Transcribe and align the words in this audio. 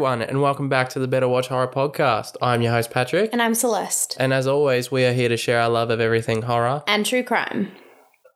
Everyone, 0.00 0.22
and 0.22 0.40
welcome 0.40 0.70
back 0.70 0.88
to 0.88 0.98
the 0.98 1.06
Better 1.06 1.28
Watch 1.28 1.48
Horror 1.48 1.68
podcast. 1.68 2.34
I'm 2.40 2.62
your 2.62 2.72
host, 2.72 2.90
Patrick. 2.90 3.28
And 3.34 3.42
I'm 3.42 3.54
Celeste. 3.54 4.16
And 4.18 4.32
as 4.32 4.46
always, 4.46 4.90
we 4.90 5.04
are 5.04 5.12
here 5.12 5.28
to 5.28 5.36
share 5.36 5.60
our 5.60 5.68
love 5.68 5.90
of 5.90 6.00
everything 6.00 6.40
horror. 6.40 6.82
And 6.86 7.04
true 7.04 7.22
crime. 7.22 7.70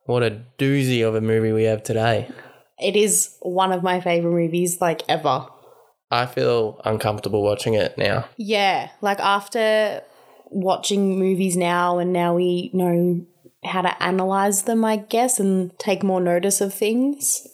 What 0.05 0.21
a 0.21 0.43
doozy 0.59 1.01
of 1.03 1.15
a 1.15 1.21
movie 1.21 1.51
we 1.51 1.63
have 1.63 1.81
today. 1.81 2.29
It 2.77 2.95
is 2.95 3.35
one 3.41 3.71
of 3.71 3.81
my 3.81 3.99
favorite 3.99 4.29
movies, 4.29 4.79
like 4.79 5.01
ever. 5.09 5.47
I 6.11 6.27
feel 6.27 6.79
uncomfortable 6.85 7.41
watching 7.41 7.73
it 7.73 7.97
now. 7.97 8.29
Yeah, 8.37 8.91
like 9.01 9.19
after 9.19 10.03
watching 10.51 11.17
movies 11.17 11.57
now, 11.57 11.97
and 11.97 12.13
now 12.13 12.35
we 12.35 12.69
know 12.73 13.25
how 13.63 13.81
to 13.81 14.03
analyze 14.03 14.61
them, 14.65 14.85
I 14.85 14.97
guess, 14.97 15.39
and 15.39 15.71
take 15.79 16.03
more 16.03 16.21
notice 16.21 16.61
of 16.61 16.75
things. 16.75 17.47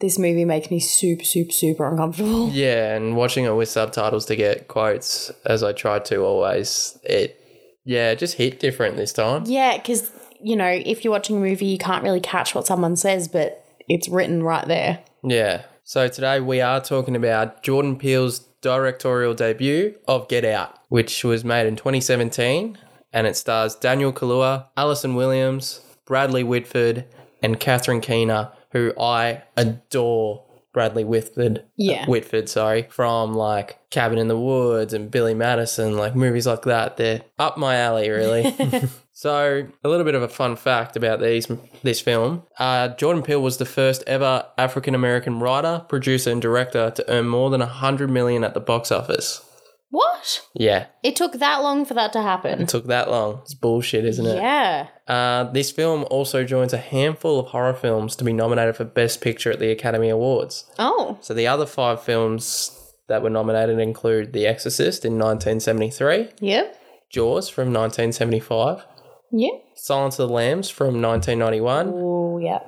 This 0.00 0.18
movie 0.18 0.44
makes 0.44 0.70
me 0.70 0.78
super, 0.78 1.24
super, 1.24 1.50
super 1.50 1.90
uncomfortable. 1.90 2.50
Yeah, 2.52 2.94
and 2.94 3.16
watching 3.16 3.44
it 3.44 3.54
with 3.54 3.68
subtitles 3.68 4.26
to 4.26 4.36
get 4.36 4.68
quotes, 4.68 5.30
as 5.44 5.62
I 5.62 5.72
try 5.72 5.98
to 5.98 6.22
always, 6.22 6.98
it, 7.02 7.40
yeah, 7.84 8.10
it 8.12 8.18
just 8.18 8.34
hit 8.34 8.60
different 8.60 8.96
this 8.96 9.12
time. 9.12 9.44
Yeah, 9.46 9.76
because, 9.76 10.10
you 10.40 10.54
know, 10.54 10.68
if 10.68 11.04
you're 11.04 11.12
watching 11.12 11.36
a 11.36 11.40
movie, 11.40 11.66
you 11.66 11.78
can't 11.78 12.04
really 12.04 12.20
catch 12.20 12.54
what 12.54 12.66
someone 12.66 12.96
says, 12.96 13.26
but 13.26 13.64
it's 13.88 14.08
written 14.08 14.42
right 14.42 14.66
there. 14.66 15.00
Yeah. 15.24 15.62
So 15.82 16.06
today 16.06 16.40
we 16.40 16.60
are 16.60 16.80
talking 16.80 17.16
about 17.16 17.62
Jordan 17.62 17.96
Peele's 17.96 18.40
directorial 18.60 19.34
debut 19.34 19.94
of 20.06 20.28
Get 20.28 20.44
Out, 20.44 20.78
which 20.88 21.24
was 21.24 21.44
made 21.44 21.66
in 21.66 21.76
2017, 21.76 22.78
and 23.12 23.26
it 23.26 23.36
stars 23.36 23.74
Daniel 23.74 24.12
Kaluuya, 24.12 24.66
Allison 24.76 25.14
Williams, 25.14 25.80
Bradley 26.06 26.44
Whitford, 26.44 27.04
and 27.42 27.58
Catherine 27.58 28.00
Keener, 28.00 28.50
who 28.72 28.92
I 29.00 29.42
adore. 29.56 30.44
Bradley 30.74 31.02
Whitford, 31.02 31.64
Yeah. 31.76 32.06
Whitford, 32.06 32.48
sorry, 32.48 32.86
from 32.90 33.34
like 33.34 33.78
Cabin 33.90 34.18
in 34.18 34.28
the 34.28 34.38
Woods 34.38 34.92
and 34.92 35.10
Billy 35.10 35.34
Madison, 35.34 35.96
like 35.96 36.14
movies 36.14 36.46
like 36.46 36.62
that. 36.62 36.98
They're 36.98 37.22
up 37.38 37.56
my 37.56 37.76
alley, 37.76 38.10
really. 38.10 38.54
So, 39.18 39.66
a 39.82 39.88
little 39.88 40.04
bit 40.04 40.14
of 40.14 40.22
a 40.22 40.28
fun 40.28 40.54
fact 40.54 40.94
about 40.96 41.18
these 41.20 41.48
this 41.82 42.00
film: 42.00 42.44
uh, 42.60 42.90
Jordan 42.90 43.24
Peele 43.24 43.42
was 43.42 43.56
the 43.56 43.64
first 43.66 44.04
ever 44.06 44.46
African 44.56 44.94
American 44.94 45.40
writer, 45.40 45.84
producer, 45.88 46.30
and 46.30 46.40
director 46.40 46.92
to 46.92 47.10
earn 47.10 47.26
more 47.26 47.50
than 47.50 47.60
hundred 47.60 48.10
million 48.10 48.44
at 48.44 48.54
the 48.54 48.60
box 48.60 48.92
office. 48.92 49.44
What? 49.90 50.46
Yeah, 50.54 50.86
It 51.02 51.16
took 51.16 51.32
that 51.34 51.62
long 51.62 51.84
for 51.86 51.94
that 51.94 52.12
to 52.12 52.20
happen. 52.20 52.60
it 52.60 52.68
took 52.68 52.86
that 52.88 53.10
long. 53.10 53.38
It's 53.42 53.54
bullshit, 53.54 54.04
isn't 54.04 54.26
it? 54.26 54.36
Yeah. 54.36 54.88
Uh, 55.06 55.44
this 55.44 55.70
film 55.70 56.04
also 56.10 56.44
joins 56.44 56.74
a 56.74 56.78
handful 56.78 57.40
of 57.40 57.46
horror 57.46 57.72
films 57.72 58.14
to 58.16 58.24
be 58.24 58.34
nominated 58.34 58.76
for 58.76 58.84
Best 58.84 59.22
Picture 59.22 59.50
at 59.50 59.60
the 59.60 59.70
Academy 59.70 60.10
Awards. 60.10 60.70
Oh, 60.78 61.16
So, 61.22 61.32
the 61.32 61.46
other 61.46 61.64
five 61.64 62.02
films 62.02 62.74
that 63.06 63.22
were 63.22 63.30
nominated 63.30 63.78
include 63.78 64.34
The 64.34 64.46
Exorcist 64.46 65.06
in 65.06 65.12
1973, 65.18 66.28
yep. 66.40 66.78
Jaws 67.08 67.48
from 67.48 67.72
1975, 67.72 68.84
Yeah. 69.32 69.48
Silence 69.74 70.18
of 70.18 70.28
the 70.28 70.34
Lambs 70.34 70.68
from 70.68 71.00
1991. 71.00 71.92
Oh, 71.94 72.36
yeah. 72.38 72.58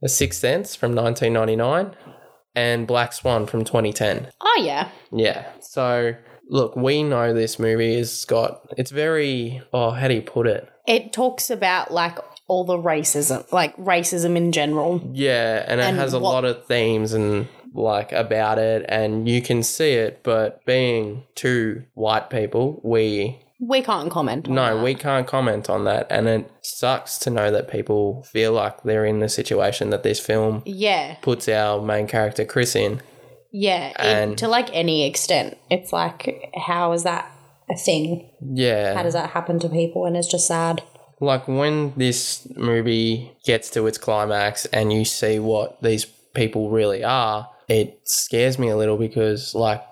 The 0.00 0.08
Sixth 0.08 0.40
Sense 0.40 0.74
from 0.74 0.94
1999 0.94 1.94
and 2.54 2.86
Black 2.86 3.12
Swan 3.12 3.44
from 3.46 3.64
2010. 3.64 4.28
Oh, 4.40 4.62
yeah. 4.64 4.88
Yeah. 5.12 5.44
So, 5.60 6.14
look, 6.50 6.76
we 6.76 7.02
know 7.02 7.32
this 7.32 7.58
movie 7.58 7.96
has 7.96 8.24
got, 8.26 8.60
it's 8.76 8.90
very, 8.90 9.62
oh, 9.72 9.90
how 9.92 10.08
do 10.08 10.14
you 10.14 10.22
put 10.22 10.46
it? 10.46 10.68
It 10.86 11.12
talks 11.12 11.48
about 11.48 11.92
like 11.92 12.18
all 12.48 12.64
the 12.64 12.76
racism, 12.76 13.50
like 13.52 13.76
racism 13.76 14.36
in 14.36 14.50
general. 14.52 15.00
Yeah, 15.12 15.64
and 15.66 15.80
it 15.80 15.84
And 15.84 15.96
has 15.96 16.12
a 16.12 16.18
what- 16.18 16.32
lot 16.32 16.44
of 16.44 16.66
themes 16.66 17.12
and 17.12 17.48
like 17.72 18.10
about 18.10 18.58
it, 18.58 18.84
and 18.88 19.28
you 19.28 19.40
can 19.40 19.62
see 19.62 19.92
it, 19.92 20.20
but 20.24 20.64
being 20.66 21.22
two 21.36 21.84
white 21.94 22.28
people, 22.28 22.80
we, 22.82 23.38
We 23.60 23.80
can't 23.82 24.10
comment. 24.10 24.48
On 24.48 24.54
no, 24.56 24.76
that. 24.76 24.82
we 24.84 24.94
can't 24.96 25.26
comment 25.26 25.70
on 25.70 25.84
that. 25.84 26.08
And 26.10 26.26
it 26.26 26.50
sucks 26.62 27.16
to 27.20 27.30
know 27.30 27.52
that 27.52 27.70
people 27.70 28.24
feel 28.24 28.52
like 28.54 28.82
they're 28.82 29.04
in 29.04 29.20
the 29.20 29.28
situation 29.28 29.90
that 29.90 30.02
this 30.02 30.18
film 30.18 30.62
Yeah, 30.66 31.14
puts 31.22 31.48
our 31.48 31.80
main 31.80 32.08
character 32.08 32.44
Chris 32.44 32.74
in. 32.74 33.02
Yeah. 33.52 33.88
It- 33.90 33.96
And- 34.00 34.38
to 34.38 34.48
like 34.48 34.68
any 34.72 35.04
extent, 35.06 35.56
it's 35.70 35.92
like, 35.92 36.50
how 36.56 36.92
is 36.92 37.02
that 37.04 37.30
a 37.70 37.76
thing? 37.76 38.30
Yeah. 38.40 38.94
How 38.94 39.02
does 39.02 39.14
that 39.14 39.30
happen 39.30 39.58
to 39.60 39.68
people? 39.68 40.04
And 40.06 40.16
it's 40.16 40.28
just 40.30 40.46
sad. 40.46 40.82
like 41.22 41.46
when 41.46 41.92
this 41.98 42.48
movie 42.56 43.30
gets 43.44 43.68
to 43.70 43.86
its 43.86 43.98
climax 43.98 44.64
and 44.66 44.90
you 44.90 45.04
see 45.04 45.38
what 45.38 45.80
these 45.82 46.06
people 46.34 46.70
really 46.70 47.04
are, 47.04 47.46
it 47.68 48.00
scares 48.04 48.58
me 48.58 48.68
a 48.70 48.76
little 48.76 48.96
because 48.96 49.54
like 49.54 49.82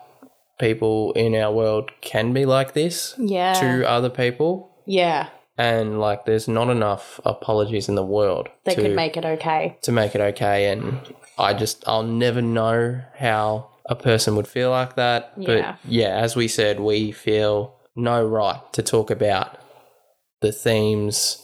people 0.59 1.11
in 1.13 1.35
our 1.35 1.53
world 1.53 1.91
can 2.01 2.33
be 2.33 2.45
like 2.45 2.73
this 2.73 3.13
Yeah. 3.19 3.53
to 3.53 3.87
other 3.87 4.09
people 4.09 4.71
Yeah. 4.87 5.27
and 5.57 5.99
like 6.01 6.25
there's 6.25 6.47
not 6.47 6.69
enough 6.69 7.19
apologies 7.23 7.87
in 7.87 7.93
the 7.95 8.03
world 8.03 8.49
They 8.65 8.73
to 8.75 8.81
could 8.81 8.95
make 8.95 9.15
it 9.15 9.23
okay. 9.25 9.77
to 9.83 9.91
make 9.91 10.15
it 10.15 10.21
okay 10.21 10.71
and 10.71 10.99
I 11.39 11.53
just 11.53 11.83
I'll 11.87 12.03
never 12.03 12.41
know 12.41 13.01
how 13.15 13.69
a 13.85 13.95
person 13.95 14.35
would 14.35 14.47
feel 14.47 14.69
like 14.69 14.95
that. 14.95 15.33
Yeah. 15.37 15.47
But 15.47 15.91
yeah, 15.91 16.17
as 16.17 16.35
we 16.35 16.47
said, 16.47 16.79
we 16.79 17.11
feel 17.11 17.75
no 17.95 18.25
right 18.25 18.61
to 18.73 18.83
talk 18.83 19.09
about 19.09 19.57
the 20.41 20.51
themes 20.51 21.43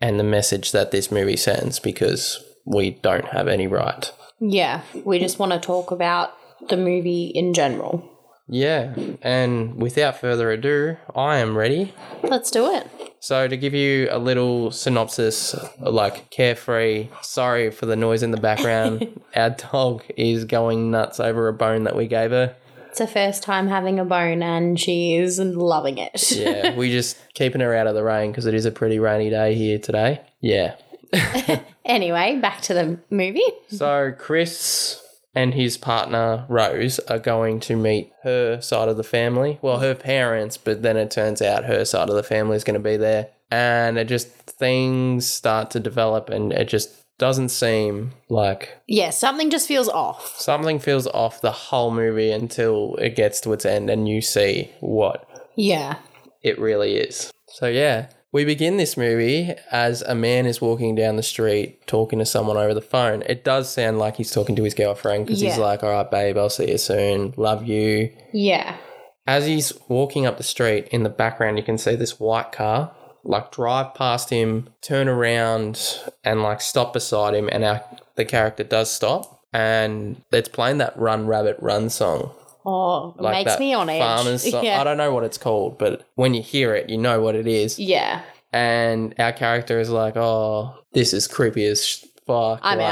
and 0.00 0.18
the 0.18 0.24
message 0.24 0.72
that 0.72 0.90
this 0.90 1.10
movie 1.10 1.36
sends 1.36 1.78
because 1.78 2.44
we 2.66 2.90
don't 2.90 3.26
have 3.26 3.48
any 3.48 3.66
right. 3.66 4.10
Yeah. 4.40 4.82
We 5.04 5.18
just 5.18 5.38
want 5.38 5.52
to 5.52 5.60
talk 5.60 5.90
about 5.90 6.34
the 6.68 6.76
movie 6.76 7.26
in 7.26 7.54
general. 7.54 8.10
Yeah, 8.46 8.94
and 9.22 9.80
without 9.80 10.20
further 10.20 10.50
ado, 10.50 10.98
I 11.16 11.38
am 11.38 11.56
ready. 11.56 11.94
Let's 12.22 12.50
do 12.50 12.70
it. 12.70 12.86
So, 13.24 13.48
to 13.48 13.56
give 13.56 13.72
you 13.72 14.08
a 14.10 14.18
little 14.18 14.70
synopsis, 14.70 15.54
like 15.80 16.28
carefree, 16.28 17.08
sorry 17.22 17.70
for 17.70 17.86
the 17.86 17.96
noise 17.96 18.22
in 18.22 18.32
the 18.32 18.36
background, 18.36 19.18
our 19.34 19.48
dog 19.48 20.04
is 20.14 20.44
going 20.44 20.90
nuts 20.90 21.18
over 21.20 21.48
a 21.48 21.54
bone 21.54 21.84
that 21.84 21.96
we 21.96 22.06
gave 22.06 22.32
her. 22.32 22.54
It's 22.90 22.98
her 22.98 23.06
first 23.06 23.42
time 23.42 23.68
having 23.68 23.98
a 23.98 24.04
bone 24.04 24.42
and 24.42 24.78
she 24.78 25.16
is 25.16 25.38
loving 25.38 25.96
it. 25.96 26.32
Yeah, 26.32 26.74
we 26.76 26.90
just 26.90 27.16
keeping 27.32 27.62
her 27.62 27.74
out 27.74 27.86
of 27.86 27.94
the 27.94 28.04
rain 28.04 28.30
because 28.30 28.44
it 28.44 28.52
is 28.52 28.66
a 28.66 28.70
pretty 28.70 28.98
rainy 28.98 29.30
day 29.30 29.54
here 29.54 29.78
today. 29.78 30.20
Yeah. 30.42 30.74
anyway, 31.86 32.38
back 32.42 32.60
to 32.60 32.74
the 32.74 32.98
movie. 33.08 33.40
So 33.70 34.12
Chris 34.18 35.02
and 35.34 35.54
his 35.54 35.76
partner 35.76 36.44
Rose 36.48 36.98
are 37.00 37.18
going 37.18 37.60
to 37.60 37.76
meet 37.76 38.12
her 38.22 38.60
side 38.60 38.88
of 38.88 38.96
the 38.96 39.02
family. 39.04 39.58
Well, 39.62 39.78
her 39.80 39.94
parents, 39.94 40.56
but 40.56 40.82
then 40.82 40.96
it 40.96 41.10
turns 41.10 41.42
out 41.42 41.64
her 41.64 41.84
side 41.84 42.08
of 42.08 42.14
the 42.16 42.22
family 42.22 42.56
is 42.56 42.64
going 42.64 42.80
to 42.80 42.88
be 42.90 42.96
there, 42.96 43.28
and 43.50 43.98
it 43.98 44.08
just 44.08 44.28
things 44.28 45.26
start 45.26 45.70
to 45.72 45.80
develop, 45.80 46.30
and 46.30 46.52
it 46.52 46.68
just 46.68 46.90
doesn't 47.18 47.50
seem 47.50 48.12
like 48.28 48.76
Yeah, 48.88 49.10
something 49.10 49.48
just 49.50 49.68
feels 49.68 49.88
off. 49.88 50.34
something 50.40 50.78
feels 50.80 51.06
off 51.06 51.40
the 51.40 51.52
whole 51.52 51.92
movie 51.92 52.30
until 52.32 52.96
it 52.96 53.14
gets 53.14 53.40
to 53.42 53.52
its 53.52 53.64
end, 53.64 53.88
and 53.90 54.08
you 54.08 54.20
see 54.20 54.70
what 54.80 55.24
Yeah. 55.54 55.96
it 56.42 56.58
really 56.58 56.96
is. 56.96 57.30
So 57.48 57.66
yeah, 57.68 58.06
we 58.34 58.44
begin 58.44 58.78
this 58.78 58.96
movie 58.96 59.54
as 59.70 60.02
a 60.02 60.14
man 60.14 60.44
is 60.44 60.60
walking 60.60 60.96
down 60.96 61.14
the 61.14 61.22
street 61.22 61.86
talking 61.86 62.18
to 62.18 62.26
someone 62.26 62.56
over 62.56 62.74
the 62.74 62.82
phone. 62.82 63.22
It 63.26 63.44
does 63.44 63.72
sound 63.72 64.00
like 64.00 64.16
he's 64.16 64.32
talking 64.32 64.56
to 64.56 64.64
his 64.64 64.74
girlfriend 64.74 65.24
because 65.24 65.40
he's 65.40 65.56
like, 65.56 65.84
"All 65.84 65.90
right, 65.90 66.10
babe, 66.10 66.36
I'll 66.36 66.50
see 66.50 66.68
you 66.68 66.76
soon. 66.76 67.32
Love 67.36 67.64
you." 67.64 68.10
Yeah. 68.32 68.76
As 69.24 69.46
he's 69.46 69.72
walking 69.88 70.26
up 70.26 70.36
the 70.36 70.42
street, 70.42 70.88
in 70.88 71.04
the 71.04 71.08
background, 71.08 71.58
you 71.58 71.64
can 71.64 71.78
see 71.78 71.94
this 71.94 72.18
white 72.18 72.50
car 72.50 72.90
like 73.22 73.52
drive 73.52 73.94
past 73.94 74.30
him, 74.30 74.68
turn 74.82 75.08
around, 75.08 76.00
and 76.24 76.42
like 76.42 76.60
stop 76.60 76.92
beside 76.92 77.34
him, 77.34 77.48
and 77.52 77.64
our 77.64 77.82
the 78.16 78.24
character 78.24 78.64
does 78.64 78.90
stop, 78.90 79.42
and 79.52 80.20
it's 80.32 80.48
playing 80.48 80.78
that 80.78 80.98
"Run 80.98 81.28
Rabbit 81.28 81.56
Run" 81.60 81.88
song 81.88 82.32
Oh, 82.66 83.14
it 83.18 83.22
like 83.22 83.44
makes 83.46 83.58
me 83.58 83.74
on 83.74 83.88
edge. 83.88 84.00
farmer's 84.00 84.42
song. 84.50 84.64
Yeah. 84.64 84.80
I 84.80 84.84
don't 84.84 84.96
know 84.96 85.12
what 85.12 85.24
it's 85.24 85.38
called, 85.38 85.78
but 85.78 86.06
when 86.14 86.34
you 86.34 86.42
hear 86.42 86.74
it, 86.74 86.88
you 86.90 86.96
know 86.98 87.20
what 87.20 87.34
it 87.34 87.46
is. 87.46 87.78
yeah. 87.78 88.22
And 88.52 89.14
our 89.18 89.32
character 89.32 89.80
is 89.80 89.90
like, 89.90 90.16
"Oh, 90.16 90.76
this 90.92 91.12
is 91.12 91.26
creepy 91.26 91.66
as 91.66 91.84
sh- 91.84 92.04
fuck." 92.24 92.60
I'm 92.62 92.78
like- 92.78 92.88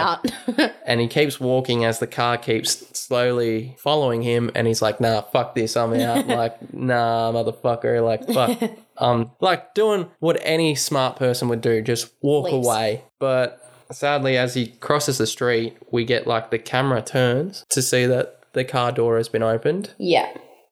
out. 0.58 0.72
And 0.84 1.00
he 1.00 1.06
keeps 1.06 1.38
walking 1.38 1.84
as 1.84 2.00
the 2.00 2.08
car 2.08 2.36
keeps 2.36 2.84
slowly 2.98 3.76
following 3.78 4.22
him, 4.22 4.50
and 4.56 4.66
he's 4.66 4.82
like, 4.82 5.00
"Nah, 5.00 5.20
fuck 5.20 5.54
this, 5.54 5.76
I'm 5.76 5.94
out." 5.94 6.26
like, 6.42 6.74
"Nah, 6.74 7.30
motherfucker." 7.32 8.02
Like, 8.04 8.26
fuck. 8.28 8.72
um, 8.98 9.30
like 9.40 9.72
doing 9.74 10.08
what 10.18 10.38
any 10.42 10.74
smart 10.74 11.14
person 11.16 11.48
would 11.48 11.60
do, 11.60 11.80
just 11.80 12.12
walk 12.20 12.50
away. 12.50 13.04
But 13.20 13.60
sadly, 13.92 14.36
as 14.36 14.54
he 14.54 14.66
crosses 14.66 15.18
the 15.18 15.26
street, 15.28 15.76
we 15.92 16.04
get 16.04 16.26
like 16.26 16.50
the 16.50 16.58
camera 16.58 17.02
turns 17.02 17.64
to 17.70 17.80
see 17.82 18.04
that 18.06 18.40
the 18.52 18.64
car 18.64 18.92
door 18.92 19.16
has 19.16 19.28
been 19.28 19.42
opened 19.42 19.94
yeah. 19.98 20.28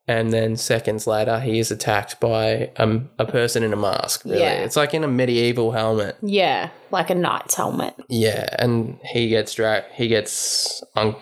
and 0.08 0.32
then 0.32 0.56
seconds 0.56 1.06
later 1.06 1.40
he 1.40 1.58
is 1.58 1.70
attacked 1.70 2.20
by 2.20 2.70
um, 2.76 3.08
a 3.18 3.24
person 3.24 3.62
in 3.62 3.72
a 3.72 3.76
mask 3.76 4.24
really 4.24 4.40
Yeah. 4.40 4.62
it's 4.64 4.76
like 4.76 4.94
in 4.94 5.04
a 5.04 5.08
medieval 5.08 5.72
helmet 5.72 6.16
Yeah. 6.22 6.70
Like 6.90 7.10
a 7.10 7.14
knight's 7.14 7.54
helmet. 7.54 7.94
yeah 8.08 8.48
and 8.58 8.98
he 9.04 9.28
gets 9.28 9.54
dragged. 9.54 9.86
he 9.92 10.08
gets 10.08 10.82
un- 10.96 11.16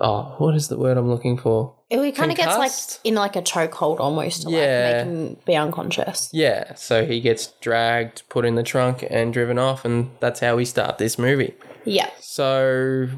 oh, 0.00 0.34
what 0.38 0.54
is 0.54 0.68
the 0.68 0.78
word 0.78 0.96
I'm 0.96 1.10
looking 1.10 1.36
for? 1.36 1.74
It 1.90 2.14
kind 2.14 2.30
of 2.30 2.36
gets 2.38 2.56
like 2.56 2.70
in 3.04 3.16
like 3.16 3.34
a 3.36 3.42
chokehold 3.42 3.98
almost 4.00 4.42
to 4.42 4.50
Yeah. 4.50 5.02
like 5.04 5.06
make 5.08 5.16
him 5.28 5.36
be 5.44 5.56
unconscious. 5.56 6.30
Yeah, 6.32 6.74
so 6.74 7.04
he 7.04 7.20
gets 7.20 7.48
dragged, 7.60 8.22
put 8.30 8.44
in 8.46 8.54
the 8.54 8.62
trunk, 8.62 9.04
and 9.10 9.32
driven 9.32 9.58
off, 9.58 9.84
and 9.84 10.10
that's 10.20 10.38
how 10.40 10.54
we 10.56 10.64
start 10.64 10.96
this 10.98 11.18
movie. 11.18 11.52
Yeah. 11.84 12.08
So, 12.20 13.08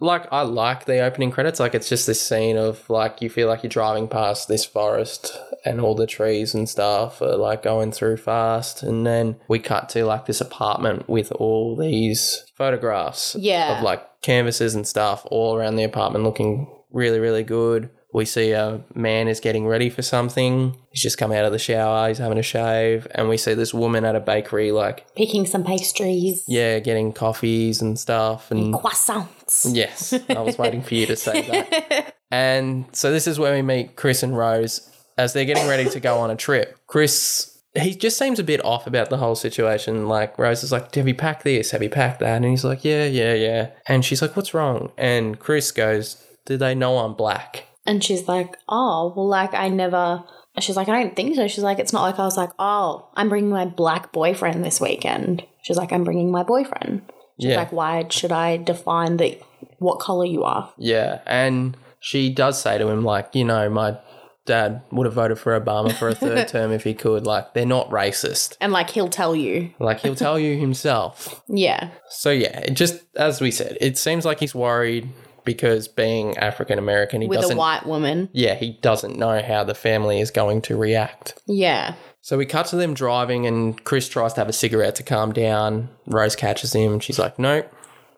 like, 0.00 0.26
I 0.32 0.42
like 0.42 0.84
the 0.86 0.98
opening 1.00 1.30
credits. 1.30 1.60
Like, 1.60 1.74
it's 1.74 1.88
just 1.88 2.06
this 2.06 2.20
scene 2.20 2.56
of 2.56 2.88
like 2.90 3.22
you 3.22 3.30
feel 3.30 3.48
like 3.48 3.62
you're 3.62 3.70
driving 3.70 4.08
past 4.08 4.48
this 4.48 4.64
forest 4.64 5.32
and 5.64 5.80
all 5.80 5.94
the 5.94 6.06
trees 6.06 6.52
and 6.54 6.68
stuff 6.68 7.22
are 7.22 7.36
like 7.36 7.62
going 7.62 7.90
through 7.92 8.18
fast, 8.18 8.82
and 8.82 9.06
then 9.06 9.36
we 9.48 9.58
cut 9.58 9.88
to 9.90 10.04
like 10.04 10.26
this 10.26 10.40
apartment 10.40 11.08
with 11.08 11.32
all 11.32 11.76
these 11.76 12.44
photographs 12.54 13.34
Yeah. 13.38 13.76
of 13.78 13.82
like 13.82 14.02
canvases 14.20 14.74
and 14.74 14.86
stuff 14.86 15.26
all 15.30 15.56
around 15.56 15.76
the 15.76 15.84
apartment, 15.84 16.24
looking 16.24 16.70
really, 16.90 17.18
really 17.18 17.44
good. 17.44 17.90
We 18.14 18.24
see 18.24 18.52
a 18.52 18.80
man 18.94 19.26
is 19.28 19.40
getting 19.40 19.66
ready 19.66 19.90
for 19.90 20.00
something. 20.02 20.76
He's 20.92 21.02
just 21.02 21.18
come 21.18 21.32
out 21.32 21.44
of 21.44 21.50
the 21.52 21.58
shower. 21.58 22.06
He's 22.08 22.18
having 22.18 22.38
a 22.38 22.42
shave, 22.42 23.08
and 23.10 23.28
we 23.28 23.36
see 23.36 23.54
this 23.54 23.74
woman 23.74 24.04
at 24.04 24.14
a 24.14 24.20
bakery, 24.20 24.70
like 24.70 25.04
Picking 25.16 25.44
some 25.46 25.64
pastries. 25.64 26.44
yeah, 26.46 26.78
getting 26.78 27.12
coffees 27.12 27.82
and 27.82 27.98
stuff, 27.98 28.50
and 28.52 28.72
Croissants. 28.72 29.66
Yes, 29.74 30.14
I 30.30 30.40
was 30.40 30.56
waiting 30.56 30.80
for 30.82 30.94
you 30.94 31.06
to 31.06 31.16
say 31.16 31.42
that. 31.42 32.14
And 32.30 32.86
so 32.92 33.12
this 33.12 33.28
is 33.28 33.38
where 33.38 33.54
we 33.54 33.62
meet 33.62 33.94
Chris 33.94 34.22
and 34.24 34.36
Rose 34.36 34.90
as 35.16 35.32
they're 35.34 35.44
getting 35.44 35.68
ready 35.68 35.88
to 35.90 36.00
go 36.00 36.18
on 36.18 36.30
a 36.30 36.34
trip. 36.36 36.76
Chris, 36.88 37.60
he 37.74 37.94
just 37.94 38.18
seems 38.18 38.40
a 38.40 38.42
bit 38.44 38.64
off 38.64 38.88
about 38.88 39.08
the 39.08 39.18
whole 39.18 39.36
situation. 39.36 40.08
Like 40.08 40.36
Rose 40.36 40.64
is 40.64 40.72
like, 40.72 40.92
"Have 40.94 41.06
you 41.06 41.14
packed 41.14 41.44
this? 41.44 41.70
Have 41.70 41.82
you 41.82 41.90
packed 41.90 42.20
that?" 42.20 42.36
And 42.36 42.44
he's 42.44 42.64
like, 42.64 42.84
"Yeah, 42.84 43.04
yeah, 43.04 43.34
yeah." 43.34 43.70
And 43.86 44.04
she's 44.04 44.20
like, 44.22 44.34
"What's 44.36 44.52
wrong?" 44.54 44.90
And 44.98 45.38
Chris 45.38 45.70
goes, 45.70 46.16
"Do 46.46 46.56
they 46.56 46.74
know 46.74 46.98
I'm 46.98 47.14
black?" 47.14 47.64
And 47.86 48.02
she's 48.02 48.26
like, 48.28 48.56
oh, 48.68 49.12
well, 49.16 49.28
like, 49.28 49.54
I 49.54 49.68
never. 49.68 50.24
She's 50.60 50.76
like, 50.76 50.88
I 50.88 51.02
don't 51.02 51.16
think 51.16 51.34
so. 51.34 51.48
She's 51.48 51.64
like, 51.64 51.78
it's 51.78 51.92
not 51.92 52.02
like 52.02 52.18
I 52.18 52.24
was 52.24 52.36
like, 52.36 52.50
oh, 52.58 53.08
I'm 53.14 53.28
bringing 53.28 53.50
my 53.50 53.64
black 53.66 54.12
boyfriend 54.12 54.64
this 54.64 54.80
weekend. 54.80 55.44
She's 55.62 55.76
like, 55.76 55.92
I'm 55.92 56.04
bringing 56.04 56.30
my 56.30 56.42
boyfriend. 56.44 57.02
She's 57.40 57.50
Yeah. 57.50 57.56
like, 57.56 57.72
why 57.72 58.06
should 58.10 58.30
I 58.32 58.56
define 58.58 59.16
the 59.16 59.38
what 59.78 59.98
color 59.98 60.24
you 60.24 60.44
are? 60.44 60.72
Yeah, 60.78 61.20
and 61.26 61.76
she 62.00 62.30
does 62.30 62.60
say 62.60 62.78
to 62.78 62.86
him, 62.88 63.02
like, 63.04 63.34
you 63.34 63.44
know, 63.44 63.68
my 63.68 63.98
dad 64.46 64.82
would 64.92 65.06
have 65.06 65.14
voted 65.14 65.38
for 65.38 65.58
Obama 65.58 65.92
for 65.92 66.08
a 66.08 66.14
third 66.14 66.46
term 66.54 66.70
if 66.70 66.84
he 66.84 66.94
could. 66.94 67.26
Like, 67.26 67.54
they're 67.54 67.66
not 67.66 67.90
racist. 67.90 68.56
And 68.60 68.72
like, 68.72 68.90
he'll 68.90 69.08
tell 69.08 69.34
you. 69.34 69.72
Like, 69.80 70.00
he'll 70.00 70.14
tell 70.14 70.38
you 70.38 70.56
himself. 70.56 71.42
Yeah. 71.48 71.90
So 72.10 72.30
yeah, 72.30 72.60
it 72.60 72.74
just 72.74 73.02
as 73.16 73.40
we 73.40 73.50
said, 73.50 73.76
it 73.80 73.98
seems 73.98 74.24
like 74.24 74.38
he's 74.40 74.54
worried 74.54 75.08
because 75.44 75.88
being 75.88 76.36
African 76.38 76.78
American, 76.78 77.20
he 77.22 77.28
With 77.28 77.40
doesn't. 77.40 77.56
a 77.56 77.58
white 77.58 77.86
woman. 77.86 78.28
yeah, 78.32 78.54
he 78.54 78.78
doesn't 78.82 79.16
know 79.18 79.42
how 79.42 79.64
the 79.64 79.74
family 79.74 80.20
is 80.20 80.30
going 80.30 80.62
to 80.62 80.76
react. 80.76 81.34
Yeah. 81.46 81.94
So 82.22 82.38
we 82.38 82.46
cut 82.46 82.66
to 82.66 82.76
them 82.76 82.94
driving, 82.94 83.46
and 83.46 83.82
Chris 83.84 84.08
tries 84.08 84.32
to 84.34 84.40
have 84.40 84.48
a 84.48 84.52
cigarette 84.54 84.94
to 84.96 85.02
calm 85.02 85.32
down. 85.32 85.90
Rose 86.06 86.34
catches 86.36 86.72
him. 86.72 86.98
She's 87.00 87.18
like, 87.18 87.38
"Nope." 87.38 87.70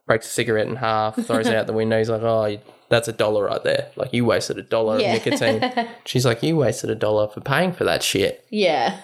Breaks 0.06 0.26
the 0.28 0.32
cigarette 0.32 0.68
in 0.68 0.76
half, 0.76 1.16
throws 1.16 1.48
it 1.48 1.54
out 1.54 1.66
the 1.66 1.72
window. 1.72 1.98
He's 1.98 2.08
like, 2.08 2.22
"Oh, 2.22 2.44
you- 2.46 2.60
that's 2.88 3.08
a 3.08 3.12
dollar 3.12 3.46
right 3.46 3.64
there. 3.64 3.88
Like 3.96 4.12
you 4.12 4.24
wasted 4.24 4.56
a 4.58 4.62
dollar 4.62 5.00
Yeah. 5.00 5.14
of 5.14 5.26
nicotine." 5.26 5.88
She's 6.04 6.24
like, 6.24 6.44
"You 6.44 6.56
wasted 6.56 6.90
a 6.90 6.94
dollar 6.94 7.26
for 7.26 7.40
paying 7.40 7.72
for 7.72 7.82
that 7.82 8.04
shit." 8.04 8.44
Yeah. 8.48 8.96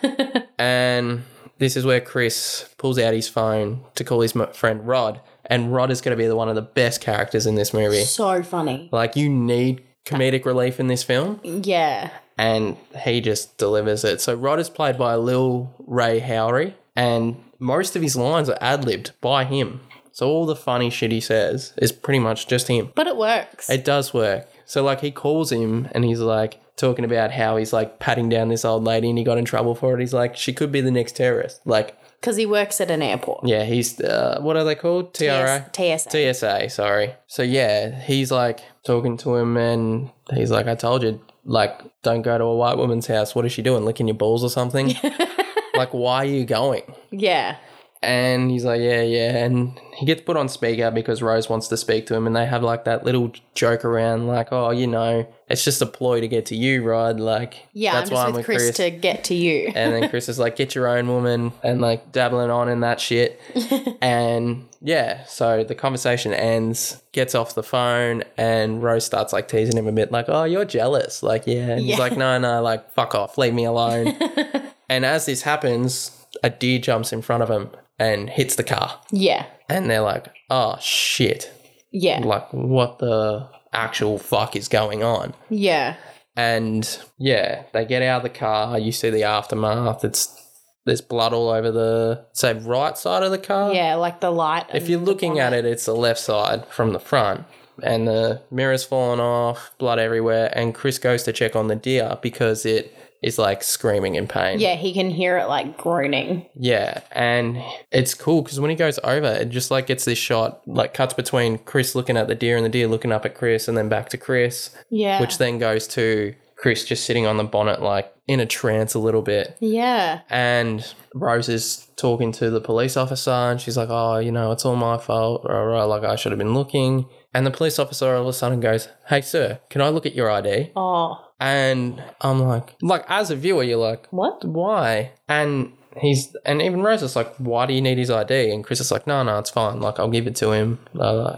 And 0.59 1.25
this 1.59 1.77
is 1.77 1.85
where 1.85 2.01
Chris 2.01 2.69
pulls 2.79 2.99
out 2.99 3.15
his 3.15 3.29
phone 3.29 3.81
to 3.97 4.05
call 4.05 4.21
his 4.21 4.33
friend 4.53 4.87
Rod. 4.87 5.21
And 5.47 5.73
Rod 5.73 5.91
is 5.91 6.00
going 6.00 6.17
to 6.17 6.23
be 6.23 6.27
the 6.29 6.37
one 6.37 6.49
of 6.49 6.55
the 6.55 6.62
best 6.62 7.00
characters 7.00 7.47
in 7.47 7.55
this 7.56 7.73
movie. 7.75 8.05
so 8.05 8.43
funny. 8.43 8.89
Like, 8.93 9.17
you 9.17 9.29
need 9.29 9.83
comedic 10.06 10.44
relief 10.44 10.79
in 10.81 10.87
this 10.89 11.03
film, 11.03 11.41
Yeah. 11.44 12.11
and 12.39 12.77
he 13.05 13.21
just 13.21 13.56
delivers 13.59 14.05
it. 14.05 14.21
So, 14.21 14.35
Rod 14.35 14.59
is 14.61 14.71
played 14.71 14.99
by 14.99 15.15
Lil 15.17 15.75
Rel 15.87 16.21
Howery, 16.21 16.75
and 16.97 17.37
most 17.59 17.97
of 17.97 18.03
his 18.03 18.17
lines 18.17 18.49
are 18.49 18.59
ad 18.61 18.85
libbed 18.85 19.12
by 19.21 19.44
him. 19.44 19.81
So, 20.12 20.29
all 20.29 20.47
the 20.47 20.56
funny 20.56 20.91
shit 20.91 21.11
he 21.12 21.21
says 21.21 21.73
is 21.79 21.91
pretty 21.93 22.19
much 22.19 22.47
just 22.47 22.69
him. 22.69 22.93
But 22.95 23.06
it 23.06 23.17
works. 23.17 23.69
It 23.71 23.85
does 23.85 24.12
work. 24.12 24.47
So 24.65 24.83
like 24.83 25.00
he 25.03 25.11
calls 25.11 25.53
him 25.53 25.88
and 25.93 26.03
he's 26.05 26.21
like 26.21 26.59
talking 26.77 27.05
about 27.05 27.31
how 27.33 27.56
he's 27.59 27.75
like 27.75 27.99
patting 27.99 28.31
down 28.31 28.49
this 28.49 28.65
old 28.65 28.85
lady 28.85 29.09
and 29.11 29.19
he 29.19 29.25
got 29.25 29.37
in 29.37 29.45
trouble 29.45 29.75
for 29.75 29.93
it. 29.95 30.00
He's 30.00 30.15
like, 30.15 30.35
she 30.35 30.55
could 30.55 30.73
be 30.73 30.81
the 30.81 30.91
next 30.91 31.17
terrorist. 31.17 31.61
Like, 31.67 31.95
Because 32.23 32.37
he 32.37 32.47
works 32.47 32.81
at 32.81 32.89
an 32.89 33.03
airport. 33.03 33.45
yeah, 33.49 33.65
he's 33.65 34.01
uh, 34.01 34.39
what 34.41 34.57
are 34.57 34.63
they 34.63 34.77
called? 34.77 35.13
TRA. 35.13 35.69
TS- 35.73 36.05
TSA. 36.05 36.35
TSA, 36.35 36.71
sorry. 36.71 37.15
So 37.27 37.43
yeah, 37.43 38.01
he's 38.01 38.31
like 38.31 38.61
talking 38.87 39.17
to 39.19 39.35
him 39.35 39.57
and 39.57 40.09
he's 40.33 40.53
like, 40.53 40.69
I 40.69 40.77
told 40.77 41.03
you, 41.03 41.21
like, 41.45 41.81
don't 42.05 42.23
go 42.23 42.39
to 42.39 42.45
a 42.45 42.57
white 42.57 42.79
woman's 42.79 43.09
house. 43.09 43.35
What 43.35 43.45
is 43.45 43.51
she 43.51 43.61
doing? 43.61 43.85
Licking 43.85 44.07
your 44.07 44.15
balls 44.17 44.45
or 44.45 44.51
something? 44.51 44.95
like, 45.75 45.93
why 45.93 46.19
are 46.19 46.25
you 46.25 46.45
going? 46.45 46.85
Yeah. 47.11 47.57
And 48.04 48.50
he's 48.50 48.64
like, 48.64 48.81
yeah, 48.81 49.02
yeah. 49.02 49.44
And 49.44 49.78
he 49.96 50.06
gets 50.06 50.22
put 50.22 50.37
on 50.37 50.49
speaker 50.49 50.90
because 50.90 51.22
Rose 51.22 51.49
wants 51.49 51.69
to 51.69 51.76
speak 51.76 52.06
to 52.06 52.16
him. 52.16 52.26
And 52.26 52.34
they 52.34 52.46
have 52.46 52.62
like 52.64 52.84
that 52.84 53.04
little 53.04 53.31
joke 53.54 53.84
around, 53.84 54.26
like, 54.26 54.49
oh, 54.50 54.70
you 54.70 54.88
know, 54.88 55.32
it's 55.49 55.62
just 55.64 55.81
a 55.82 55.87
ploy 55.87 56.20
to 56.20 56.26
get 56.26 56.46
to 56.46 56.56
you, 56.56 56.82
Rod. 56.82 57.20
Like, 57.20 57.69
Yeah, 57.72 57.93
that's 57.93 58.10
I'm 58.10 58.14
why 58.16 58.22
I'm 58.25 58.26
with 58.32 58.38
with 58.38 58.46
Chris, 58.46 58.62
Chris. 58.64 58.76
to 58.78 58.90
get 58.90 59.22
to 59.25 59.34
you. 59.34 59.70
and 59.76 59.94
then 59.94 60.10
Chris 60.10 60.28
is 60.28 60.37
like, 60.38 60.56
get 60.56 60.75
your 60.75 60.88
own 60.88 61.06
woman 61.06 61.52
and 61.62 61.81
like 61.81 62.10
dabbling 62.10 62.50
on 62.50 62.69
in 62.69 62.81
that 62.81 63.00
shit. 63.00 63.40
and 64.02 64.66
yeah, 64.81 65.25
so 65.26 65.62
the 65.62 65.76
conversation 65.76 66.32
ends, 66.34 67.00
gets 67.12 67.37
off 67.37 67.54
the 67.54 67.62
phone, 67.62 68.25
and 68.37 68.82
Rose 68.82 69.06
starts 69.06 69.32
like 69.32 69.46
teasing 69.46 69.76
him 69.76 69.87
a 69.87 69.93
bit, 69.93 70.10
like, 70.10 70.26
oh, 70.28 70.43
you're 70.43 70.64
jealous. 70.64 71.22
Like, 71.22 71.46
yeah. 71.46 71.69
And 71.69 71.82
Yeah. 71.82 71.93
he's 71.93 71.99
like, 72.00 72.16
no, 72.16 72.37
no, 72.38 72.60
like, 72.62 72.90
fuck 72.94 73.14
off, 73.14 73.38
leave 73.38 73.54
me 73.54 73.64
alone. 73.64 74.08
and 74.88 75.04
as 75.06 75.26
this 75.26 75.43
happens, 75.43 76.19
a 76.43 76.50
deer 76.50 76.81
jumps 76.81 77.12
in 77.12 77.22
front 77.22 77.44
of 77.44 77.49
him 77.50 77.70
and 78.02 78.28
hits 78.28 78.56
the 78.56 78.64
car. 78.64 79.00
yeah. 79.10 79.46
And 79.69 79.88
they're 79.88 80.02
like, 80.02 80.26
oh 80.50 80.76
shit. 80.81 81.50
Yeah. 81.93 82.19
Like, 82.19 82.52
what 82.52 82.99
the 82.99 83.49
actual 83.73 84.18
fuck 84.18 84.54
is 84.56 84.68
going 84.68 85.02
on? 85.02 85.35
Yeah. 85.49 85.97
And 86.37 86.99
yeah, 87.18 87.62
they 87.73 87.85
get 87.87 88.02
out 88.02 88.18
of 88.18 88.23
the 88.25 88.38
car. 88.38 88.78
You 88.78 88.92
see 88.92 89.09
the 89.11 89.23
aftermath. 89.23 90.04
It's 90.04 90.37
there's 90.85 91.00
blood 91.00 91.32
all 91.32 91.49
over 91.49 91.71
the 91.71 92.26
say 92.32 92.54
right 92.54 92.99
side 92.99 93.23
of 93.23 93.30
the 93.30 93.38
car. 93.38 93.73
Yeah, 93.73 93.94
like 93.94 94.21
the 94.21 94.30
light. 94.30 94.66
If 94.75 94.88
you're 94.88 95.00
looking 95.00 95.38
at 95.38 95.52
it, 95.52 95.64
it's 95.64 95.87
the 95.87 95.94
left 95.94 96.21
side 96.21 96.66
from 96.66 96.92
the 96.92 97.00
front. 97.00 97.44
And 97.82 98.06
the 98.06 98.42
mirror's 98.50 98.85
fallen 98.85 99.21
off, 99.21 99.71
blood 99.78 99.99
everywhere, 99.99 100.52
and 100.54 100.75
Chris 100.75 100.99
goes 100.99 101.23
to 101.23 101.32
check 101.32 101.56
on 101.56 101.68
the 101.68 101.76
deer 101.76 102.18
because 102.21 102.66
it 102.66 102.94
is 103.23 103.38
like 103.38 103.62
screaming 103.62 104.14
in 104.17 104.26
pain. 104.26 104.59
Yeah, 104.61 104.75
he 104.75 104.93
can 104.93 105.11
hear 105.11 105.38
it 105.38 105.47
like 105.49 105.79
groaning. 105.79 106.47
Yeah, 106.55 107.00
and 107.12 107.62
it's 107.91 108.14
cool 108.14 108.43
because 108.43 108.59
when 108.61 108.71
he 108.71 108.76
goes 108.76 108.99
over, 109.05 109.26
it 109.29 109.49
just 109.50 109.71
like 109.71 109.87
gets 109.87 110.05
this 110.05 110.19
shot, 110.19 110.61
like 110.67 110.93
cuts 110.95 111.14
between 111.14 111.59
Chris 111.59 111.95
looking 111.95 112.17
at 112.17 112.29
the 112.29 112.35
deer 112.35 112.57
and 112.57 112.64
the 112.64 112.71
deer 112.71 112.88
looking 112.88 113.12
up 113.12 113.25
at 113.25 113.35
Chris, 113.35 113.69
and 113.69 113.76
then 113.79 113.88
back 113.88 114.09
to 114.11 114.17
Chris, 114.17 114.71
Yeah. 114.91 115.21
which 115.21 115.38
then 115.38 115.59
goes 115.59 115.87
to 115.88 116.35
Chris 116.57 116.85
just 116.85 117.05
sitting 117.05 117.26
on 117.26 117.37
the 117.38 117.45
bonnet, 117.45 117.83
like 117.83 118.12
in 118.29 118.38
a 118.38 118.47
trance 118.47 118.95
a 118.95 118.99
little 119.00 119.23
bit. 119.23 119.57
Yeah. 119.59 120.21
And 120.31 120.85
Rose 121.12 121.49
is 121.49 121.88
talking 121.97 122.31
to 122.33 122.50
the 122.50 122.61
police 122.61 122.97
officer, 122.97 123.31
and 123.33 123.61
she's 123.61 123.76
like, 123.76 123.88
"Oh, 123.91 124.19
you 124.19 124.31
know, 124.31 124.52
it's 124.52 124.64
all 124.64 124.76
my 124.76 124.97
fault. 124.99 125.45
Rah, 125.45 125.85
like 125.85 126.05
I 126.05 126.14
should 126.17 126.31
have 126.33 126.38
been 126.38 126.55
looking." 126.55 127.07
And 127.35 127.47
the 127.47 127.50
police 127.50 127.79
officer 127.79 128.14
all 128.14 128.23
of 128.23 128.29
a 128.29 128.33
sudden 128.33 128.61
goes, 128.61 128.88
"Hey, 129.09 129.23
sir, 129.23 129.59
can 129.71 129.81
I 129.81 129.88
look 129.88 130.07
at 130.07 130.14
your 130.14 130.31
ID?" 130.31 130.71
Oh. 130.76 131.19
And 131.42 132.00
I'm 132.20 132.38
like, 132.40 132.76
like 132.82 133.04
as 133.08 133.32
a 133.32 133.37
viewer, 133.37 133.64
you're 133.64 133.76
like, 133.76 134.06
What? 134.11 134.44
why? 134.44 135.11
And 135.28 135.72
he's 136.00 136.34
and 136.46 136.62
even 136.62 136.82
Rose 136.82 137.02
is 137.02 137.16
like, 137.16 137.34
why 137.37 137.66
do 137.66 137.75
you 137.75 137.80
need 137.80 137.99
his 137.99 138.11
ID? 138.11 138.52
And 138.52 138.62
Chris 138.62 138.78
is 138.78 138.92
like, 138.92 139.08
no, 139.08 139.25
no, 139.25 139.40
it's 139.40 139.50
fine. 139.50 139.80
Like 139.80 139.99
I'll 139.99 140.08
give 140.08 140.28
it 140.28 140.37
to 140.37 140.52
him. 140.52 140.78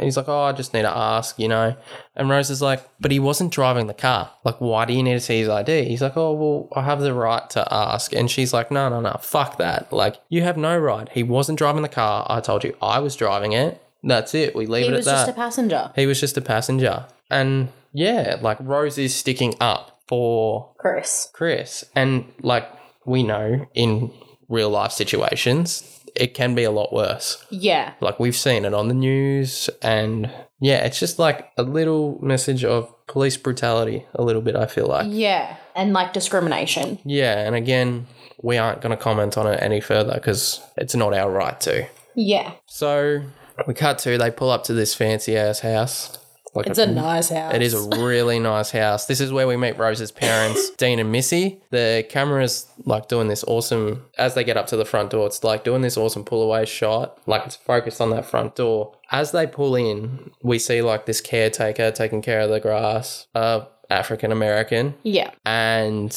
He's 0.00 0.18
like, 0.18 0.28
oh, 0.28 0.42
I 0.42 0.52
just 0.52 0.74
need 0.74 0.82
to 0.82 0.94
ask, 0.94 1.38
you 1.38 1.48
know. 1.48 1.74
And 2.14 2.28
Rose 2.28 2.50
is 2.50 2.60
like, 2.60 2.86
but 3.00 3.12
he 3.12 3.18
wasn't 3.18 3.50
driving 3.50 3.86
the 3.86 3.94
car. 3.94 4.30
Like, 4.44 4.60
why 4.60 4.84
do 4.84 4.92
you 4.92 5.02
need 5.02 5.14
to 5.14 5.20
see 5.20 5.38
his 5.38 5.48
ID? 5.48 5.84
He's 5.84 6.02
like, 6.02 6.18
oh, 6.18 6.32
well, 6.34 6.68
I 6.76 6.82
have 6.84 7.00
the 7.00 7.14
right 7.14 7.48
to 7.50 7.66
ask. 7.74 8.12
And 8.12 8.30
she's 8.30 8.52
like, 8.52 8.70
no, 8.70 8.90
no, 8.90 9.00
no, 9.00 9.16
fuck 9.22 9.56
that. 9.56 9.90
Like, 9.90 10.20
you 10.28 10.42
have 10.42 10.58
no 10.58 10.78
right. 10.78 11.08
He 11.08 11.22
wasn't 11.22 11.56
driving 11.58 11.80
the 11.82 11.88
car. 11.88 12.26
I 12.28 12.40
told 12.40 12.62
you 12.62 12.76
I 12.82 12.98
was 13.00 13.16
driving 13.16 13.52
it. 13.52 13.80
That's 14.02 14.34
it. 14.34 14.54
We 14.54 14.66
leave 14.66 14.84
He 14.84 14.92
it 14.92 14.96
was 14.96 15.06
just 15.06 15.30
a 15.30 15.32
passenger. 15.32 15.90
he 15.96 16.04
was 16.06 16.20
just 16.20 16.36
a 16.36 16.42
passenger. 16.42 17.06
And 17.30 17.70
yeah, 17.94 18.36
like 18.42 18.58
Rose 18.60 18.98
is 18.98 19.14
sticking 19.14 19.54
up 19.60 19.93
for 20.08 20.74
Chris. 20.78 21.28
Chris. 21.32 21.84
And 21.94 22.32
like 22.40 22.68
we 23.06 23.22
know 23.22 23.66
in 23.74 24.12
real 24.48 24.70
life 24.70 24.92
situations, 24.92 26.00
it 26.14 26.34
can 26.34 26.54
be 26.54 26.64
a 26.64 26.70
lot 26.70 26.92
worse. 26.92 27.44
Yeah. 27.50 27.94
Like 28.00 28.20
we've 28.20 28.36
seen 28.36 28.64
it 28.64 28.74
on 28.74 28.88
the 28.88 28.94
news 28.94 29.68
and 29.82 30.30
yeah, 30.60 30.84
it's 30.84 31.00
just 31.00 31.18
like 31.18 31.50
a 31.58 31.62
little 31.62 32.18
message 32.22 32.64
of 32.64 32.92
police 33.06 33.36
brutality 33.36 34.06
a 34.14 34.22
little 34.22 34.42
bit, 34.42 34.56
I 34.56 34.66
feel 34.66 34.86
like. 34.86 35.06
Yeah. 35.10 35.56
And 35.74 35.92
like 35.92 36.12
discrimination. 36.12 36.98
Yeah, 37.04 37.40
and 37.40 37.54
again, 37.56 38.06
we 38.42 38.56
aren't 38.56 38.80
going 38.80 38.96
to 38.96 39.02
comment 39.02 39.36
on 39.36 39.46
it 39.46 39.60
any 39.62 39.80
further 39.80 40.14
because 40.14 40.60
it's 40.76 40.94
not 40.94 41.12
our 41.12 41.30
right 41.30 41.60
to. 41.62 41.86
Yeah. 42.14 42.52
So 42.66 43.22
we 43.66 43.74
cut 43.74 43.98
to 44.00 44.16
they 44.16 44.30
pull 44.30 44.50
up 44.50 44.64
to 44.64 44.72
this 44.72 44.94
fancy 44.94 45.36
ass 45.36 45.60
house 45.60 46.16
Like 46.54 46.66
It's 46.68 46.78
a 46.78 46.86
nice 46.86 47.30
house. 47.30 47.52
it 47.54 47.62
is 47.62 47.74
a 47.74 47.80
really 48.04 48.38
nice 48.38 48.70
house. 48.70 49.06
This 49.06 49.20
is 49.20 49.32
where 49.32 49.46
we 49.48 49.56
meet 49.56 49.76
Rose's 49.76 50.12
parents, 50.12 50.70
Dean 50.76 50.98
and 50.98 51.10
Missy. 51.10 51.60
The 51.70 52.06
camera's 52.08 52.66
like 52.84 53.08
doing 53.08 53.28
this 53.28 53.42
awesome, 53.44 54.04
as 54.18 54.34
they 54.34 54.44
get 54.44 54.56
up 54.56 54.66
to 54.68 54.76
the 54.76 54.84
front 54.84 55.10
door, 55.10 55.26
it's 55.26 55.42
like 55.42 55.64
doing 55.64 55.82
this 55.82 55.96
awesome 55.96 56.24
pull 56.24 56.42
away 56.42 56.64
shot. 56.64 57.18
Like 57.26 57.44
it's 57.46 57.56
focused 57.56 58.00
on 58.00 58.10
that 58.10 58.24
front 58.24 58.54
door. 58.56 58.94
As 59.10 59.32
they 59.32 59.46
pull 59.46 59.74
in, 59.74 60.30
we 60.42 60.58
see 60.58 60.80
like 60.82 61.06
this 61.06 61.20
caretaker 61.20 61.90
taking 61.90 62.22
care 62.22 62.40
of 62.40 62.50
the 62.50 62.60
grass, 62.60 63.26
uh, 63.34 63.64
African 63.90 64.30
American. 64.32 64.94
Yeah. 65.02 65.30
And 65.44 66.16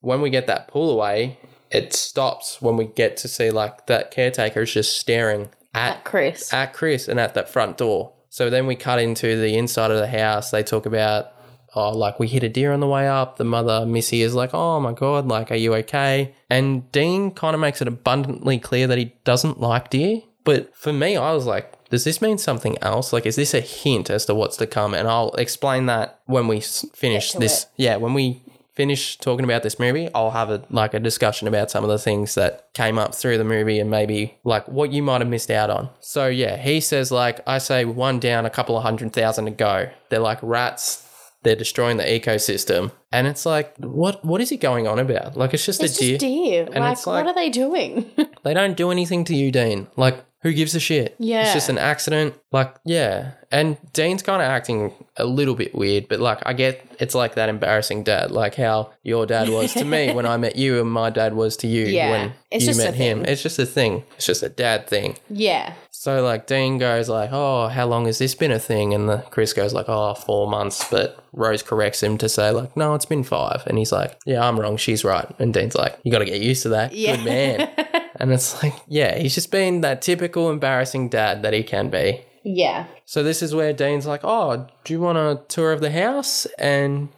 when 0.00 0.20
we 0.20 0.30
get 0.30 0.46
that 0.46 0.68
pull 0.68 0.90
away, 0.90 1.38
it 1.70 1.92
stops 1.92 2.62
when 2.62 2.76
we 2.76 2.86
get 2.86 3.16
to 3.18 3.28
see 3.28 3.50
like 3.50 3.86
that 3.86 4.10
caretaker 4.10 4.62
is 4.62 4.72
just 4.72 4.98
staring 4.98 5.50
at 5.74 5.96
At 5.98 6.04
Chris. 6.04 6.52
at 6.54 6.72
Chris 6.72 7.08
and 7.08 7.18
at 7.20 7.34
that 7.34 7.48
front 7.48 7.76
door. 7.78 8.12
So 8.34 8.50
then 8.50 8.66
we 8.66 8.74
cut 8.74 8.98
into 8.98 9.40
the 9.40 9.56
inside 9.56 9.92
of 9.92 9.98
the 9.98 10.08
house. 10.08 10.50
They 10.50 10.64
talk 10.64 10.86
about, 10.86 11.30
oh, 11.76 11.96
like 11.96 12.18
we 12.18 12.26
hit 12.26 12.42
a 12.42 12.48
deer 12.48 12.72
on 12.72 12.80
the 12.80 12.88
way 12.88 13.06
up. 13.06 13.36
The 13.36 13.44
mother, 13.44 13.86
Missy, 13.86 14.22
is 14.22 14.34
like, 14.34 14.50
oh 14.52 14.80
my 14.80 14.92
God, 14.92 15.28
like, 15.28 15.52
are 15.52 15.54
you 15.54 15.72
okay? 15.76 16.34
And 16.50 16.90
Dean 16.90 17.30
kind 17.30 17.54
of 17.54 17.60
makes 17.60 17.80
it 17.80 17.86
abundantly 17.86 18.58
clear 18.58 18.88
that 18.88 18.98
he 18.98 19.14
doesn't 19.22 19.60
like 19.60 19.88
deer. 19.88 20.22
But 20.42 20.74
for 20.74 20.92
me, 20.92 21.16
I 21.16 21.32
was 21.32 21.46
like, 21.46 21.88
does 21.90 22.02
this 22.02 22.20
mean 22.20 22.38
something 22.38 22.76
else? 22.82 23.12
Like, 23.12 23.24
is 23.24 23.36
this 23.36 23.54
a 23.54 23.60
hint 23.60 24.10
as 24.10 24.26
to 24.26 24.34
what's 24.34 24.56
to 24.56 24.66
come? 24.66 24.94
And 24.94 25.06
I'll 25.06 25.30
explain 25.34 25.86
that 25.86 26.18
when 26.26 26.48
we 26.48 26.58
finish 26.58 27.34
this. 27.34 27.62
it. 27.62 27.68
Yeah, 27.76 27.96
when 27.98 28.14
we 28.14 28.42
finish 28.74 29.16
talking 29.18 29.44
about 29.44 29.62
this 29.62 29.78
movie, 29.78 30.08
I'll 30.14 30.30
have 30.32 30.50
a 30.50 30.62
like 30.70 30.94
a 30.94 31.00
discussion 31.00 31.46
about 31.48 31.70
some 31.70 31.84
of 31.84 31.90
the 31.90 31.98
things 31.98 32.34
that 32.34 32.68
came 32.74 32.98
up 32.98 33.14
through 33.14 33.38
the 33.38 33.44
movie 33.44 33.78
and 33.80 33.90
maybe 33.90 34.36
like 34.44 34.66
what 34.68 34.92
you 34.92 35.02
might 35.02 35.20
have 35.20 35.28
missed 35.30 35.50
out 35.50 35.70
on. 35.70 35.90
So 36.00 36.26
yeah, 36.26 36.56
he 36.56 36.80
says 36.80 37.10
like 37.12 37.40
I 37.46 37.58
say 37.58 37.84
one 37.84 38.18
down, 38.20 38.46
a 38.46 38.50
couple 38.50 38.76
of 38.76 38.82
hundred 38.82 39.12
thousand 39.12 39.44
to 39.46 39.50
go. 39.52 39.88
They're 40.10 40.18
like 40.20 40.38
rats. 40.42 41.00
They're 41.42 41.54
destroying 41.54 41.98
the 41.98 42.04
ecosystem, 42.04 42.90
and 43.12 43.26
it's 43.26 43.44
like, 43.44 43.76
what? 43.76 44.24
What 44.24 44.40
is 44.40 44.48
he 44.48 44.56
going 44.56 44.86
on 44.88 44.98
about? 44.98 45.36
Like, 45.36 45.52
it's 45.52 45.66
just 45.66 45.82
It's 45.82 45.98
a 45.98 46.00
deer. 46.00 46.12
just 46.16 46.20
deer. 46.20 46.64
like, 46.64 46.92
it's 46.92 47.06
like- 47.06 47.22
what 47.26 47.30
are 47.30 47.34
they 47.34 47.50
doing? 47.50 48.10
They 48.44 48.54
don't 48.54 48.76
do 48.78 48.90
anything 48.90 49.24
to 49.24 49.34
you, 49.34 49.50
Dean. 49.52 49.86
Like, 49.96 50.24
who 50.44 50.52
gives 50.52 50.74
a 50.76 50.80
shit? 50.80 51.16
Yeah. 51.18 51.42
It's 51.42 51.52
just 51.54 51.68
an 51.68 51.78
accident. 51.78 52.34
Like, 52.52 52.76
yeah. 52.84 53.32
And 53.50 53.76
Dean's 53.92 54.22
kind 54.22 54.40
of 54.42 54.46
acting 54.46 54.92
a 55.16 55.24
little 55.24 55.54
bit 55.56 55.74
weird, 55.74 56.06
but 56.06 56.20
like, 56.20 56.38
I 56.46 56.52
get 56.52 56.86
it's 57.00 57.14
like 57.14 57.34
that 57.34 57.48
embarrassing 57.48 58.04
dad, 58.04 58.30
like 58.30 58.54
how 58.54 58.92
your 59.02 59.26
dad 59.26 59.48
was 59.48 59.72
to 59.72 59.84
me 59.84 60.12
when 60.12 60.26
I 60.26 60.36
met 60.46 60.54
you 60.56 60.80
and 60.80 60.88
my 60.90 61.10
dad 61.10 61.34
was 61.34 61.56
to 61.58 61.66
you 61.66 61.86
Yeah. 61.86 62.10
when 62.10 62.32
It's 62.52 62.66
you 62.66 62.76
met 62.76 62.94
him. 62.94 63.20
thing. 63.24 63.28
It's 63.32 63.42
just 63.42 63.58
a 63.58 63.66
thing. 63.66 64.04
It's 64.16 64.26
just 64.26 64.42
a 64.44 64.48
dad 64.48 64.86
thing. 64.86 65.16
yeah. 65.28 65.72
So 66.04 66.22
like 66.22 66.46
Dean 66.46 66.76
goes 66.76 67.08
like, 67.08 67.30
"Oh, 67.32 67.68
how 67.68 67.86
long 67.86 68.04
has 68.04 68.18
this 68.18 68.34
been 68.34 68.52
a 68.52 68.58
thing?" 68.58 68.92
And 68.92 69.08
the 69.08 69.24
Chris 69.30 69.54
goes 69.54 69.72
like, 69.72 69.86
"Oh, 69.88 70.12
four 70.12 70.46
months." 70.46 70.84
But 70.90 71.18
Rose 71.32 71.62
corrects 71.62 72.02
him 72.02 72.18
to 72.18 72.28
say 72.28 72.50
like, 72.50 72.76
"No, 72.76 72.94
it's 72.94 73.06
been 73.06 73.24
five. 73.24 73.62
And 73.66 73.78
he's 73.78 73.90
like, 73.90 74.18
"Yeah, 74.26 74.46
I'm 74.46 74.60
wrong. 74.60 74.76
She's 74.76 75.02
right." 75.02 75.26
And 75.38 75.54
Dean's 75.54 75.74
like, 75.74 75.98
"You 76.02 76.12
got 76.12 76.18
to 76.18 76.26
get 76.26 76.42
used 76.42 76.62
to 76.64 76.68
that." 76.68 76.92
Yeah. 76.92 77.16
Good 77.16 77.24
man. 77.24 77.70
and 78.16 78.30
it's 78.34 78.62
like, 78.62 78.74
yeah, 78.86 79.16
he's 79.16 79.34
just 79.34 79.50
been 79.50 79.80
that 79.80 80.02
typical 80.02 80.50
embarrassing 80.50 81.08
dad 81.08 81.40
that 81.40 81.54
he 81.54 81.62
can 81.62 81.88
be. 81.88 82.20
Yeah. 82.42 82.84
So 83.06 83.22
this 83.22 83.40
is 83.40 83.54
where 83.54 83.72
Dean's 83.72 84.06
like, 84.06 84.20
"Oh, 84.24 84.66
do 84.84 84.92
you 84.92 85.00
want 85.00 85.16
a 85.16 85.40
tour 85.48 85.72
of 85.72 85.80
the 85.80 85.90
house?" 85.90 86.44
And 86.58 87.08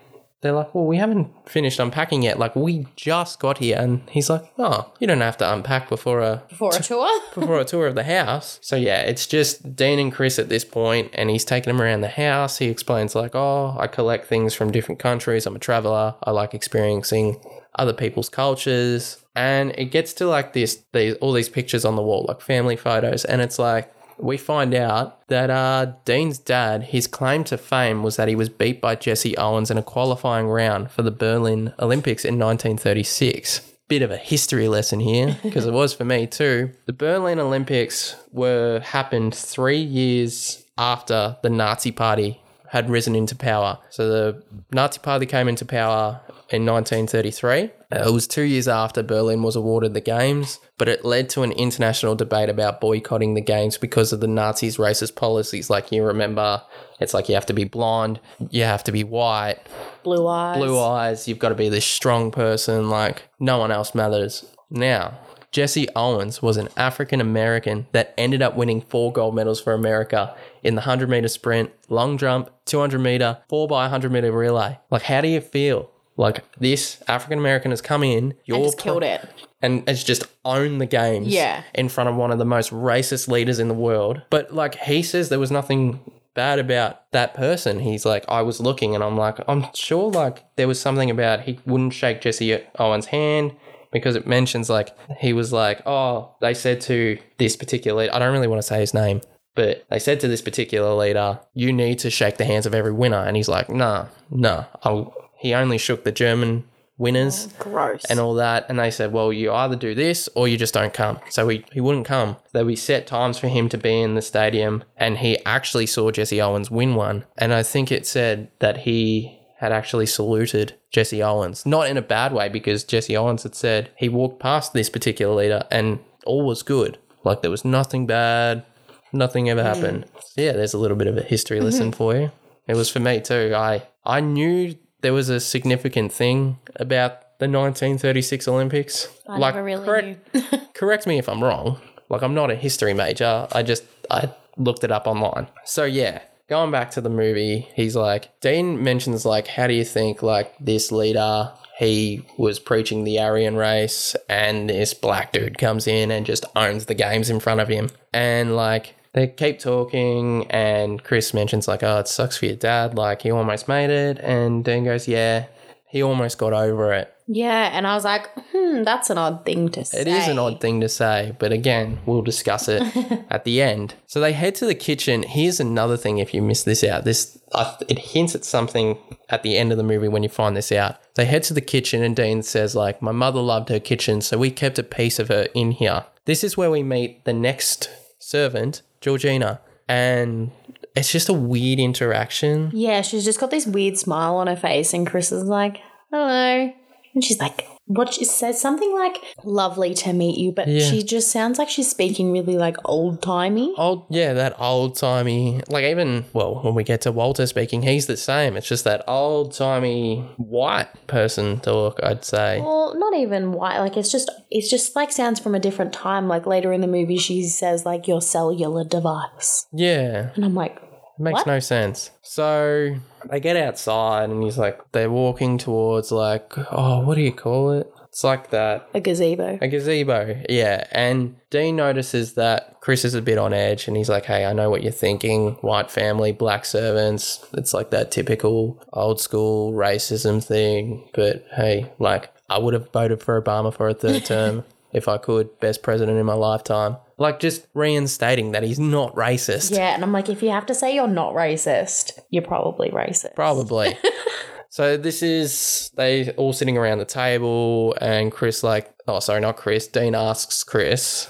they're 0.42 0.52
like, 0.52 0.74
"Well, 0.74 0.84
we 0.86 0.96
haven't 0.98 1.28
finished 1.48 1.78
unpacking 1.80 2.22
yet. 2.22 2.38
Like, 2.38 2.54
we 2.54 2.86
just 2.96 3.40
got 3.40 3.58
here." 3.58 3.76
And 3.78 4.02
he's 4.10 4.28
like, 4.30 4.42
"Oh, 4.58 4.92
you 4.98 5.06
don't 5.06 5.20
have 5.20 5.36
to 5.38 5.52
unpack 5.52 5.88
before 5.88 6.20
a 6.20 6.42
For 6.54 6.70
a 6.74 6.80
tour? 6.82 7.20
before 7.34 7.58
a 7.60 7.64
tour 7.64 7.86
of 7.86 7.94
the 7.94 8.04
house. 8.04 8.58
So 8.62 8.76
yeah, 8.76 9.00
it's 9.00 9.26
just 9.26 9.76
Dean 9.76 9.98
and 9.98 10.12
Chris 10.12 10.38
at 10.38 10.48
this 10.48 10.64
point, 10.64 11.10
and 11.14 11.30
he's 11.30 11.44
taking 11.44 11.72
them 11.72 11.82
around 11.82 12.02
the 12.02 12.08
house. 12.08 12.58
He 12.58 12.66
explains 12.66 13.14
like, 13.14 13.34
"Oh, 13.34 13.76
I 13.78 13.86
collect 13.86 14.26
things 14.26 14.54
from 14.54 14.70
different 14.70 14.98
countries. 15.00 15.46
I'm 15.46 15.56
a 15.56 15.58
traveler. 15.58 16.14
I 16.22 16.30
like 16.30 16.54
experiencing 16.54 17.40
other 17.78 17.92
people's 17.92 18.28
cultures." 18.28 19.22
And 19.34 19.72
it 19.76 19.86
gets 19.86 20.14
to 20.14 20.26
like 20.26 20.54
this, 20.54 20.82
these 20.94 21.14
all 21.16 21.32
these 21.32 21.50
pictures 21.50 21.84
on 21.84 21.94
the 21.94 22.02
wall, 22.02 22.24
like 22.26 22.40
family 22.40 22.76
photos, 22.76 23.24
and 23.24 23.42
it's 23.42 23.58
like 23.58 23.92
we 24.18 24.36
find 24.36 24.74
out 24.74 25.26
that 25.28 25.50
uh, 25.50 25.92
Dean's 26.04 26.38
dad, 26.38 26.84
his 26.84 27.06
claim 27.06 27.44
to 27.44 27.58
fame 27.58 28.02
was 28.02 28.16
that 28.16 28.28
he 28.28 28.36
was 28.36 28.48
beat 28.48 28.80
by 28.80 28.94
Jesse 28.94 29.36
Owens 29.36 29.70
in 29.70 29.78
a 29.78 29.82
qualifying 29.82 30.46
round 30.46 30.90
for 30.90 31.02
the 31.02 31.10
Berlin 31.10 31.72
Olympics 31.78 32.24
in 32.24 32.38
1936 32.38 33.72
bit 33.88 34.02
of 34.02 34.10
a 34.10 34.16
history 34.16 34.66
lesson 34.66 34.98
here 34.98 35.38
because 35.42 35.64
it 35.64 35.72
was 35.72 35.94
for 35.94 36.04
me 36.04 36.26
too. 36.26 36.72
The 36.86 36.92
Berlin 36.92 37.38
Olympics 37.38 38.16
were 38.32 38.80
happened 38.80 39.34
3 39.34 39.78
years 39.78 40.64
after 40.76 41.36
the 41.42 41.50
Nazi 41.50 41.92
party 41.92 42.40
had 42.76 42.90
risen 42.90 43.16
into 43.16 43.34
power. 43.34 43.78
So 43.90 44.08
the 44.08 44.42
Nazi 44.70 45.00
party 45.00 45.24
came 45.24 45.48
into 45.48 45.64
power 45.64 46.20
in 46.50 46.66
1933. 46.66 47.70
It 47.90 48.12
was 48.12 48.26
2 48.26 48.42
years 48.42 48.68
after 48.68 49.02
Berlin 49.02 49.42
was 49.42 49.56
awarded 49.56 49.94
the 49.94 50.00
games, 50.00 50.60
but 50.76 50.88
it 50.88 51.04
led 51.04 51.30
to 51.30 51.42
an 51.42 51.52
international 51.52 52.14
debate 52.14 52.50
about 52.50 52.80
boycotting 52.80 53.32
the 53.34 53.40
games 53.40 53.78
because 53.78 54.12
of 54.12 54.20
the 54.20 54.26
Nazis' 54.26 54.76
racist 54.76 55.14
policies. 55.14 55.70
Like 55.70 55.90
you 55.90 56.04
remember, 56.04 56.62
it's 57.00 57.14
like 57.14 57.28
you 57.28 57.34
have 57.34 57.46
to 57.46 57.54
be 57.54 57.64
blonde, 57.64 58.20
you 58.50 58.64
have 58.64 58.84
to 58.84 58.92
be 58.92 59.04
white, 59.04 59.58
Blue 60.02 60.26
eyes. 60.26 60.56
blue 60.58 60.78
eyes. 60.78 61.26
You've 61.26 61.38
got 61.38 61.48
to 61.48 61.54
be 61.54 61.68
this 61.68 61.86
strong 61.86 62.30
person. 62.30 62.90
Like 62.90 63.22
no 63.40 63.58
one 63.58 63.72
else 63.72 63.94
matters. 63.94 64.44
Now, 64.68 65.18
Jesse 65.56 65.88
Owens 65.96 66.42
was 66.42 66.58
an 66.58 66.68
African 66.76 67.18
American 67.18 67.86
that 67.92 68.12
ended 68.18 68.42
up 68.42 68.56
winning 68.56 68.82
four 68.82 69.10
gold 69.10 69.34
medals 69.34 69.58
for 69.58 69.72
America 69.72 70.36
in 70.62 70.74
the 70.74 70.80
100 70.80 71.08
meter 71.08 71.28
sprint, 71.28 71.70
long 71.88 72.18
jump, 72.18 72.50
200 72.66 72.98
meter, 72.98 73.38
4 73.48 73.66
by 73.66 73.84
100 73.84 74.12
meter 74.12 74.30
relay. 74.30 74.78
Like, 74.90 75.00
how 75.04 75.22
do 75.22 75.28
you 75.28 75.40
feel? 75.40 75.90
Like, 76.18 76.44
this 76.60 77.02
African 77.08 77.38
American 77.38 77.70
has 77.70 77.80
come 77.80 78.02
in, 78.04 78.34
you're 78.44 78.58
just 78.64 78.76
pro- 78.76 78.82
killed 78.84 79.02
it. 79.04 79.26
and 79.62 79.82
has 79.88 80.04
just 80.04 80.24
owned 80.44 80.78
the 80.78 80.84
games 80.84 81.28
Yeah. 81.28 81.62
in 81.74 81.88
front 81.88 82.10
of 82.10 82.16
one 82.16 82.30
of 82.30 82.36
the 82.38 82.44
most 82.44 82.70
racist 82.70 83.26
leaders 83.26 83.58
in 83.58 83.68
the 83.68 83.74
world. 83.74 84.20
But 84.28 84.52
like 84.54 84.74
he 84.74 85.02
says 85.02 85.30
there 85.30 85.38
was 85.38 85.50
nothing 85.50 86.00
bad 86.34 86.58
about 86.58 87.10
that 87.12 87.32
person. 87.32 87.80
He's 87.80 88.04
like, 88.04 88.26
I 88.28 88.42
was 88.42 88.60
looking 88.60 88.94
and 88.94 89.02
I'm 89.02 89.16
like, 89.16 89.38
I'm 89.48 89.64
sure 89.72 90.10
like 90.10 90.44
there 90.56 90.68
was 90.68 90.78
something 90.78 91.10
about 91.10 91.40
he 91.44 91.60
wouldn't 91.64 91.94
shake 91.94 92.20
Jesse 92.20 92.62
Owens' 92.78 93.06
hand 93.06 93.52
because 93.92 94.16
it 94.16 94.26
mentions 94.26 94.68
like 94.68 94.96
he 95.18 95.32
was 95.32 95.52
like, 95.52 95.82
Oh, 95.86 96.34
they 96.40 96.54
said 96.54 96.80
to 96.82 97.18
this 97.38 97.56
particular 97.56 98.02
leader, 98.02 98.14
I 98.14 98.18
don't 98.18 98.32
really 98.32 98.48
want 98.48 98.60
to 98.60 98.66
say 98.66 98.80
his 98.80 98.94
name. 98.94 99.20
But 99.54 99.86
they 99.88 99.98
said 99.98 100.20
to 100.20 100.28
this 100.28 100.42
particular 100.42 100.92
leader, 100.94 101.40
"You 101.54 101.72
need 101.72 101.98
to 102.00 102.10
shake 102.10 102.36
the 102.36 102.44
hands 102.44 102.66
of 102.66 102.74
every 102.74 102.92
winner," 102.92 103.24
and 103.24 103.38
he's 103.38 103.48
like, 103.48 103.70
"Nah, 103.70 104.08
nah." 104.30 104.66
I'll, 104.82 105.14
he 105.38 105.54
only 105.54 105.78
shook 105.78 106.04
the 106.04 106.12
German 106.12 106.64
winners 106.98 107.48
oh, 107.48 107.62
Gross. 107.62 108.04
and 108.06 108.18
all 108.18 108.34
that. 108.34 108.66
And 108.68 108.78
they 108.78 108.90
said, 108.90 109.12
well, 109.12 109.32
you 109.32 109.52
either 109.52 109.76
do 109.76 109.94
this 109.94 110.28
or 110.34 110.48
you 110.48 110.56
just 110.56 110.74
don't 110.74 110.94
come. 110.94 111.18
So 111.30 111.48
he, 111.48 111.64
he 111.72 111.80
wouldn't 111.80 112.06
come. 112.06 112.36
There 112.52 112.64
we 112.64 112.76
set 112.76 113.06
times 113.06 113.38
for 113.38 113.48
him 113.48 113.68
to 113.70 113.78
be 113.78 114.00
in 114.00 114.14
the 114.14 114.22
stadium, 114.22 114.84
and 114.96 115.18
he 115.18 115.44
actually 115.44 115.86
saw 115.86 116.10
Jesse 116.10 116.40
Owens 116.40 116.70
win 116.70 116.94
one. 116.94 117.24
And 117.36 117.52
I 117.52 117.62
think 117.62 117.92
it 117.92 118.06
said 118.06 118.50
that 118.60 118.78
he 118.78 119.35
had 119.58 119.72
actually 119.72 120.06
saluted 120.06 120.74
Jesse 120.90 121.22
Owens, 121.22 121.64
not 121.64 121.88
in 121.88 121.96
a 121.96 122.02
bad 122.02 122.32
way, 122.32 122.48
because 122.48 122.84
Jesse 122.84 123.16
Owens 123.16 123.42
had 123.42 123.54
said 123.54 123.90
he 123.96 124.08
walked 124.08 124.40
past 124.40 124.72
this 124.72 124.90
particular 124.90 125.34
leader 125.34 125.64
and 125.70 125.98
all 126.26 126.44
was 126.44 126.62
good. 126.62 126.98
Like 127.24 127.42
there 127.42 127.50
was 127.50 127.64
nothing 127.64 128.06
bad, 128.06 128.64
nothing 129.12 129.48
ever 129.48 129.62
happened. 129.62 130.06
So 130.20 130.42
yeah, 130.42 130.52
there's 130.52 130.74
a 130.74 130.78
little 130.78 130.96
bit 130.96 131.06
of 131.06 131.16
a 131.16 131.22
history 131.22 131.56
mm-hmm. 131.56 131.66
lesson 131.66 131.92
for 131.92 132.14
you. 132.14 132.30
It 132.68 132.76
was 132.76 132.90
for 132.90 133.00
me 133.00 133.20
too. 133.20 133.52
I 133.56 133.82
I 134.04 134.20
knew 134.20 134.76
there 135.00 135.12
was 135.12 135.28
a 135.28 135.40
significant 135.40 136.12
thing 136.12 136.58
about 136.76 137.38
the 137.38 137.48
1936 137.48 138.48
Olympics. 138.48 139.08
I 139.28 139.38
never 139.38 139.62
really 139.62 139.84
correct, 139.84 140.74
correct 140.74 141.06
me 141.06 141.18
if 141.18 141.28
I'm 141.28 141.42
wrong. 141.42 141.80
Like 142.08 142.22
I'm 142.22 142.34
not 142.34 142.50
a 142.50 142.54
history 142.54 142.94
major. 142.94 143.48
I 143.52 143.62
just 143.62 143.84
I 144.10 144.30
looked 144.56 144.84
it 144.84 144.90
up 144.90 145.06
online. 145.06 145.48
So 145.64 145.84
yeah, 145.84 146.22
going 146.48 146.70
back 146.70 146.90
to 146.92 147.00
the 147.00 147.10
movie, 147.10 147.68
he's 147.74 147.96
like 147.96 148.38
Dean 148.40 148.82
mentions 148.82 149.24
like 149.24 149.46
how 149.48 149.66
do 149.66 149.74
you 149.74 149.84
think 149.84 150.22
like 150.22 150.54
this 150.58 150.92
leader 150.92 151.52
he 151.78 152.24
was 152.38 152.58
preaching 152.58 153.04
the 153.04 153.20
Aryan 153.20 153.56
race 153.56 154.16
and 154.30 154.70
this 154.70 154.94
black 154.94 155.32
dude 155.32 155.58
comes 155.58 155.86
in 155.86 156.10
and 156.10 156.24
just 156.24 156.44
owns 156.56 156.86
the 156.86 156.94
games 156.94 157.28
in 157.28 157.38
front 157.38 157.60
of 157.60 157.68
him. 157.68 157.90
And 158.14 158.56
like 158.56 158.94
they 159.12 159.26
keep 159.26 159.58
talking 159.58 160.46
and 160.50 161.02
Chris 161.04 161.34
mentions 161.34 161.68
like, 161.68 161.82
oh, 161.82 161.98
it 161.98 162.08
sucks 162.08 162.38
for 162.38 162.46
your 162.46 162.56
dad, 162.56 162.94
like 162.94 163.22
he 163.22 163.30
almost 163.30 163.68
made 163.68 163.90
it 163.90 164.18
and 164.20 164.64
Dean 164.64 164.84
goes, 164.84 165.06
Yeah, 165.06 165.46
he 165.86 166.02
almost 166.02 166.38
got 166.38 166.52
over 166.54 166.92
it. 166.94 167.12
yeah, 167.26 167.70
and 167.76 167.86
I 167.86 167.94
was 167.94 168.04
like, 168.04 168.30
hmm, 168.66 168.82
that's 168.82 169.10
an 169.10 169.18
odd 169.18 169.44
thing 169.44 169.68
to 169.70 169.84
say. 169.84 170.00
It 170.00 170.08
is 170.08 170.28
an 170.28 170.38
odd 170.38 170.60
thing 170.60 170.80
to 170.80 170.88
say, 170.88 171.34
but 171.38 171.52
again, 171.52 171.98
we'll 172.06 172.22
discuss 172.22 172.68
it 172.68 172.82
at 173.30 173.44
the 173.44 173.62
end. 173.62 173.94
So 174.06 174.20
they 174.20 174.32
head 174.32 174.54
to 174.56 174.66
the 174.66 174.74
kitchen. 174.74 175.22
Here's 175.22 175.60
another 175.60 175.96
thing 175.96 176.18
if 176.18 176.34
you 176.34 176.42
miss 176.42 176.64
this 176.64 176.82
out. 176.82 177.04
This 177.04 177.38
uh, 177.52 177.76
it 177.88 177.98
hints 177.98 178.34
at 178.34 178.44
something 178.44 178.98
at 179.28 179.42
the 179.42 179.56
end 179.56 179.72
of 179.72 179.78
the 179.78 179.84
movie 179.84 180.08
when 180.08 180.22
you 180.22 180.28
find 180.28 180.56
this 180.56 180.72
out. 180.72 180.96
They 181.14 181.24
head 181.24 181.42
to 181.44 181.54
the 181.54 181.60
kitchen 181.60 182.02
and 182.02 182.16
Dean 182.16 182.42
says 182.42 182.74
like, 182.74 183.00
"My 183.00 183.12
mother 183.12 183.40
loved 183.40 183.68
her 183.68 183.80
kitchen, 183.80 184.20
so 184.20 184.38
we 184.38 184.50
kept 184.50 184.78
a 184.78 184.82
piece 184.82 185.18
of 185.18 185.28
her 185.28 185.48
in 185.54 185.72
here." 185.72 186.04
This 186.24 186.42
is 186.42 186.56
where 186.56 186.70
we 186.70 186.82
meet 186.82 187.24
the 187.24 187.32
next 187.32 187.88
servant, 188.18 188.82
Georgina, 189.00 189.60
and 189.88 190.50
it's 190.96 191.12
just 191.12 191.28
a 191.28 191.32
weird 191.32 191.78
interaction. 191.78 192.70
Yeah, 192.72 193.02
she's 193.02 193.24
just 193.24 193.38
got 193.38 193.50
this 193.50 193.66
weird 193.66 193.98
smile 193.98 194.36
on 194.36 194.46
her 194.46 194.56
face, 194.56 194.92
and 194.92 195.06
Chris 195.06 195.30
is 195.30 195.44
like, 195.44 195.78
hello. 196.10 196.72
And 197.16 197.24
she's 197.24 197.40
like, 197.40 197.66
what 197.86 198.12
she 198.12 198.24
says 198.26 198.60
something 198.60 198.92
like 198.94 199.16
lovely 199.42 199.94
to 199.94 200.12
meet 200.12 200.36
you, 200.38 200.52
but 200.52 200.68
Yeah. 200.68 200.80
she 200.90 201.02
just 201.02 201.30
sounds 201.30 201.58
like 201.58 201.70
she's 201.70 201.88
speaking 201.88 202.30
really 202.30 202.58
like 202.58 202.76
old 202.84 203.22
timey. 203.22 203.72
Old, 203.78 204.04
yeah, 204.10 204.34
that 204.34 204.54
old 204.60 204.96
timey, 204.96 205.62
like 205.68 205.84
even, 205.84 206.26
well, 206.34 206.60
when 206.62 206.74
we 206.74 206.84
get 206.84 207.00
to 207.02 207.12
Walter 207.12 207.46
speaking, 207.46 207.80
he's 207.82 208.06
the 208.06 208.18
same. 208.18 208.54
It's 208.56 208.68
just 208.68 208.84
that 208.84 209.02
old 209.08 209.54
timey 209.54 210.28
white 210.36 210.88
person 211.06 211.58
talk, 211.60 211.98
I'd 212.02 212.22
say. 212.24 212.60
Well, 212.60 212.94
not 212.98 213.14
even 213.14 213.52
white. 213.52 213.78
Like 213.78 213.96
it's 213.96 214.12
just 214.12 214.30
it's 214.50 214.68
just 214.68 214.94
like 214.94 215.10
sounds 215.10 215.40
from 215.40 215.54
a 215.54 215.60
different 215.60 215.94
time. 215.94 216.28
Like 216.28 216.44
later 216.44 216.72
in 216.74 216.82
the 216.82 216.86
movie, 216.86 217.16
she 217.16 217.44
says 217.44 217.86
like 217.86 218.06
your 218.06 218.20
cellular 218.20 218.84
device, 218.84 219.66
Yeah, 219.72 220.32
and 220.34 220.44
I'm 220.44 220.54
like, 220.54 220.76
it 220.76 220.82
makes 221.22 221.34
What? 221.38 221.46
no 221.46 221.60
sense. 221.60 222.10
So 222.20 222.96
they 223.30 223.40
get 223.40 223.56
outside 223.56 224.30
and 224.30 224.42
he's 224.42 224.58
like, 224.58 224.80
they're 224.92 225.10
walking 225.10 225.58
towards 225.58 226.12
like, 226.12 226.52
oh, 226.72 227.00
what 227.00 227.16
do 227.16 227.22
you 227.22 227.32
call 227.32 227.72
it? 227.72 227.90
It's 228.16 228.24
like 228.24 228.48
that. 228.48 228.88
a 228.94 229.00
gazebo. 229.00 229.58
A 229.60 229.68
gazebo, 229.68 230.42
yeah. 230.48 230.86
And 230.90 231.36
Dean 231.50 231.76
notices 231.76 232.32
that 232.34 232.80
Chris 232.80 233.04
is 233.04 233.12
a 233.12 233.20
bit 233.20 233.36
on 233.36 233.52
edge 233.52 233.88
and 233.88 233.96
he's 233.96 234.08
like, 234.08 234.24
hey, 234.24 234.46
I 234.46 234.54
know 234.54 234.70
what 234.70 234.82
you're 234.82 234.90
thinking. 234.90 235.50
White 235.60 235.90
family, 235.90 236.32
black 236.32 236.64
servants. 236.64 237.44
It's 237.52 237.74
like 237.74 237.90
that 237.90 238.10
typical 238.10 238.82
old 238.94 239.20
school 239.20 239.74
racism 239.74 240.42
thing. 240.42 241.10
But 241.12 241.44
hey, 241.54 241.92
like, 241.98 242.32
I 242.48 242.58
would 242.58 242.72
have 242.72 242.90
voted 242.90 243.22
for 243.22 243.40
Obama 243.40 243.74
for 243.74 243.86
a 243.88 243.94
third 243.94 244.24
term 244.26 244.64
if 244.96 245.08
I 245.08 245.18
could. 245.18 245.60
Best 245.60 245.82
president 245.82 246.18
in 246.18 246.26
my 246.26 246.32
lifetime. 246.32 246.96
Like, 247.18 247.38
just 247.38 247.66
reinstating 247.74 248.52
that 248.52 248.62
he's 248.62 248.80
not 248.80 249.14
racist. 249.14 249.70
Yeah, 249.70 249.94
and 249.94 250.02
I'm 250.02 250.12
like, 250.12 250.28
if 250.28 250.42
you 250.42 250.50
have 250.50 250.66
to 250.66 250.74
say 250.74 250.94
you're 250.94 251.06
not 251.06 251.34
racist, 251.34 252.18
you're 252.30 252.42
probably 252.42 252.90
racist. 252.90 253.34
Probably. 253.34 253.96
so 254.70 254.96
this 254.96 255.22
is 255.22 255.90
they 255.96 256.30
all 256.32 256.52
sitting 256.52 256.76
around 256.78 256.98
the 256.98 257.04
table, 257.04 257.94
and 258.00 258.32
Chris 258.32 258.62
like, 258.62 258.92
oh 259.06 259.20
sorry, 259.20 259.40
not 259.40 259.56
Chris. 259.56 259.86
Dean 259.86 260.14
asks 260.14 260.64
Chris 260.64 261.28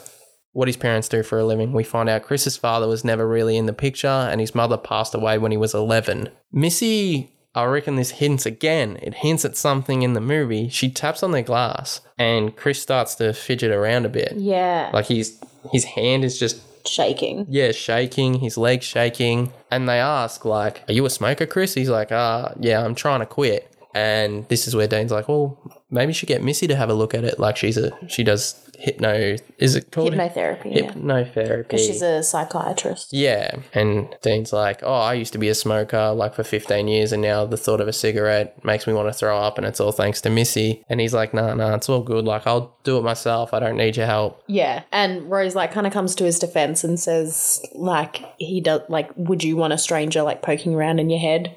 what 0.53 0.69
his 0.69 0.77
parents 0.77 1.09
do 1.09 1.23
for 1.23 1.39
a 1.39 1.45
living. 1.45 1.73
We 1.73 1.85
find 1.85 2.09
out 2.09 2.23
Chris's 2.23 2.57
father 2.57 2.89
was 2.89 3.05
never 3.05 3.29
really 3.29 3.57
in 3.57 3.67
the 3.67 3.73
picture, 3.73 4.07
and 4.07 4.41
his 4.41 4.55
mother 4.55 4.79
passed 4.79 5.15
away 5.15 5.39
when 5.39 5.51
he 5.51 5.59
was 5.59 5.75
eleven. 5.75 6.31
Missy. 6.53 7.33
I 7.57 7.65
reckon 7.65 7.97
this 7.97 8.11
hints 8.13 8.47
again. 8.47 8.99
It 9.03 9.15
hints 9.15 9.45
at 9.45 9.57
something 9.57 10.03
in 10.03 10.13
the 10.13 10.21
movie. 10.21 10.69
She 10.69 10.91
taps 10.91 11.23
on 11.23 11.33
their 11.33 11.43
glass, 11.43 12.01
and 12.19 12.55
Chris 12.55 12.81
starts 12.81 13.15
to 13.17 13.33
fidget 13.33 13.73
around 13.73 14.07
a 14.07 14.09
bit. 14.11 14.35
Yeah, 14.37 14.91
Like 14.93 15.07
he's 15.07 15.41
his 15.73 15.85
hand 15.85 16.25
is 16.25 16.39
just 16.39 16.61
shaking. 16.87 17.47
yeah, 17.49 17.73
shaking, 17.73 18.35
his 18.41 18.57
legs 18.57 18.85
shaking. 18.85 19.53
And 19.71 19.89
they 19.89 19.99
ask, 19.99 20.45
like, 20.45 20.85
Are 20.89 20.93
you 20.93 21.05
a 21.07 21.11
smoker, 21.11 21.47
Chris? 21.47 21.75
He's 21.75 21.89
like, 21.91 22.13
Ah, 22.13 22.53
yeah, 22.61 22.85
I'm 22.85 22.95
trying 22.95 23.21
to 23.21 23.27
quit. 23.27 23.73
And 23.95 24.47
this 24.49 24.69
is 24.69 24.77
where 24.77 24.87
Dean's 24.87 25.11
like, 25.11 25.27
Well, 25.29 25.59
maybe 25.91 26.13
should 26.13 26.29
get 26.29 26.43
Missy 26.45 26.67
to 26.67 26.77
have 26.77 26.91
a 26.91 26.95
look 26.95 27.15
at 27.15 27.25
it. 27.25 27.39
Like 27.41 27.57
she's 27.57 27.79
a 27.79 27.91
she 28.09 28.23
does 28.23 28.53
hypno 28.79 29.37
is 29.59 29.75
it 29.75 29.91
called 29.91 30.13
Hypnotherapy. 30.13 30.77
Yeah, 30.77 30.93
hypnotherapy? 30.93 31.79
she's 31.79 32.03
a 32.03 32.23
psychiatrist. 32.23 33.13
yeah. 33.13 33.57
And 33.73 34.15
Dean's 34.23 34.53
like, 34.53 34.81
Oh, 34.83 34.93
I 34.93 35.15
used 35.15 35.33
to 35.33 35.39
be 35.39 35.49
a 35.49 35.55
smoker 35.55 36.13
like 36.13 36.35
for 36.35 36.45
15 36.45 36.89
years 36.89 37.13
and 37.13 37.23
now 37.23 37.45
the 37.47 37.57
thought 37.57 37.81
of 37.81 37.89
a 37.89 37.93
cigarette 37.93 38.63
makes 38.65 38.87
me 38.87 38.93
want 38.93 39.09
to 39.09 39.13
throw 39.13 39.39
up 39.39 39.59
and 39.59 39.67
it's 39.67 39.81
all 39.81 39.93
thanks 39.93 40.21
to 40.23 40.31
Missy. 40.31 40.85
And 40.89 41.01
he's 41.01 41.15
like, 41.15 41.33
Nah, 41.35 41.55
nah, 41.55 41.75
it's 41.75 41.89
all 41.89 42.03
good. 42.03 42.25
Like 42.25 42.47
I'll 42.47 42.77
do 42.85 42.99
it 42.99 43.03
myself. 43.03 43.53
I 43.55 43.61
don't 43.61 43.77
need 43.77 43.97
your 43.97 44.07
help. 44.07 44.43
Yeah, 44.47 44.83
and 44.93 45.31
Rose 45.31 45.55
like 45.55 45.73
kind 45.73 45.87
of 45.87 45.93
comes 45.93 46.15
to 46.17 46.25
his 46.25 46.39
defense 46.39 46.85
and 46.85 46.99
says 47.01 47.65
like 47.75 48.23
he 48.39 48.61
does 48.61 48.83
like, 48.89 49.11
would 49.17 49.43
you 49.43 49.57
want 49.57 49.73
a 49.73 49.79
stranger 49.79 50.23
like 50.23 50.43
poking 50.43 50.75
around 50.75 50.99
in 51.01 51.11
your 51.11 51.21
head? 51.21 51.57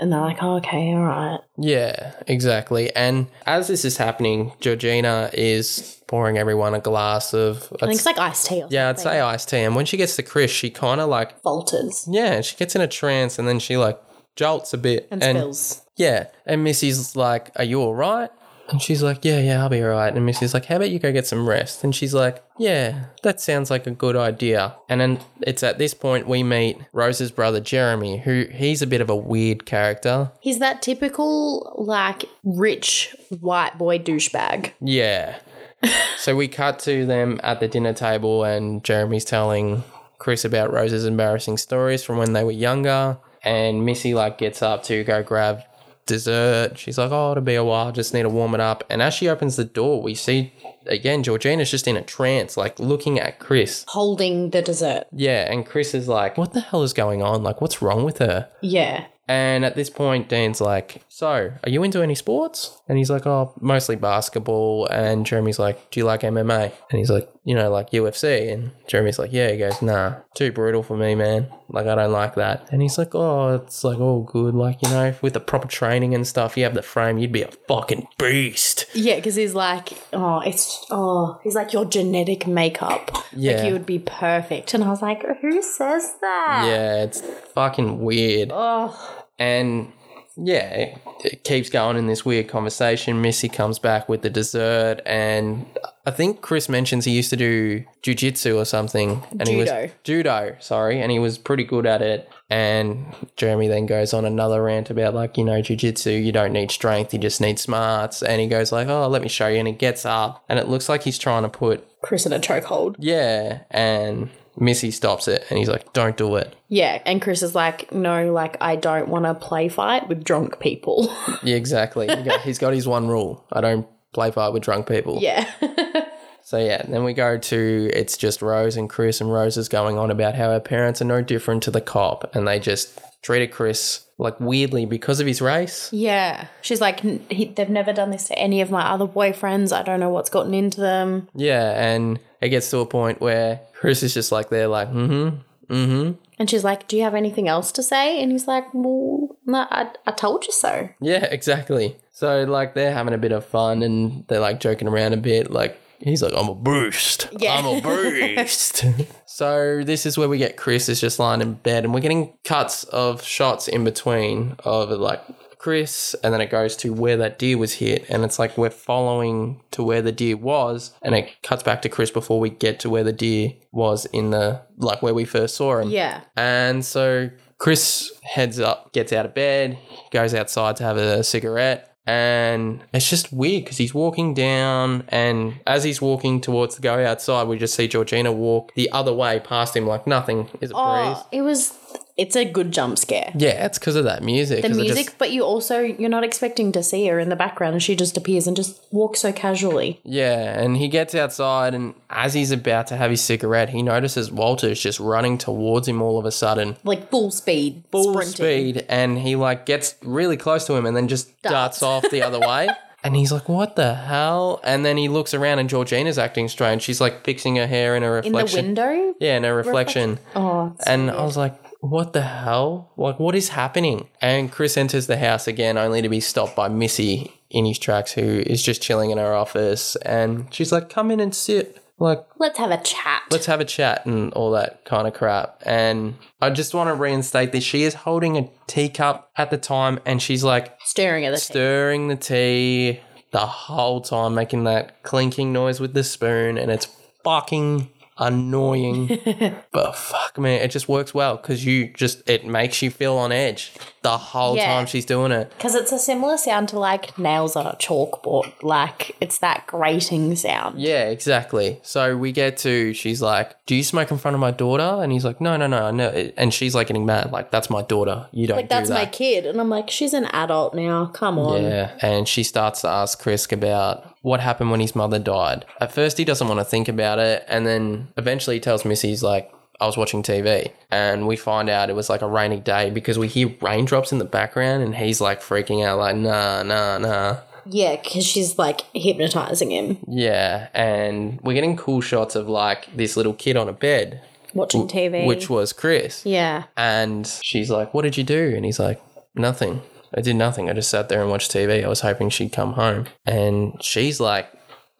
And 0.00 0.10
they're 0.10 0.20
like, 0.20 0.42
oh, 0.42 0.56
okay, 0.56 0.94
all 0.94 1.02
right. 1.02 1.40
Yeah, 1.58 2.14
exactly. 2.26 2.94
And 2.96 3.26
as 3.46 3.68
this 3.68 3.84
is 3.84 3.98
happening, 3.98 4.52
Georgina 4.58 5.30
is 5.34 6.02
pouring 6.06 6.38
everyone 6.38 6.74
a 6.74 6.80
glass 6.80 7.34
of. 7.34 7.70
I 7.82 7.86
think 7.86 7.96
it's 7.96 8.06
like 8.06 8.18
iced 8.18 8.46
tea. 8.46 8.64
Yeah, 8.70 8.88
I'd 8.88 8.98
say 8.98 9.20
iced 9.20 9.50
tea. 9.50 9.58
And 9.58 9.76
when 9.76 9.84
she 9.84 9.98
gets 9.98 10.16
to 10.16 10.22
Chris, 10.22 10.50
she 10.50 10.70
kind 10.70 11.00
of 11.00 11.10
like, 11.10 11.40
falters 11.42 12.08
yeah, 12.10 12.40
she 12.40 12.56
gets 12.56 12.74
in 12.74 12.80
a 12.80 12.88
trance 12.88 13.38
and 13.38 13.46
then 13.46 13.58
she 13.58 13.76
like 13.76 14.00
jolts 14.36 14.72
a 14.72 14.78
bit. 14.78 15.06
and, 15.10 15.22
spills. 15.22 15.82
Yeah. 15.96 16.28
And 16.46 16.64
Missy's 16.64 17.14
like, 17.14 17.50
Are 17.56 17.64
you 17.64 17.80
all 17.82 17.94
right? 17.94 18.30
And 18.70 18.80
she's 18.80 19.02
like, 19.02 19.24
Yeah, 19.24 19.40
yeah, 19.40 19.62
I'll 19.62 19.68
be 19.68 19.82
all 19.82 19.90
right. 19.90 20.14
And 20.14 20.24
Missy's 20.24 20.54
like, 20.54 20.66
How 20.66 20.76
about 20.76 20.90
you 20.90 20.98
go 20.98 21.12
get 21.12 21.26
some 21.26 21.48
rest? 21.48 21.84
And 21.84 21.94
she's 21.94 22.14
like, 22.14 22.42
Yeah, 22.58 23.06
that 23.22 23.40
sounds 23.40 23.70
like 23.70 23.86
a 23.86 23.90
good 23.90 24.16
idea. 24.16 24.76
And 24.88 25.00
then 25.00 25.20
it's 25.42 25.62
at 25.62 25.78
this 25.78 25.94
point 25.94 26.26
we 26.26 26.42
meet 26.42 26.78
Rose's 26.92 27.30
brother 27.30 27.60
Jeremy, 27.60 28.18
who 28.18 28.46
he's 28.50 28.82
a 28.82 28.86
bit 28.86 29.00
of 29.00 29.10
a 29.10 29.16
weird 29.16 29.66
character. 29.66 30.30
He's 30.40 30.58
that 30.60 30.82
typical 30.82 31.74
like 31.78 32.24
rich 32.44 33.14
white 33.40 33.76
boy 33.78 33.98
douchebag. 33.98 34.72
Yeah. 34.80 35.38
so 36.18 36.36
we 36.36 36.48
cut 36.48 36.78
to 36.80 37.06
them 37.06 37.40
at 37.42 37.60
the 37.60 37.68
dinner 37.68 37.94
table, 37.94 38.44
and 38.44 38.84
Jeremy's 38.84 39.24
telling 39.24 39.82
Chris 40.18 40.44
about 40.44 40.72
Rose's 40.72 41.06
embarrassing 41.06 41.56
stories 41.56 42.04
from 42.04 42.18
when 42.18 42.32
they 42.32 42.44
were 42.44 42.50
younger. 42.50 43.18
And 43.42 43.86
Missy 43.86 44.12
like 44.12 44.36
gets 44.36 44.60
up 44.60 44.82
to 44.84 45.02
go 45.02 45.22
grab 45.22 45.62
dessert. 46.10 46.78
She's 46.78 46.98
like, 46.98 47.10
"Oh, 47.10 47.30
it'll 47.32 47.42
be 47.42 47.54
a 47.54 47.64
while. 47.64 47.92
Just 47.92 48.12
need 48.12 48.22
to 48.22 48.28
warm 48.28 48.54
it 48.54 48.60
up." 48.60 48.84
And 48.90 49.00
as 49.00 49.14
she 49.14 49.28
opens 49.28 49.56
the 49.56 49.64
door, 49.64 50.02
we 50.02 50.14
see 50.14 50.52
again 50.86 51.22
Georgina's 51.22 51.70
just 51.70 51.88
in 51.88 51.96
a 51.96 52.02
trance, 52.02 52.56
like 52.56 52.78
looking 52.78 53.18
at 53.18 53.38
Chris. 53.38 53.84
Holding 53.88 54.50
the 54.50 54.62
dessert. 54.62 55.04
Yeah, 55.12 55.50
and 55.50 55.64
Chris 55.64 55.94
is 55.94 56.08
like, 56.08 56.36
"What 56.36 56.52
the 56.52 56.60
hell 56.60 56.82
is 56.82 56.92
going 56.92 57.22
on? 57.22 57.42
Like, 57.42 57.60
what's 57.60 57.80
wrong 57.80 58.04
with 58.04 58.18
her?" 58.18 58.48
Yeah. 58.60 59.06
And 59.30 59.64
at 59.64 59.76
this 59.76 59.88
point, 59.90 60.28
Dan's 60.28 60.60
like, 60.60 61.04
So, 61.08 61.52
are 61.62 61.70
you 61.70 61.84
into 61.84 62.02
any 62.02 62.16
sports? 62.16 62.82
And 62.88 62.98
he's 62.98 63.10
like, 63.10 63.26
Oh, 63.26 63.54
mostly 63.60 63.94
basketball. 63.94 64.86
And 64.86 65.24
Jeremy's 65.24 65.60
like, 65.60 65.92
Do 65.92 66.00
you 66.00 66.04
like 66.04 66.22
MMA? 66.22 66.72
And 66.90 66.98
he's 66.98 67.10
like, 67.10 67.30
You 67.44 67.54
know, 67.54 67.70
like 67.70 67.90
UFC. 67.90 68.52
And 68.52 68.72
Jeremy's 68.88 69.20
like, 69.20 69.32
Yeah. 69.32 69.52
He 69.52 69.58
goes, 69.58 69.80
Nah, 69.82 70.16
too 70.34 70.50
brutal 70.50 70.82
for 70.82 70.96
me, 70.96 71.14
man. 71.14 71.46
Like, 71.68 71.86
I 71.86 71.94
don't 71.94 72.10
like 72.10 72.34
that. 72.34 72.68
And 72.72 72.82
he's 72.82 72.98
like, 72.98 73.14
Oh, 73.14 73.54
it's 73.54 73.84
like 73.84 74.00
all 74.00 74.24
good. 74.24 74.56
Like, 74.56 74.82
you 74.82 74.90
know, 74.90 75.14
with 75.22 75.34
the 75.34 75.40
proper 75.40 75.68
training 75.68 76.12
and 76.12 76.26
stuff, 76.26 76.56
you 76.56 76.64
have 76.64 76.74
the 76.74 76.82
frame, 76.82 77.16
you'd 77.16 77.30
be 77.30 77.42
a 77.42 77.52
fucking 77.68 78.08
beast. 78.18 78.86
Yeah, 78.94 79.14
because 79.14 79.36
he's 79.36 79.54
like, 79.54 79.90
oh, 80.12 80.40
it's 80.40 80.86
oh, 80.90 81.38
he's 81.44 81.54
like 81.54 81.72
your 81.72 81.84
genetic 81.84 82.48
makeup. 82.48 83.16
Yeah. 83.32 83.52
Like 83.52 83.66
you 83.66 83.72
would 83.74 83.86
be 83.86 84.00
perfect. 84.00 84.74
And 84.74 84.82
I 84.82 84.88
was 84.88 85.02
like, 85.02 85.24
who 85.40 85.62
says 85.62 86.16
that? 86.20 86.64
Yeah, 86.66 87.04
it's 87.04 87.20
fucking 87.54 88.00
weird. 88.00 88.50
Oh, 88.52 89.19
And 89.40 89.92
yeah, 90.36 90.72
it, 90.72 90.98
it 91.24 91.44
keeps 91.44 91.68
going 91.68 91.96
in 91.96 92.06
this 92.06 92.24
weird 92.24 92.48
conversation. 92.48 93.20
Missy 93.20 93.48
comes 93.48 93.78
back 93.78 94.08
with 94.08 94.22
the 94.22 94.30
dessert, 94.30 95.00
and 95.04 95.66
I 96.06 96.12
think 96.12 96.40
Chris 96.40 96.68
mentions 96.68 97.04
he 97.04 97.12
used 97.12 97.30
to 97.30 97.36
do 97.36 97.84
jujitsu 98.02 98.56
or 98.56 98.64
something. 98.64 99.22
And 99.38 99.48
he 99.48 99.56
Judo. 99.56 99.82
was 99.82 99.90
judo, 100.04 100.56
sorry, 100.60 101.00
and 101.00 101.10
he 101.10 101.18
was 101.18 101.36
pretty 101.36 101.64
good 101.64 101.84
at 101.84 102.00
it. 102.00 102.30
And 102.48 103.14
Jeremy 103.36 103.68
then 103.68 103.86
goes 103.86 104.14
on 104.14 104.24
another 104.24 104.62
rant 104.62 104.90
about 104.90 105.14
like 105.14 105.36
you 105.36 105.44
know 105.44 105.60
jujitsu, 105.60 106.24
you 106.24 106.32
don't 106.32 106.52
need 106.52 106.70
strength, 106.70 107.12
you 107.12 107.18
just 107.18 107.40
need 107.40 107.58
smarts. 107.58 108.22
And 108.22 108.40
he 108.40 108.46
goes 108.46 108.72
like, 108.72 108.88
oh, 108.88 109.08
let 109.08 109.22
me 109.22 109.28
show 109.28 109.48
you. 109.48 109.58
And 109.58 109.68
he 109.68 109.74
gets 109.74 110.06
up, 110.06 110.44
and 110.48 110.58
it 110.58 110.68
looks 110.68 110.88
like 110.88 111.02
he's 111.02 111.18
trying 111.18 111.42
to 111.42 111.48
put 111.48 111.86
Chris 112.02 112.24
in 112.24 112.32
a 112.32 112.38
chokehold. 112.38 112.96
yeah, 112.98 113.60
and 113.70 114.30
Missy 114.60 114.90
stops 114.90 115.26
it, 115.26 115.44
and 115.50 115.58
he's 115.58 115.68
like, 115.68 115.92
don't 115.94 116.16
do 116.16 116.36
it. 116.36 116.54
Yeah, 116.68 117.02
and 117.06 117.20
Chris 117.20 117.42
is 117.42 117.54
like, 117.54 117.90
no, 117.92 118.32
like 118.32 118.56
I 118.60 118.76
don't 118.76 119.08
want 119.08 119.24
to 119.24 119.34
play 119.34 119.68
fight 119.68 120.08
with 120.08 120.22
drunk 120.22 120.60
people. 120.60 121.12
Yeah, 121.42 121.56
exactly. 121.56 122.06
He 122.06 122.22
got- 122.22 122.42
he's 122.42 122.58
got 122.58 122.74
his 122.74 122.86
one 122.86 123.08
rule: 123.08 123.44
I 123.52 123.60
don't 123.60 123.86
play 124.12 124.30
fight 124.30 124.52
with 124.52 124.62
drunk 124.62 124.86
people. 124.88 125.18
yeah. 125.20 125.50
So 126.42 126.58
yeah, 126.58 126.82
then 126.88 127.04
we 127.04 127.12
go 127.12 127.38
to 127.38 127.90
it's 127.94 128.16
just 128.16 128.42
Rose 128.42 128.76
and 128.76 128.90
Chris, 128.90 129.20
and 129.20 129.32
Rose 129.32 129.56
is 129.56 129.68
going 129.68 129.98
on 129.98 130.10
about 130.10 130.34
how 130.34 130.50
her 130.50 130.58
parents 130.58 131.00
are 131.00 131.04
no 131.04 131.22
different 131.22 131.62
to 131.64 131.70
the 131.70 131.80
cop, 131.80 132.34
and 132.34 132.48
they 132.48 132.58
just 132.58 132.98
treated 133.22 133.52
Chris 133.52 134.04
like 134.18 134.40
weirdly 134.40 134.84
because 134.84 135.20
of 135.20 135.26
his 135.28 135.40
race. 135.40 135.88
yeah. 135.92 136.48
She's 136.62 136.80
like, 136.80 137.00
he, 137.30 137.44
they've 137.54 137.68
never 137.70 137.92
done 137.92 138.10
this 138.10 138.24
to 138.28 138.38
any 138.38 138.62
of 138.62 138.70
my 138.70 138.82
other 138.82 139.06
boyfriends. 139.06 139.72
I 139.72 139.82
don't 139.84 140.00
know 140.00 140.08
what's 140.10 140.30
gotten 140.30 140.52
into 140.52 140.80
them. 140.80 141.28
Yeah, 141.36 141.70
and 141.80 142.18
it 142.40 142.48
gets 142.48 142.70
to 142.70 142.78
a 142.78 142.86
point 142.86 143.20
where 143.20 143.60
Chris 143.74 144.02
is 144.02 144.14
just 144.14 144.32
like 144.32 144.48
they're 144.48 144.68
like, 144.68 144.88
mm-hmm, 144.88 145.72
mm-hmm. 145.72 146.12
And 146.38 146.48
she's 146.48 146.64
like, 146.64 146.88
do 146.88 146.96
you 146.96 147.02
have 147.02 147.14
anything 147.14 147.48
else 147.48 147.70
to 147.72 147.82
say? 147.82 148.22
And 148.22 148.32
he's 148.32 148.48
like, 148.48 148.72
well, 148.72 149.36
no, 149.44 149.66
I, 149.70 149.90
I 150.06 150.12
told 150.12 150.46
you 150.46 150.52
so. 150.52 150.88
Yeah, 151.00 151.24
exactly. 151.30 151.96
So 152.12 152.44
like 152.44 152.74
they're 152.74 152.94
having 152.94 153.14
a 153.14 153.18
bit 153.18 153.32
of 153.32 153.44
fun 153.44 153.82
and 153.82 154.26
they're 154.26 154.40
like 154.40 154.58
joking 154.58 154.88
around 154.88 155.12
a 155.12 155.18
bit. 155.18 155.50
Like 155.50 155.78
he's 155.98 156.22
like, 156.22 156.32
I'm 156.34 156.48
a 156.48 156.54
beast. 156.54 157.28
Yeah. 157.38 157.56
I'm 157.56 157.66
a 157.66 158.34
beast. 158.36 158.84
so 159.26 159.82
this 159.84 160.06
is 160.06 160.16
where 160.16 160.30
we 160.30 160.38
get 160.38 160.56
Chris 160.56 160.88
is 160.88 160.98
just 160.98 161.18
lying 161.18 161.42
in 161.42 161.54
bed 161.54 161.84
and 161.84 161.92
we're 161.92 162.00
getting 162.00 162.32
cuts 162.44 162.84
of 162.84 163.22
shots 163.22 163.68
in 163.68 163.84
between 163.84 164.56
of 164.64 164.90
like 164.90 165.22
Chris 165.60 166.14
and 166.24 166.32
then 166.32 166.40
it 166.40 166.48
goes 166.48 166.74
to 166.74 166.90
where 166.90 167.18
that 167.18 167.38
deer 167.38 167.58
was 167.58 167.74
hit 167.74 168.08
and 168.08 168.24
it's 168.24 168.38
like 168.38 168.56
we're 168.56 168.70
following 168.70 169.60
to 169.70 169.82
where 169.82 170.00
the 170.00 170.10
deer 170.10 170.34
was 170.34 170.94
and 171.02 171.14
it 171.14 171.28
cuts 171.42 171.62
back 171.62 171.82
to 171.82 171.88
Chris 171.90 172.10
before 172.10 172.40
we 172.40 172.48
get 172.48 172.80
to 172.80 172.88
where 172.88 173.04
the 173.04 173.12
deer 173.12 173.52
was 173.70 174.06
in 174.06 174.30
the 174.30 174.62
like 174.78 175.02
where 175.02 175.12
we 175.12 175.26
first 175.26 175.56
saw 175.56 175.78
him. 175.78 175.90
Yeah. 175.90 176.22
And 176.34 176.82
so 176.82 177.28
Chris 177.58 178.10
heads 178.22 178.58
up, 178.58 178.94
gets 178.94 179.12
out 179.12 179.26
of 179.26 179.34
bed, 179.34 179.78
goes 180.10 180.32
outside 180.32 180.76
to 180.76 180.84
have 180.84 180.96
a 180.96 181.22
cigarette. 181.22 181.94
And 182.06 182.82
it's 182.94 183.08
just 183.08 183.30
weird 183.30 183.64
because 183.64 183.76
he's 183.76 183.94
walking 183.94 184.32
down, 184.34 185.04
and 185.08 185.60
as 185.66 185.84
he's 185.84 186.00
walking 186.00 186.40
towards 186.40 186.74
the 186.74 186.82
go 186.82 187.04
outside, 187.04 187.46
we 187.46 187.58
just 187.58 187.74
see 187.74 187.86
Georgina 187.86 188.32
walk 188.32 188.74
the 188.74 188.90
other 188.90 189.12
way 189.12 189.38
past 189.38 189.76
him 189.76 189.86
like 189.86 190.06
nothing 190.06 190.48
is 190.60 190.72
a 190.72 190.74
oh, 190.74 191.04
breeze. 191.04 191.16
Oh, 191.20 191.28
it 191.30 191.42
was. 191.42 191.78
It's 192.20 192.36
a 192.36 192.44
good 192.44 192.70
jump 192.70 192.98
scare. 192.98 193.32
Yeah, 193.34 193.64
it's 193.66 193.78
because 193.78 193.96
of 193.96 194.04
that 194.04 194.22
music. 194.22 194.62
The 194.62 194.68
music, 194.68 195.06
just- 195.06 195.18
but 195.18 195.30
you 195.32 195.42
also 195.42 195.80
you're 195.80 196.10
not 196.10 196.22
expecting 196.24 196.70
to 196.72 196.82
see 196.82 197.06
her 197.06 197.18
in 197.18 197.28
the 197.30 197.36
background, 197.36 197.72
and 197.74 197.82
she 197.82 197.96
just 197.96 198.16
appears 198.16 198.46
and 198.46 198.54
just 198.56 198.78
walks 198.92 199.20
so 199.20 199.32
casually. 199.32 200.00
yeah, 200.04 200.60
and 200.60 200.76
he 200.76 200.88
gets 200.88 201.14
outside, 201.14 201.74
and 201.74 201.94
as 202.10 202.34
he's 202.34 202.50
about 202.50 202.86
to 202.88 202.96
have 202.96 203.10
his 203.10 203.22
cigarette, 203.22 203.70
he 203.70 203.82
notices 203.82 204.30
Walter's 204.30 204.80
just 204.80 205.00
running 205.00 205.38
towards 205.38 205.88
him 205.88 206.02
all 206.02 206.18
of 206.18 206.24
a 206.26 206.30
sudden. 206.32 206.76
like 206.84 207.10
full 207.10 207.30
speed, 207.30 207.84
full 207.90 208.12
sprinting. 208.12 208.34
speed 208.74 208.86
and 208.88 209.18
he 209.18 209.34
like 209.36 209.64
gets 209.66 209.94
really 210.02 210.36
close 210.36 210.66
to 210.66 210.74
him 210.74 210.84
and 210.86 210.96
then 210.96 211.08
just 211.08 211.26
darts, 211.42 211.80
Darts. 211.80 211.82
off 211.82 212.10
the 212.10 212.22
other 212.22 212.38
way. 212.40 212.68
And 213.02 213.16
he's 213.16 213.32
like, 213.32 213.48
"What 213.48 213.76
the 213.76 213.94
hell?" 213.94 214.60
And 214.62 214.84
then 214.84 214.98
he 214.98 215.08
looks 215.08 215.32
around, 215.32 215.58
and 215.58 215.70
Georgina's 215.70 216.18
acting 216.18 216.48
strange. 216.48 216.82
She's 216.82 217.00
like 217.00 217.24
fixing 217.24 217.56
her 217.56 217.66
hair 217.66 217.96
in 217.96 218.02
a 218.02 218.10
reflection 218.10 218.58
in 218.66 218.74
the 218.74 218.82
window. 218.82 219.14
yeah, 219.18 219.38
in 219.38 219.46
a 219.46 219.54
reflection. 219.54 220.18
Oh, 220.36 220.76
And 220.86 221.06
weird. 221.06 221.16
I 221.16 221.24
was 221.24 221.34
like, 221.34 221.54
"What 221.80 222.12
the 222.12 222.22
hell? 222.22 222.92
Like, 222.96 223.18
what 223.18 223.34
is 223.34 223.50
happening?" 223.50 224.08
And 224.20 224.50
Chris 224.52 224.76
enters 224.76 225.06
the 225.06 225.18
house 225.18 225.46
again, 225.46 225.78
only 225.78 226.02
to 226.02 226.08
be 226.08 226.20
stopped 226.20 226.56
by 226.56 226.68
Missy 226.68 227.32
in 227.50 227.64
his 227.64 227.78
tracks, 227.78 228.12
who 228.12 228.42
is 228.46 228.62
just 228.62 228.82
chilling 228.82 229.10
in 229.10 229.18
her 229.18 229.34
office. 229.34 229.96
And 229.96 230.46
she's 230.52 230.72
like, 230.72 230.88
"Come 230.88 231.10
in 231.10 231.20
and 231.20 231.34
sit." 231.34 231.80
Like, 232.00 232.24
let's 232.38 232.58
have 232.58 232.70
a 232.70 232.78
chat. 232.78 233.22
let's 233.30 233.44
have 233.44 233.60
a 233.60 233.64
chat 233.64 234.06
and 234.06 234.32
all 234.32 234.52
that 234.52 234.86
kind 234.86 235.06
of 235.06 235.12
crap. 235.12 235.62
And 235.66 236.16
I 236.40 236.48
just 236.48 236.72
want 236.72 236.88
to 236.88 236.94
reinstate 236.94 237.52
this. 237.52 237.62
She 237.62 237.82
is 237.82 237.92
holding 237.92 238.38
a 238.38 238.48
teacup 238.66 239.30
at 239.36 239.50
the 239.50 239.58
time 239.58 240.00
and 240.06 240.22
she's 240.22 240.42
like 240.42 240.78
Staring 240.82 241.26
at 241.26 241.30
the 241.32 241.36
stirring 241.36 242.08
the 242.08 242.16
tea 242.16 243.00
the 243.32 243.38
whole 243.40 244.00
time, 244.00 244.34
making 244.34 244.64
that 244.64 245.02
clinking 245.02 245.52
noise 245.52 245.78
with 245.78 245.92
the 245.92 246.02
spoon. 246.02 246.56
And 246.56 246.70
it's 246.70 246.88
fucking 247.22 247.90
annoying. 248.20 249.18
but 249.72 249.96
fuck, 249.96 250.38
man, 250.38 250.60
it 250.62 250.70
just 250.70 250.88
works 250.88 251.12
well 251.12 251.36
because 251.36 251.64
you 251.64 251.88
just, 251.94 252.28
it 252.28 252.46
makes 252.46 252.82
you 252.82 252.90
feel 252.90 253.16
on 253.16 253.32
edge 253.32 253.72
the 254.02 254.16
whole 254.16 254.56
Yeah. 254.56 254.66
time 254.74 254.86
she's 254.86 255.04
doing 255.04 255.30
it. 255.30 255.50
Because 255.50 255.74
it's 255.74 255.92
a 255.92 255.98
similar 255.98 256.38
sound 256.38 256.70
to 256.70 256.78
like 256.78 257.18
nails 257.18 257.54
on 257.54 257.66
a 257.66 257.76
chalkboard. 257.76 258.50
Like 258.62 259.14
it's 259.20 259.38
that 259.38 259.66
grating 259.66 260.34
sound. 260.36 260.80
Yeah, 260.80 261.10
exactly. 261.10 261.80
So 261.82 262.16
we 262.16 262.32
get 262.32 262.56
to, 262.58 262.94
she's 262.94 263.20
like, 263.20 263.54
Do 263.66 263.74
you 263.76 263.82
smoke 263.82 264.10
in 264.10 264.16
front 264.18 264.34
of 264.34 264.40
my 264.40 264.52
daughter? 264.52 265.02
And 265.02 265.12
he's 265.12 265.24
like, 265.24 265.40
No, 265.40 265.56
no, 265.58 265.66
no, 265.66 265.84
I 265.86 265.90
know. 265.90 266.08
And 266.36 266.52
she's 266.54 266.74
like 266.74 266.86
getting 266.86 267.04
mad, 267.04 267.30
like, 267.30 267.50
That's 267.50 267.68
my 267.68 267.82
daughter. 267.82 268.26
You 268.32 268.46
don't 268.46 268.56
Like 268.56 268.70
do 268.70 268.74
that's 268.74 268.88
that. 268.88 268.94
my 268.94 269.06
kid, 269.06 269.44
and 269.44 269.60
I'm 269.60 269.68
like, 269.68 269.90
she's 269.90 270.14
an 270.14 270.24
adult 270.26 270.74
now. 270.74 271.06
Come 271.06 271.38
on. 271.38 271.62
Yeah, 271.62 271.90
and 272.00 272.26
she 272.26 272.42
starts 272.42 272.80
to 272.82 272.88
ask 272.88 273.20
Chris 273.20 273.46
about 273.52 274.04
what 274.22 274.40
happened 274.40 274.70
when 274.70 274.80
his 274.80 274.94
mother 274.96 275.18
died. 275.18 275.64
At 275.80 275.92
first, 275.92 276.16
he 276.18 276.24
doesn't 276.24 276.46
want 276.48 276.60
to 276.60 276.64
think 276.64 276.88
about 276.88 277.18
it, 277.18 277.44
and 277.48 277.66
then 277.66 278.08
eventually 278.16 278.56
he 278.56 278.60
tells 278.60 278.84
Missy, 278.84 279.08
he's 279.08 279.22
like, 279.22 279.50
I 279.80 279.86
was 279.86 279.96
watching 279.96 280.22
TV, 280.22 280.70
and 280.90 281.26
we 281.26 281.36
find 281.36 281.68
out 281.70 281.88
it 281.90 281.96
was 281.96 282.10
like 282.10 282.22
a 282.22 282.28
rainy 282.28 282.60
day 282.60 282.90
because 282.90 283.18
we 283.18 283.28
hear 283.28 283.54
raindrops 283.60 284.12
in 284.12 284.18
the 284.18 284.24
background, 284.24 284.82
and 284.82 284.94
he's 284.94 285.20
like 285.20 285.40
freaking 285.40 285.84
out, 285.84 285.98
like, 285.98 286.16
nah, 286.16 286.62
nah, 286.62 286.98
nah. 286.98 287.38
Yeah, 287.66 287.96
because 287.96 288.24
she's 288.26 288.58
like 288.58 288.82
hypnotizing 288.94 289.70
him, 289.70 289.98
Yeah, 290.08 290.68
and 290.74 291.40
we're 291.42 291.54
getting 291.54 291.76
cool 291.76 292.00
shots 292.00 292.34
of 292.34 292.48
like 292.48 292.94
this 292.96 293.16
little 293.16 293.34
kid 293.34 293.56
on 293.56 293.68
a 293.68 293.72
bed, 293.72 294.22
watching 294.54 294.88
TV. 294.88 295.26
which 295.26 295.48
was 295.50 295.72
Chris. 295.72 296.24
yeah, 296.26 296.64
And 296.76 297.26
she's 297.42 297.70
like, 297.70 297.94
What 297.94 298.02
did 298.02 298.16
you 298.16 298.24
do? 298.24 298.52
And 298.56 298.64
he's 298.64 298.78
like, 298.78 299.00
Nothing. 299.34 299.82
I 300.16 300.22
did 300.22 300.34
nothing. 300.36 300.68
I 300.68 300.72
just 300.72 300.90
sat 300.90 301.08
there 301.08 301.20
and 301.20 301.30
watched 301.30 301.52
TV. 301.52 301.84
I 301.84 301.88
was 301.88 302.00
hoping 302.00 302.30
she'd 302.30 302.50
come 302.52 302.72
home. 302.72 303.06
And 303.26 303.74
she's 303.80 304.18
like 304.18 304.48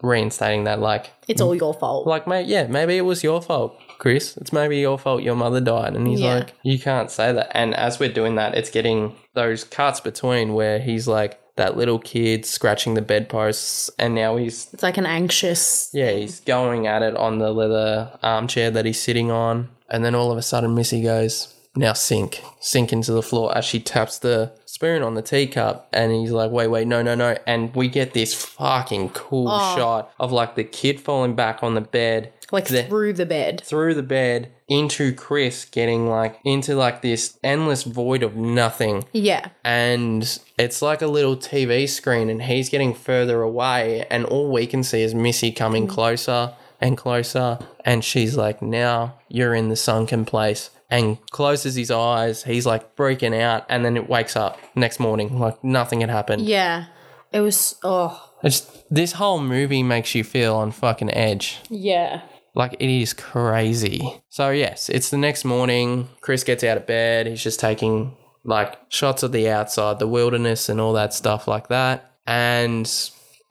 reinstating 0.02 0.64
that, 0.64 0.78
like, 0.80 1.10
it's 1.28 1.40
all 1.40 1.54
your 1.54 1.74
fault. 1.74 2.06
like, 2.06 2.26
mate, 2.28 2.46
yeah, 2.46 2.66
maybe 2.68 2.96
it 2.96 3.02
was 3.02 3.22
your 3.24 3.42
fault, 3.42 3.76
Chris. 4.00 4.36
It's 4.38 4.52
maybe 4.52 4.78
your 4.78 4.98
fault 4.98 5.22
your 5.22 5.36
mother 5.36 5.60
died. 5.60 5.94
And 5.94 6.08
he's 6.08 6.20
Yeah. 6.20 6.34
like, 6.34 6.54
You 6.64 6.78
can't 6.80 7.10
say 7.10 7.32
that. 7.32 7.52
And 7.54 7.74
as 7.76 8.00
we're 8.00 8.12
doing 8.12 8.34
that, 8.34 8.56
it's 8.56 8.70
getting 8.70 9.14
those 9.34 9.62
cuts 9.62 10.00
between 10.00 10.54
where 10.54 10.80
he's 10.80 11.06
like 11.06 11.38
that 11.56 11.76
little 11.76 11.98
kid 12.00 12.44
scratching 12.46 12.94
the 12.94 13.02
bedposts 13.02 13.90
and 13.98 14.14
now 14.14 14.36
he's 14.36 14.68
It's 14.72 14.82
like 14.82 14.96
an 14.96 15.06
anxious. 15.06 15.90
yeah, 15.92 16.10
he's 16.10 16.40
going 16.40 16.86
at 16.88 17.02
it 17.02 17.14
on 17.16 17.38
the 17.38 17.52
leather 17.52 18.10
armchair 18.22 18.70
that 18.72 18.84
he's 18.86 19.00
sitting 19.00 19.30
on. 19.30 19.68
And 19.88 20.04
then 20.04 20.14
all 20.14 20.32
of 20.32 20.38
a 20.38 20.42
sudden, 20.42 20.74
Missy 20.74 21.02
goes, 21.02 21.54
Now 21.76 21.92
sink, 21.92 22.42
sink 22.58 22.92
into 22.92 23.12
the 23.12 23.22
floor 23.22 23.56
as 23.56 23.64
she 23.64 23.78
taps 23.78 24.18
the 24.18 24.52
spoon 24.64 25.02
on 25.02 25.14
the 25.14 25.22
teacup. 25.22 25.88
And 25.92 26.10
he's 26.10 26.32
like, 26.32 26.50
Wait, 26.50 26.66
wait, 26.66 26.88
no, 26.88 27.00
no, 27.02 27.14
no. 27.14 27.36
And 27.46 27.74
we 27.76 27.88
get 27.88 28.12
this 28.12 28.34
fucking 28.34 29.10
cool 29.10 29.48
oh. 29.48 29.76
shot 29.76 30.12
of 30.18 30.32
like 30.32 30.56
the 30.56 30.64
kid 30.64 31.00
falling 31.00 31.36
back 31.36 31.62
on 31.62 31.74
the 31.74 31.80
bed, 31.80 32.32
Like 32.50 32.66
The- 32.66 32.82
through 32.84 33.12
the 33.12 33.26
bed. 33.26 33.62
through 33.64 33.94
the 33.94 34.02
bed, 34.02 34.50
into 34.68 35.12
Chris 35.12 35.64
getting 35.64 36.08
like 36.08 36.38
into 36.44 36.74
like 36.74 37.02
this 37.02 37.38
endless 37.42 37.82
void 37.82 38.22
of 38.22 38.36
nothing 38.36 39.04
Yeah. 39.12 39.48
and 39.64 40.22
it's 40.58 40.80
like 40.80 41.02
a 41.02 41.08
little 41.08 41.36
TV 41.36 41.88
screen, 41.88 42.28
and 42.28 42.42
he's 42.42 42.68
getting 42.68 42.94
further 42.94 43.42
away, 43.42 44.06
and 44.10 44.24
all 44.24 44.50
we 44.50 44.66
can 44.66 44.82
see 44.82 45.02
is 45.02 45.14
Missy 45.14 45.52
coming 45.52 45.86
mm. 45.86 45.90
closer 45.90 46.54
and 46.80 46.96
closer, 46.96 47.58
and 47.84 48.02
she's 48.04 48.36
like, 48.36 48.60
"Now 48.62 49.14
you're 49.28 49.54
in 49.54 49.68
the 49.68 49.76
sunken 49.76 50.24
place." 50.24 50.70
And 50.90 51.18
closes 51.30 51.76
his 51.76 51.90
eyes. 51.90 52.42
He's 52.42 52.66
like 52.66 52.96
freaking 52.96 53.38
out, 53.40 53.64
and 53.68 53.84
then 53.84 53.96
it 53.96 54.08
wakes 54.08 54.34
up 54.34 54.58
next 54.74 54.98
morning 54.98 55.38
like 55.38 55.62
nothing 55.62 56.00
had 56.00 56.10
happened. 56.10 56.42
Yeah. 56.42 56.86
It 57.32 57.40
was. 57.40 57.76
Oh. 57.84 58.28
It's 58.42 58.60
this 58.90 59.12
whole 59.12 59.40
movie 59.40 59.82
makes 59.82 60.14
you 60.14 60.24
feel 60.24 60.56
on 60.56 60.72
fucking 60.72 61.12
edge. 61.12 61.58
Yeah. 61.68 62.22
Like 62.54 62.74
it 62.80 62.90
is 62.90 63.12
crazy. 63.12 64.22
So 64.28 64.50
yes, 64.50 64.88
it's 64.88 65.10
the 65.10 65.18
next 65.18 65.44
morning. 65.44 66.08
Chris 66.20 66.42
gets 66.42 66.64
out 66.64 66.76
of 66.76 66.86
bed. 66.86 67.26
He's 67.26 67.42
just 67.42 67.60
taking 67.60 68.16
like 68.44 68.76
shots 68.88 69.22
of 69.22 69.32
the 69.32 69.48
outside, 69.48 69.98
the 69.98 70.08
wilderness 70.08 70.68
and 70.68 70.80
all 70.80 70.94
that 70.94 71.14
stuff 71.14 71.46
like 71.46 71.68
that. 71.68 72.16
And 72.26 72.90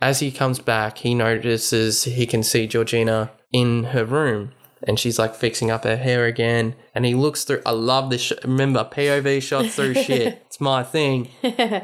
as 0.01 0.19
he 0.19 0.31
comes 0.31 0.59
back, 0.59 0.97
he 0.97 1.15
notices 1.15 2.03
he 2.03 2.25
can 2.25 2.43
see 2.43 2.67
Georgina 2.67 3.31
in 3.51 3.85
her 3.85 4.05
room. 4.05 4.51
And 4.83 4.99
she's 4.99 5.19
like 5.19 5.35
fixing 5.35 5.69
up 5.71 5.83
her 5.83 5.97
hair 5.97 6.25
again. 6.25 6.75
And 6.95 7.05
he 7.05 7.13
looks 7.15 7.43
through. 7.43 7.61
I 7.65 7.71
love 7.71 8.09
this. 8.09 8.21
Sh- 8.21 8.33
remember, 8.43 8.83
POV 8.83 9.41
shots 9.41 9.75
through 9.75 9.93
shit. 10.05 10.41
It's 10.45 10.61
my 10.61 10.83
thing. 10.83 11.29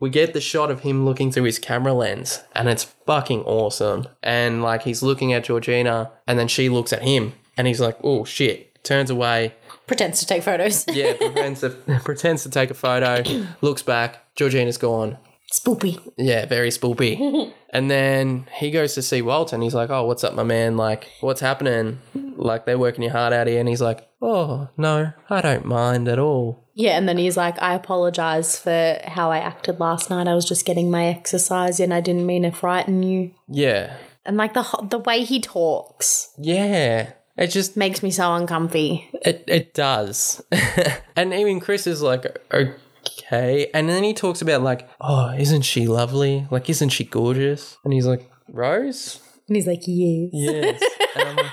we 0.00 0.10
get 0.10 0.32
the 0.34 0.40
shot 0.40 0.70
of 0.70 0.80
him 0.80 1.04
looking 1.04 1.32
through 1.32 1.44
his 1.44 1.58
camera 1.58 1.92
lens 1.92 2.42
and 2.54 2.68
it's 2.68 2.84
fucking 2.84 3.40
awesome 3.44 4.06
and 4.22 4.62
like 4.62 4.82
he's 4.82 5.02
looking 5.02 5.32
at 5.32 5.44
georgina 5.44 6.10
and 6.26 6.38
then 6.38 6.48
she 6.48 6.68
looks 6.68 6.92
at 6.92 7.02
him 7.02 7.32
and 7.56 7.66
he's 7.66 7.80
like 7.80 7.96
oh 8.04 8.24
shit 8.24 8.82
turns 8.84 9.10
away 9.10 9.54
Pretends 9.86 10.20
to 10.20 10.26
take 10.26 10.42
photos. 10.42 10.84
yeah 10.88 11.14
pretends 11.14 11.60
to, 11.60 11.70
pretends 12.04 12.42
to 12.42 12.50
take 12.50 12.70
a 12.70 12.74
photo 12.74 13.22
looks 13.62 13.82
back 13.82 14.34
georgina's 14.36 14.76
gone 14.76 15.16
Spoopy. 15.52 16.00
yeah 16.18 16.44
very 16.46 16.70
spoopy 16.70 17.52
and 17.70 17.88
then 17.90 18.46
he 18.58 18.70
goes 18.72 18.94
to 18.94 19.02
see 19.02 19.22
walter 19.22 19.54
and 19.54 19.62
he's 19.62 19.74
like 19.74 19.90
oh 19.90 20.04
what's 20.04 20.24
up 20.24 20.34
my 20.34 20.42
man 20.42 20.76
like 20.76 21.08
what's 21.20 21.40
happening 21.40 22.00
like 22.36 22.66
they're 22.66 22.78
working 22.78 23.02
your 23.04 23.12
heart 23.12 23.32
out 23.32 23.46
here 23.46 23.60
and 23.60 23.68
he's 23.68 23.80
like 23.80 24.08
oh 24.20 24.68
no 24.76 25.12
i 25.30 25.40
don't 25.40 25.64
mind 25.64 26.08
at 26.08 26.18
all 26.18 26.64
Yeah, 26.74 26.98
and 26.98 27.08
then 27.08 27.16
he's 27.16 27.36
like, 27.38 27.56
I 27.62 27.72
apologize 27.74 28.58
for 28.58 28.98
how 29.06 29.30
I 29.30 29.38
acted 29.38 29.80
last 29.80 30.10
night. 30.10 30.28
I 30.28 30.34
was 30.34 30.44
just 30.44 30.66
getting 30.66 30.90
my 30.90 31.06
exercise 31.06 31.80
in. 31.80 31.90
I 31.90 32.02
didn't 32.02 32.26
mean 32.26 32.42
to 32.42 32.50
frighten 32.52 33.02
you. 33.02 33.30
yeah 33.48 33.96
And 34.26 34.36
like 34.36 34.52
the 34.52 34.62
ho- 34.62 34.84
the 34.86 34.98
way 34.98 35.24
he 35.24 35.40
talks 35.40 36.34
yeah 36.36 37.12
it 37.38 37.46
just 37.48 37.76
makes 37.76 38.02
me 38.02 38.10
so 38.10 38.34
uncomfy. 38.34 39.08
It 39.22 39.44
it 39.46 39.72
does. 39.74 40.42
and 41.16 41.32
even 41.34 41.60
Chris 41.60 41.86
is 41.86 42.00
like, 42.02 42.24
oh, 42.50 42.74
okay. 43.06 43.70
And 43.74 43.88
then 43.88 44.02
he 44.02 44.14
talks 44.14 44.42
about 44.42 44.62
like, 44.62 44.88
oh, 45.00 45.34
isn't 45.38 45.62
she 45.62 45.86
lovely? 45.86 46.46
Like, 46.50 46.68
isn't 46.70 46.90
she 46.90 47.04
gorgeous? 47.04 47.76
And 47.84 47.92
he's 47.92 48.06
like, 48.06 48.30
Rose? 48.48 49.20
And 49.48 49.56
he's 49.56 49.66
like, 49.66 49.82
yes. 49.86 50.30
Yes. 50.32 50.82
and 51.16 51.36
like, 51.36 51.52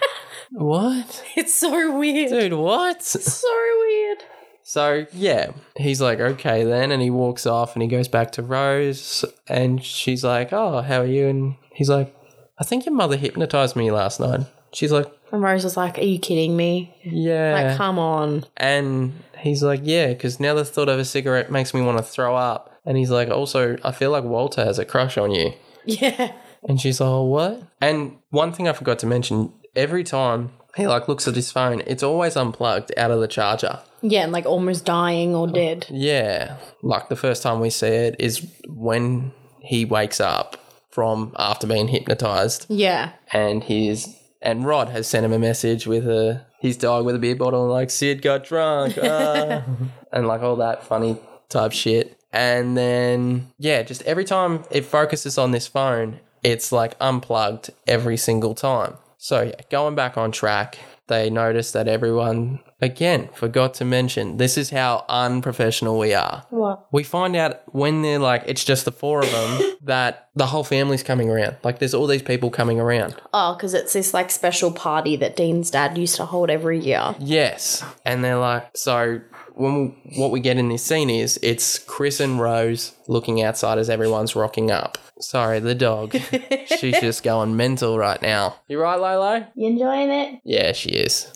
what? 0.52 1.24
It's 1.36 1.54
so 1.54 1.98
weird. 1.98 2.30
Dude, 2.30 2.54
what? 2.54 2.98
It's 2.98 3.34
so 3.34 3.78
weird. 3.80 4.24
So 4.64 5.06
yeah, 5.12 5.52
he's 5.76 6.00
like, 6.00 6.20
okay 6.20 6.64
then, 6.64 6.92
and 6.92 7.02
he 7.02 7.10
walks 7.10 7.46
off 7.46 7.76
and 7.76 7.82
he 7.84 7.90
goes 7.90 8.08
back 8.08 8.32
to 8.34 8.42
Rose 8.42 9.26
and 9.48 9.84
she's 9.84 10.24
like, 10.24 10.54
Oh, 10.54 10.82
how 10.82 11.02
are 11.02 11.06
you? 11.06 11.28
And 11.28 11.56
he's 11.74 11.90
like, 11.90 12.16
I 12.60 12.64
think 12.64 12.86
your 12.86 12.96
mother 12.96 13.18
hypnotized 13.18 13.76
me 13.76 13.92
last 13.92 14.20
night. 14.20 14.42
She's 14.74 14.92
like, 14.92 15.12
And 15.34 15.42
Rose 15.42 15.64
was 15.66 15.76
like, 15.76 15.98
Are 15.98 16.04
you 16.04 16.20
kidding 16.20 16.56
me? 16.56 16.96
Yeah. 17.04 17.54
Like, 17.70 17.78
come 17.78 18.00
on. 18.00 18.46
And 18.56 19.14
he's 19.38 19.62
like, 19.62 19.82
yeah, 19.84 20.08
because 20.08 20.40
now 20.40 20.54
the 20.54 20.64
thought 20.64 20.88
of 20.90 21.00
a 21.00 21.04
cigarette 21.06 21.52
makes 21.52 21.74
me 21.74 21.82
want 21.82 21.98
to 21.98 22.04
throw 22.04 22.36
up. 22.38 22.80
And 22.86 22.98
he's 22.98 23.10
like, 23.10 23.30
also, 23.30 23.78
I 23.84 23.92
feel 23.92 24.12
like 24.12 24.24
Walter 24.24 24.64
has 24.64 24.80
a 24.80 24.86
crush 24.86 25.18
on 25.18 25.32
you. 25.32 25.54
Yeah. 25.86 26.32
And 26.70 26.80
she's 26.80 27.02
like, 27.02 27.10
oh, 27.10 27.24
what? 27.24 27.62
And 27.82 28.18
one 28.30 28.54
thing 28.54 28.70
I 28.70 28.74
forgot 28.74 29.00
to 29.00 29.06
mention, 29.06 29.52
every 29.76 30.04
time 30.06 30.52
he 30.78 30.88
like 30.88 31.08
looks 31.10 31.28
at 31.28 31.36
his 31.36 31.52
phone, 31.52 31.82
it's 31.88 32.04
always 32.04 32.38
unplugged 32.38 32.94
out 32.98 33.12
of 33.12 33.20
the 33.20 33.28
charger. 33.28 33.80
Yeah, 34.02 34.24
and 34.24 34.32
like 34.32 34.46
almost 34.46 34.86
dying 34.86 35.36
or 35.36 35.48
dead. 35.48 35.88
Yeah. 35.90 36.58
Like 36.82 37.10
the 37.10 37.16
first 37.18 37.42
time 37.44 37.60
we 37.60 37.70
see 37.70 37.88
it 37.88 38.16
is 38.20 38.48
when 38.68 39.34
he 39.60 39.84
wakes 39.84 40.22
up 40.22 40.58
from 40.90 41.34
after 41.38 41.66
being 41.68 41.88
hypnotized 41.88 42.68
Yeah. 42.70 43.12
and 43.34 43.64
he's 43.64 44.16
and 44.44 44.66
Rod 44.66 44.90
has 44.90 45.08
sent 45.08 45.26
him 45.26 45.34
a 45.34 45.40
message 45.40 45.88
with 45.88 46.08
a 46.08 46.46
his 46.60 46.78
dog 46.78 47.06
with 47.06 47.16
a 47.16 47.20
beer 47.20 47.36
bottle 47.36 47.64
and 47.64 47.72
like 47.72 47.90
Sid 47.90 48.22
got 48.22 48.44
drunk 48.44 49.00
ah," 49.02 49.64
and 50.12 50.28
like 50.28 50.42
all 50.42 50.58
that 50.58 50.84
funny 50.84 51.18
type 51.50 51.72
shit. 51.72 52.20
And 52.32 52.78
then 52.78 53.48
yeah, 53.58 53.82
just 53.82 54.04
every 54.04 54.26
time 54.26 54.64
it 54.70 54.86
focuses 54.86 55.38
on 55.38 55.52
this 55.52 55.66
phone, 55.66 56.20
it's 56.44 56.72
like 56.72 56.96
unplugged 57.00 57.72
every 57.88 58.18
single 58.18 58.54
time. 58.54 58.96
So 59.18 59.42
yeah, 59.44 59.56
going 59.72 59.96
back 59.96 60.18
on 60.18 60.32
track, 60.32 60.78
they 61.08 61.30
notice 61.30 61.72
that 61.72 61.88
everyone 61.88 62.60
again 62.82 63.30
forgot 63.34 63.74
to 63.76 63.86
mention 63.86 64.38
this 64.38 64.58
is 64.58 64.70
how 64.70 65.06
unprofessional 65.10 65.98
we 65.98 66.14
are. 66.14 66.46
What? 66.50 66.88
We 66.92 67.04
find 67.04 67.36
out 67.36 67.62
when 67.74 68.02
they're 68.02 68.20
like 68.20 68.44
it's 68.46 68.64
just 68.64 68.86
the 68.86 68.92
four 68.92 69.24
of 69.24 69.32
them 69.32 69.78
that 69.84 70.30
the 70.36 70.48
whole 70.48 70.64
family's 70.64 71.04
coming 71.04 71.30
around. 71.30 71.58
Like 71.64 71.80
there's 71.80 71.94
all 71.94 72.08
these 72.08 72.22
people 72.22 72.50
coming 72.50 72.80
around. 72.80 73.16
Oh, 73.34 73.54
because 73.54 73.74
it's 73.74 73.94
this 73.94 74.14
like 74.14 74.32
special 74.32 74.72
party 74.72 75.16
that 75.18 75.36
Dean's 75.36 75.72
dad 75.72 75.98
used 75.98 76.16
to 76.16 76.26
hold 76.26 76.50
every 76.50 76.80
year. 76.80 77.16
Yes. 77.20 77.84
And 78.06 78.24
they're 78.24 78.40
like, 78.40 78.76
so 78.76 79.22
when 79.56 79.96
we, 80.06 80.20
what 80.20 80.32
we 80.32 80.40
get 80.40 80.58
in 80.58 80.70
this 80.70 80.84
scene 80.84 81.10
is 81.10 81.40
it's 81.44 81.80
Chris 81.80 82.20
and 82.20 82.40
Rose 82.40 82.94
looking 83.08 83.42
outside 83.42 83.78
as 83.78 83.90
everyone's 83.90 84.36
rocking 84.36 84.72
up. 84.72 84.98
Sorry, 85.20 85.60
the 85.60 85.76
dog. 85.76 86.16
She's 86.78 87.00
just 87.00 87.24
going 87.24 87.56
mental 87.56 87.98
right 87.98 88.22
now. 88.22 88.56
You 88.68 88.82
right, 88.82 89.00
Lolo? 89.00 89.46
You 89.56 89.68
enjoying 89.68 90.10
it? 90.10 90.42
Yeah, 90.44 90.72
she 90.74 90.90
is. 90.90 91.32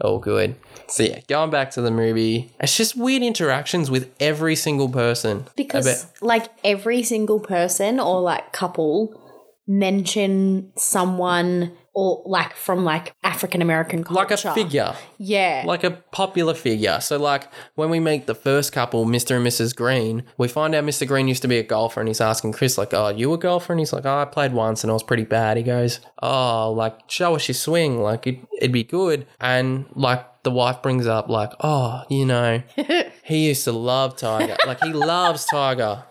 All 0.00 0.18
good. 0.18 0.56
So 0.88 1.02
yeah, 1.02 1.20
going 1.28 1.50
back 1.50 1.72
to 1.72 1.80
the 1.82 1.90
movie, 1.90 2.50
it's 2.60 2.76
just 2.76 2.96
weird 2.96 3.22
interactions 3.22 3.90
with 3.90 4.12
every 4.20 4.56
single 4.56 4.88
person. 4.88 5.46
Because 5.56 5.86
About- 5.86 6.22
like 6.22 6.50
every 6.64 7.02
single 7.02 7.40
person 7.40 8.00
or 8.00 8.20
like 8.20 8.52
couple 8.52 9.22
mention 9.66 10.72
someone 10.76 11.72
or 11.96 12.22
like 12.26 12.54
from 12.54 12.84
like 12.84 13.14
African 13.24 13.62
American 13.62 14.04
culture. 14.04 14.20
like 14.20 14.30
a 14.30 14.54
figure. 14.54 14.94
Yeah. 15.16 15.62
like 15.66 15.82
a 15.82 15.92
popular 16.12 16.52
figure. 16.52 17.00
So, 17.00 17.18
like 17.18 17.48
when 17.74 17.88
we 17.88 17.98
meet 18.00 18.26
the 18.26 18.34
first 18.34 18.70
couple, 18.70 19.06
Mr. 19.06 19.36
and 19.36 19.46
Mrs. 19.46 19.74
Green, 19.74 20.22
we 20.36 20.46
find 20.46 20.74
out 20.74 20.84
Mr. 20.84 21.08
Green 21.08 21.26
used 21.26 21.40
to 21.40 21.48
be 21.48 21.56
a 21.56 21.62
golfer, 21.62 21.98
and 22.00 22.08
he's 22.08 22.20
asking 22.20 22.52
Chris, 22.52 22.76
like, 22.76 22.92
"Oh, 22.92 23.08
you 23.08 23.32
a 23.32 23.38
golfer?" 23.38 23.72
And 23.72 23.80
he's 23.80 23.94
like, 23.94 24.04
"Oh, 24.04 24.18
I 24.18 24.26
played 24.26 24.52
once, 24.52 24.84
and 24.84 24.90
I 24.90 24.92
was 24.94 25.02
pretty 25.02 25.24
bad." 25.24 25.56
He 25.56 25.62
goes, 25.62 26.00
"Oh, 26.22 26.70
like 26.70 26.98
show 27.08 27.34
us 27.34 27.48
your 27.48 27.54
swing, 27.54 27.98
like 28.02 28.26
it, 28.26 28.40
it'd 28.58 28.72
be 28.72 28.84
good." 28.84 29.26
And 29.40 29.86
like 29.94 30.42
the 30.42 30.50
wife 30.50 30.82
brings 30.82 31.06
up, 31.06 31.30
like, 31.30 31.52
"Oh, 31.60 32.02
you 32.10 32.26
know, 32.26 32.62
he 33.24 33.48
used 33.48 33.64
to 33.64 33.72
love 33.72 34.16
Tiger. 34.18 34.58
Like 34.66 34.80
he 34.84 34.92
loves 34.92 35.46
Tiger." 35.46 36.04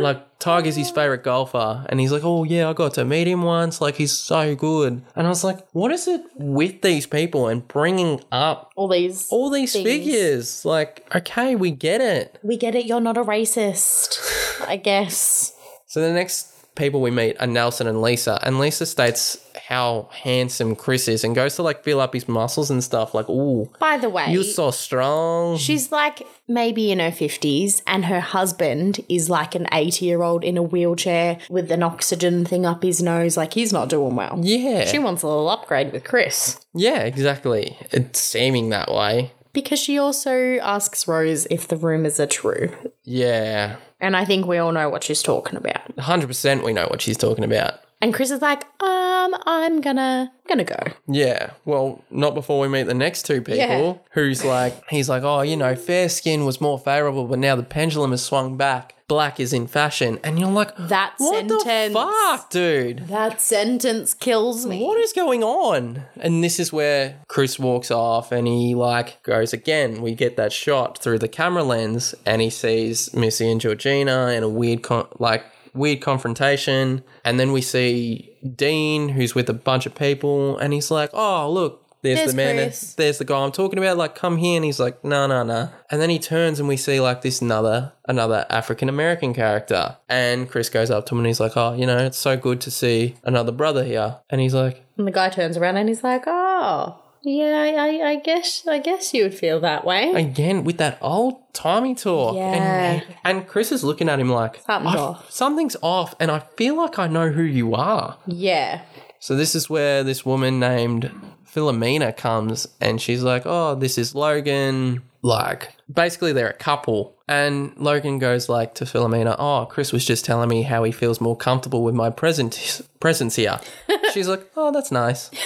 Like 0.00 0.38
Tiger's 0.38 0.76
his 0.76 0.90
favorite 0.90 1.22
golfer, 1.22 1.84
and 1.88 2.00
he's 2.00 2.12
like, 2.12 2.24
"Oh 2.24 2.44
yeah, 2.44 2.68
I 2.68 2.72
got 2.72 2.94
to 2.94 3.04
meet 3.04 3.28
him 3.28 3.42
once. 3.42 3.80
Like 3.80 3.96
he's 3.96 4.12
so 4.12 4.54
good." 4.54 5.02
And 5.14 5.26
I 5.26 5.28
was 5.28 5.44
like, 5.44 5.66
"What 5.72 5.92
is 5.92 6.08
it 6.08 6.22
with 6.36 6.82
these 6.82 7.06
people 7.06 7.48
and 7.48 7.66
bringing 7.66 8.20
up 8.32 8.72
all 8.76 8.88
these 8.88 9.28
all 9.30 9.50
these 9.50 9.72
things. 9.72 9.84
figures. 9.84 10.64
Like, 10.64 11.06
okay, 11.14 11.54
we 11.54 11.70
get 11.70 12.00
it. 12.00 12.38
We 12.42 12.56
get 12.56 12.74
it, 12.74 12.86
you're 12.86 13.00
not 13.00 13.16
a 13.16 13.24
racist. 13.24 14.18
I 14.66 14.76
guess. 14.76 15.52
So 15.86 16.00
the 16.00 16.12
next 16.12 16.51
people 16.74 17.00
we 17.00 17.10
meet 17.10 17.36
are 17.40 17.46
Nelson 17.46 17.86
and 17.86 18.00
Lisa, 18.02 18.38
and 18.42 18.58
Lisa 18.58 18.86
states 18.86 19.38
how 19.68 20.08
handsome 20.12 20.74
Chris 20.74 21.08
is 21.08 21.24
and 21.24 21.34
goes 21.34 21.56
to 21.56 21.62
like 21.62 21.84
feel 21.84 22.00
up 22.00 22.12
his 22.14 22.28
muscles 22.28 22.70
and 22.70 22.82
stuff. 22.82 23.14
Like, 23.14 23.28
ooh, 23.28 23.70
By 23.78 23.96
the 23.98 24.10
way, 24.10 24.30
you're 24.32 24.42
so 24.44 24.70
strong. 24.70 25.56
She's 25.56 25.90
like 25.92 26.26
maybe 26.48 26.90
in 26.90 26.98
her 26.98 27.10
50s, 27.10 27.82
and 27.86 28.04
her 28.06 28.20
husband 28.20 29.00
is 29.08 29.30
like 29.30 29.54
an 29.54 29.66
80 29.72 30.04
year 30.04 30.22
old 30.22 30.44
in 30.44 30.56
a 30.56 30.62
wheelchair 30.62 31.38
with 31.48 31.70
an 31.70 31.82
oxygen 31.82 32.44
thing 32.44 32.66
up 32.66 32.82
his 32.82 33.02
nose. 33.02 33.36
Like 33.36 33.54
he's 33.54 33.72
not 33.72 33.88
doing 33.88 34.16
well. 34.16 34.38
yeah, 34.42 34.84
She 34.84 34.98
wants 34.98 35.22
a 35.22 35.28
little 35.28 35.48
upgrade 35.48 35.92
with 35.92 36.04
Chris. 36.04 36.60
yeah, 36.74 37.00
exactly. 37.00 37.76
It's 37.92 38.18
seeming 38.20 38.70
that 38.70 38.90
way. 38.90 39.32
Because 39.52 39.78
she 39.78 39.98
also 39.98 40.56
asks 40.62 41.06
Rose 41.06 41.46
if 41.50 41.68
the 41.68 41.76
rumors 41.76 42.18
are 42.18 42.26
true. 42.26 42.70
Yeah, 43.04 43.76
And 44.00 44.16
I 44.16 44.24
think 44.24 44.46
we 44.46 44.58
all 44.58 44.72
know 44.72 44.88
what 44.88 45.02
she's 45.04 45.22
talking 45.22 45.56
about. 45.56 45.98
hundred 45.98 46.28
percent. 46.28 46.64
We 46.64 46.72
know 46.72 46.86
what 46.86 47.02
she's 47.02 47.16
talking 47.16 47.44
about. 47.44 47.80
And 48.02 48.12
Chris 48.12 48.32
is 48.32 48.42
like, 48.42 48.64
um, 48.82 49.34
I'm 49.46 49.80
gonna, 49.80 50.32
I'm 50.34 50.48
gonna 50.48 50.64
go. 50.64 50.92
Yeah, 51.06 51.52
well, 51.64 52.02
not 52.10 52.34
before 52.34 52.58
we 52.58 52.66
meet 52.66 52.82
the 52.88 52.94
next 52.94 53.22
two 53.26 53.40
people. 53.40 53.56
Yeah. 53.56 53.94
Who's 54.10 54.44
like, 54.44 54.82
he's 54.90 55.08
like, 55.08 55.22
oh, 55.22 55.42
you 55.42 55.56
know, 55.56 55.76
fair 55.76 56.08
skin 56.08 56.44
was 56.44 56.60
more 56.60 56.80
favorable, 56.80 57.26
but 57.26 57.38
now 57.38 57.54
the 57.54 57.62
pendulum 57.62 58.10
has 58.10 58.22
swung 58.24 58.56
back. 58.56 58.96
Black 59.06 59.38
is 59.38 59.52
in 59.52 59.66
fashion, 59.66 60.18
and 60.24 60.38
you're 60.38 60.50
like, 60.50 60.74
That 60.78 61.14
what 61.18 61.34
sentence. 61.36 61.64
the 61.64 61.90
fuck, 61.92 62.50
dude? 62.50 63.08
That 63.08 63.40
sentence 63.42 64.14
kills 64.14 64.64
me. 64.66 64.82
What 64.82 64.98
is 64.98 65.12
going 65.12 65.44
on? 65.44 66.02
And 66.16 66.42
this 66.42 66.58
is 66.58 66.72
where 66.72 67.20
Chris 67.28 67.58
walks 67.58 67.90
off, 67.90 68.32
and 68.32 68.46
he 68.48 68.74
like 68.74 69.22
goes 69.22 69.52
again. 69.52 70.00
We 70.00 70.14
get 70.14 70.36
that 70.38 70.50
shot 70.52 70.98
through 70.98 71.18
the 71.18 71.28
camera 71.28 71.62
lens, 71.62 72.14
and 72.24 72.40
he 72.40 72.48
sees 72.50 73.12
Missy 73.14 73.50
and 73.52 73.60
Georgina 73.60 74.28
in 74.28 74.42
a 74.42 74.48
weird, 74.48 74.82
con- 74.82 75.08
like 75.18 75.44
weird 75.74 76.00
confrontation, 76.00 77.02
and 77.24 77.38
then 77.38 77.52
we 77.52 77.60
see 77.60 78.36
Dean, 78.56 79.10
who's 79.10 79.34
with 79.34 79.48
a 79.48 79.54
bunch 79.54 79.86
of 79.86 79.94
people, 79.94 80.58
and 80.58 80.72
he's 80.72 80.90
like, 80.90 81.10
"Oh, 81.12 81.50
look." 81.50 81.80
There's, 82.02 82.18
There's 82.18 82.30
the 82.32 82.36
man. 82.36 82.56
Chris. 82.56 82.94
There's 82.94 83.18
the 83.18 83.24
guy 83.24 83.44
I'm 83.44 83.52
talking 83.52 83.78
about. 83.78 83.96
Like, 83.96 84.16
come 84.16 84.36
here, 84.36 84.56
and 84.56 84.64
he's 84.64 84.80
like, 84.80 85.04
no, 85.04 85.28
no, 85.28 85.44
no. 85.44 85.70
And 85.88 86.02
then 86.02 86.10
he 86.10 86.18
turns, 86.18 86.58
and 86.58 86.66
we 86.68 86.76
see 86.76 86.98
like 86.98 87.22
this 87.22 87.40
another 87.40 87.92
another 88.08 88.44
African 88.50 88.88
American 88.88 89.32
character. 89.32 89.98
And 90.08 90.50
Chris 90.50 90.68
goes 90.68 90.90
up 90.90 91.06
to 91.06 91.14
him, 91.14 91.18
and 91.18 91.28
he's 91.28 91.38
like, 91.38 91.56
oh, 91.56 91.74
you 91.74 91.86
know, 91.86 91.98
it's 91.98 92.18
so 92.18 92.36
good 92.36 92.60
to 92.62 92.72
see 92.72 93.14
another 93.22 93.52
brother 93.52 93.84
here. 93.84 94.16
And 94.30 94.40
he's 94.40 94.52
like, 94.52 94.84
And 94.98 95.06
the 95.06 95.12
guy 95.12 95.28
turns 95.28 95.56
around 95.56 95.76
and 95.76 95.88
he's 95.88 96.02
like, 96.02 96.24
oh, 96.26 97.01
yeah, 97.22 97.76
I, 97.78 98.10
I 98.10 98.16
guess, 98.16 98.66
I 98.66 98.78
guess 98.78 99.14
you 99.14 99.22
would 99.24 99.34
feel 99.34 99.60
that 99.60 99.84
way. 99.84 100.12
again 100.12 100.64
with 100.64 100.78
that 100.78 100.98
old 101.00 101.52
timey 101.52 101.94
talk. 101.94 102.34
Yeah. 102.36 102.42
And, 102.52 103.04
and 103.24 103.46
Chris 103.46 103.70
is 103.72 103.84
looking 103.84 104.08
at 104.08 104.18
him 104.20 104.28
like 104.30 104.60
Something's 104.66 104.96
off." 104.96 105.30
Something's 105.30 105.76
off, 105.82 106.14
and 106.20 106.30
I 106.30 106.40
feel 106.56 106.76
like 106.76 106.98
I 106.98 107.06
know 107.06 107.30
who 107.30 107.42
you 107.42 107.74
are. 107.74 108.18
yeah. 108.26 108.82
So 109.20 109.36
this 109.36 109.54
is 109.54 109.70
where 109.70 110.02
this 110.02 110.26
woman 110.26 110.58
named 110.58 111.08
Philomena 111.46 112.16
comes, 112.16 112.66
and 112.80 113.00
she's 113.00 113.22
like, 113.22 113.42
"Oh, 113.46 113.76
this 113.76 113.96
is 113.98 114.14
Logan." 114.16 115.02
Like, 115.24 115.76
basically, 115.92 116.32
they're 116.32 116.50
a 116.50 116.52
couple, 116.54 117.14
and 117.28 117.72
Logan 117.76 118.18
goes 118.18 118.48
like 118.48 118.74
to 118.74 118.84
Philomena, 118.84 119.36
"Oh, 119.38 119.66
Chris 119.70 119.92
was 119.92 120.04
just 120.04 120.24
telling 120.24 120.48
me 120.48 120.62
how 120.62 120.82
he 120.82 120.90
feels 120.90 121.20
more 121.20 121.36
comfortable 121.36 121.84
with 121.84 121.94
my 121.94 122.10
present 122.10 122.82
presence 123.00 123.36
here." 123.36 123.60
she's 124.12 124.26
like, 124.26 124.50
"Oh, 124.56 124.72
that's 124.72 124.90
nice." 124.90 125.30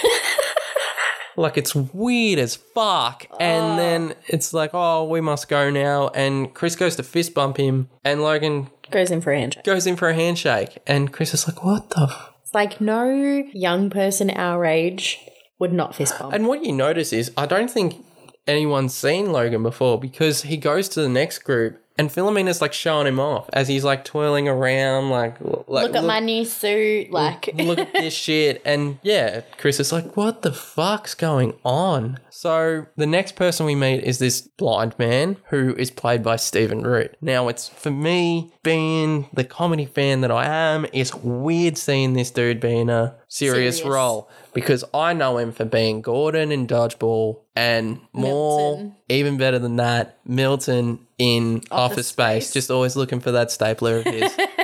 Like 1.37 1.57
it's 1.57 1.73
weird 1.75 2.39
as 2.39 2.55
fuck. 2.55 3.27
And 3.39 3.65
ah. 3.65 3.75
then 3.77 4.15
it's 4.27 4.53
like, 4.53 4.71
oh, 4.73 5.05
we 5.05 5.21
must 5.21 5.47
go 5.47 5.69
now. 5.69 6.09
And 6.09 6.53
Chris 6.53 6.75
goes 6.75 6.95
to 6.97 7.03
fist 7.03 7.33
bump 7.33 7.57
him, 7.57 7.89
and 8.03 8.21
Logan 8.21 8.69
Goes 8.89 9.11
in 9.11 9.21
for 9.21 9.31
a 9.33 9.37
handshake. 9.37 9.63
goes 9.63 9.85
in 9.85 9.95
for 9.95 10.09
a 10.09 10.13
handshake. 10.13 10.77
And 10.87 11.11
Chris 11.11 11.33
is 11.33 11.47
like, 11.47 11.63
what 11.63 11.89
the? 11.89 12.03
F-? 12.03 12.33
It's 12.43 12.53
like 12.53 12.79
no 12.79 13.43
young 13.53 13.89
person 13.89 14.29
our 14.29 14.65
age 14.65 15.19
would 15.59 15.73
not 15.73 15.95
fist 15.95 16.17
bump. 16.17 16.33
And 16.33 16.47
what 16.47 16.63
you 16.63 16.71
notice 16.71 17.11
is, 17.11 17.31
I 17.35 17.45
don't 17.45 17.69
think 17.69 18.05
anyone's 18.47 18.93
seen 18.93 19.31
Logan 19.31 19.63
before 19.63 19.99
because 19.99 20.43
he 20.43 20.57
goes 20.57 20.87
to 20.89 21.01
the 21.01 21.09
next 21.09 21.39
group. 21.39 21.81
And 21.97 22.11
Philomena's 22.11 22.61
like 22.61 22.73
showing 22.73 23.07
him 23.07 23.19
off 23.19 23.49
as 23.53 23.67
he's 23.67 23.83
like 23.83 24.05
twirling 24.05 24.47
around, 24.47 25.09
like, 25.09 25.39
like 25.41 25.67
look 25.67 25.95
at 25.95 26.03
my 26.05 26.19
new 26.19 26.45
suit, 26.45 27.11
like 27.11 27.49
look 27.55 27.79
at 27.79 27.93
this 27.93 28.13
shit. 28.13 28.61
And 28.65 28.99
yeah, 29.01 29.41
Chris 29.57 29.79
is 29.79 29.91
like, 29.91 30.15
what 30.15 30.41
the 30.41 30.53
fuck's 30.53 31.15
going 31.15 31.53
on? 31.63 32.19
So 32.29 32.85
the 32.95 33.07
next 33.07 33.35
person 33.35 33.65
we 33.65 33.73
meet 33.73 34.03
is 34.03 34.19
this 34.19 34.41
blind 34.41 34.93
man 34.99 35.37
who 35.49 35.73
is 35.75 35.89
played 35.89 36.21
by 36.21 36.35
Stephen 36.35 36.83
Root. 36.83 37.15
Now, 37.19 37.47
it's 37.47 37.67
for 37.67 37.89
me, 37.89 38.53
being 38.61 39.27
the 39.33 39.43
comedy 39.43 39.85
fan 39.85 40.21
that 40.21 40.29
I 40.29 40.45
am, 40.45 40.85
it's 40.93 41.15
weird 41.15 41.77
seeing 41.77 42.13
this 42.13 42.29
dude 42.29 42.59
being 42.59 42.89
a 42.89 43.15
serious, 43.27 43.77
Serious. 43.77 43.93
role 43.93 44.29
because 44.53 44.83
I 44.93 45.13
know 45.13 45.37
him 45.37 45.51
for 45.51 45.65
being 45.65 46.01
Gordon 46.01 46.51
in 46.51 46.67
Dodgeball 46.67 47.41
and 47.55 47.99
more, 48.13 48.77
Milton. 48.77 48.95
even 49.09 49.37
better 49.37 49.59
than 49.59 49.75
that, 49.77 50.17
Milton 50.25 50.99
in 51.17 51.63
Office, 51.71 52.07
Space. 52.07 52.45
Space. 52.45 52.53
Just 52.53 52.71
always 52.71 52.95
looking 52.95 53.19
for 53.19 53.31
that 53.31 53.51
stapler 53.51 53.97
of 53.97 54.05
his. 54.05 54.31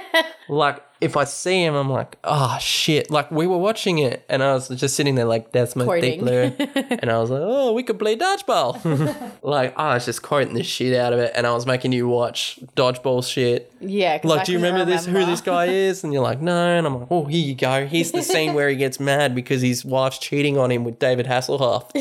like 0.49 0.83
if 1.03 1.17
I 1.17 1.25
see 1.25 1.63
him, 1.63 1.75
I'm 1.75 1.89
like, 1.89 2.17
oh 2.23 2.57
shit! 2.61 3.11
Like 3.11 3.29
we 3.29 3.45
were 3.45 3.57
watching 3.57 3.97
it, 3.99 4.23
and 4.29 4.41
I 4.41 4.53
was 4.53 4.69
just 4.69 4.95
sitting 4.95 5.15
there 5.15 5.25
like, 5.25 5.51
that's 5.51 5.75
my 5.75 5.83
Quoting. 5.83 6.25
stapler, 6.25 6.53
and 7.01 7.11
I 7.11 7.19
was 7.19 7.29
like, 7.29 7.41
oh, 7.43 7.73
we 7.73 7.83
could 7.83 7.99
play 7.99 8.15
dodgeball. 8.15 9.33
like 9.43 9.77
I 9.77 9.95
was 9.95 10.05
just 10.05 10.21
quoting 10.21 10.53
the 10.53 10.63
shit 10.63 10.95
out 10.95 11.11
of 11.11 11.19
it, 11.19 11.33
and 11.35 11.45
I 11.45 11.53
was 11.53 11.65
making 11.65 11.91
you 11.91 12.07
watch 12.07 12.59
dodgeball 12.75 13.29
shit. 13.29 13.71
Yeah, 13.81 14.19
Like, 14.23 14.45
do 14.45 14.53
you 14.53 14.59
couldn't 14.59 14.73
remember 14.73 14.89
this? 14.89 15.05
Who 15.05 15.25
this 15.25 15.41
guy 15.41 15.65
is? 15.65 16.03
And 16.05 16.13
you're 16.13 16.23
like, 16.23 16.41
no. 16.41 16.55
And 16.55 16.87
I'm 16.87 16.99
like, 17.01 17.07
oh, 17.11 17.25
here 17.25 17.45
you 17.45 17.55
go. 17.55 17.85
Here's 17.85 18.11
the 18.11 18.23
scene 18.23 18.53
where 18.53 18.69
he 18.69 18.77
gets 18.77 18.99
mad 18.99 19.35
because 19.35 19.61
his 19.61 19.83
wife's 19.83 20.19
cheating 20.19 20.57
on 20.57 20.71
him 20.71 20.85
with 20.85 20.99
David 20.99 21.25
Hasselhoff. 21.25 21.91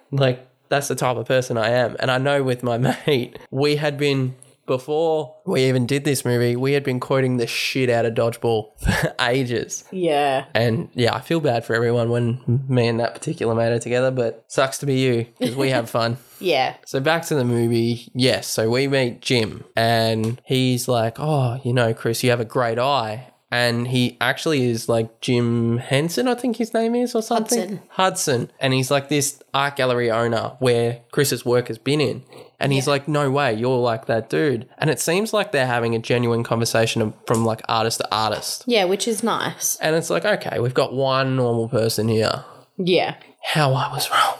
like 0.10 0.46
that's 0.68 0.88
the 0.88 0.94
type 0.94 1.16
of 1.16 1.26
person 1.26 1.56
I 1.56 1.68
am. 1.68 1.96
And 2.00 2.10
I 2.10 2.18
know 2.18 2.42
with 2.42 2.62
my 2.62 2.78
mate, 2.78 3.38
we 3.50 3.76
had 3.76 3.96
been 3.98 4.34
before 4.66 5.36
we 5.44 5.64
even 5.64 5.86
did 5.86 6.04
this 6.04 6.24
movie, 6.24 6.56
we 6.56 6.72
had 6.72 6.84
been 6.84 7.00
quoting 7.00 7.36
the 7.36 7.46
shit 7.46 7.90
out 7.90 8.04
of 8.06 8.14
Dodgeball 8.14 8.70
for 8.78 9.14
ages. 9.20 9.84
Yeah. 9.90 10.46
And 10.54 10.88
yeah, 10.94 11.14
I 11.14 11.20
feel 11.20 11.40
bad 11.40 11.64
for 11.64 11.74
everyone 11.74 12.10
when 12.10 12.64
me 12.68 12.86
and 12.88 13.00
that 13.00 13.14
particular 13.14 13.54
mate 13.54 13.72
are 13.72 13.78
together, 13.78 14.10
but 14.10 14.44
sucks 14.48 14.78
to 14.78 14.86
be 14.86 15.00
you 15.00 15.26
because 15.38 15.56
we 15.56 15.70
have 15.70 15.90
fun. 15.90 16.18
Yeah. 16.42 16.74
So 16.86 16.98
back 16.98 17.24
to 17.26 17.36
the 17.36 17.44
movie. 17.44 18.10
Yes, 18.14 18.48
so 18.48 18.68
we 18.68 18.88
meet 18.88 19.20
Jim 19.20 19.62
and 19.76 20.42
he's 20.44 20.88
like, 20.88 21.20
"Oh, 21.20 21.60
you 21.62 21.72
know, 21.72 21.94
Chris, 21.94 22.24
you 22.24 22.30
have 22.30 22.40
a 22.40 22.44
great 22.44 22.80
eye." 22.80 23.31
And 23.52 23.88
he 23.88 24.16
actually 24.18 24.64
is 24.64 24.88
like 24.88 25.20
Jim 25.20 25.76
Henson, 25.76 26.26
I 26.26 26.34
think 26.34 26.56
his 26.56 26.72
name 26.72 26.94
is, 26.94 27.14
or 27.14 27.20
something. 27.20 27.58
Hudson. 27.58 27.80
Hudson. 27.90 28.50
And 28.58 28.72
he's 28.72 28.90
like 28.90 29.10
this 29.10 29.42
art 29.52 29.76
gallery 29.76 30.10
owner 30.10 30.56
where 30.58 31.02
Chris's 31.10 31.44
work 31.44 31.68
has 31.68 31.76
been 31.76 32.00
in. 32.00 32.24
And 32.58 32.72
he's 32.72 32.88
like, 32.88 33.08
no 33.08 33.30
way, 33.30 33.52
you're 33.52 33.76
like 33.76 34.06
that 34.06 34.30
dude. 34.30 34.66
And 34.78 34.88
it 34.88 35.00
seems 35.00 35.34
like 35.34 35.52
they're 35.52 35.66
having 35.66 35.94
a 35.94 35.98
genuine 35.98 36.44
conversation 36.44 37.12
from 37.26 37.44
like 37.44 37.60
artist 37.68 37.98
to 37.98 38.08
artist. 38.10 38.64
Yeah, 38.66 38.84
which 38.84 39.06
is 39.06 39.22
nice. 39.22 39.76
And 39.76 39.96
it's 39.96 40.08
like, 40.08 40.24
okay, 40.24 40.58
we've 40.58 40.72
got 40.72 40.94
one 40.94 41.36
normal 41.36 41.68
person 41.68 42.08
here. 42.08 42.44
Yeah. 42.78 43.16
How 43.44 43.74
I 43.74 43.92
was 43.92 44.08
wrong. 44.10 44.38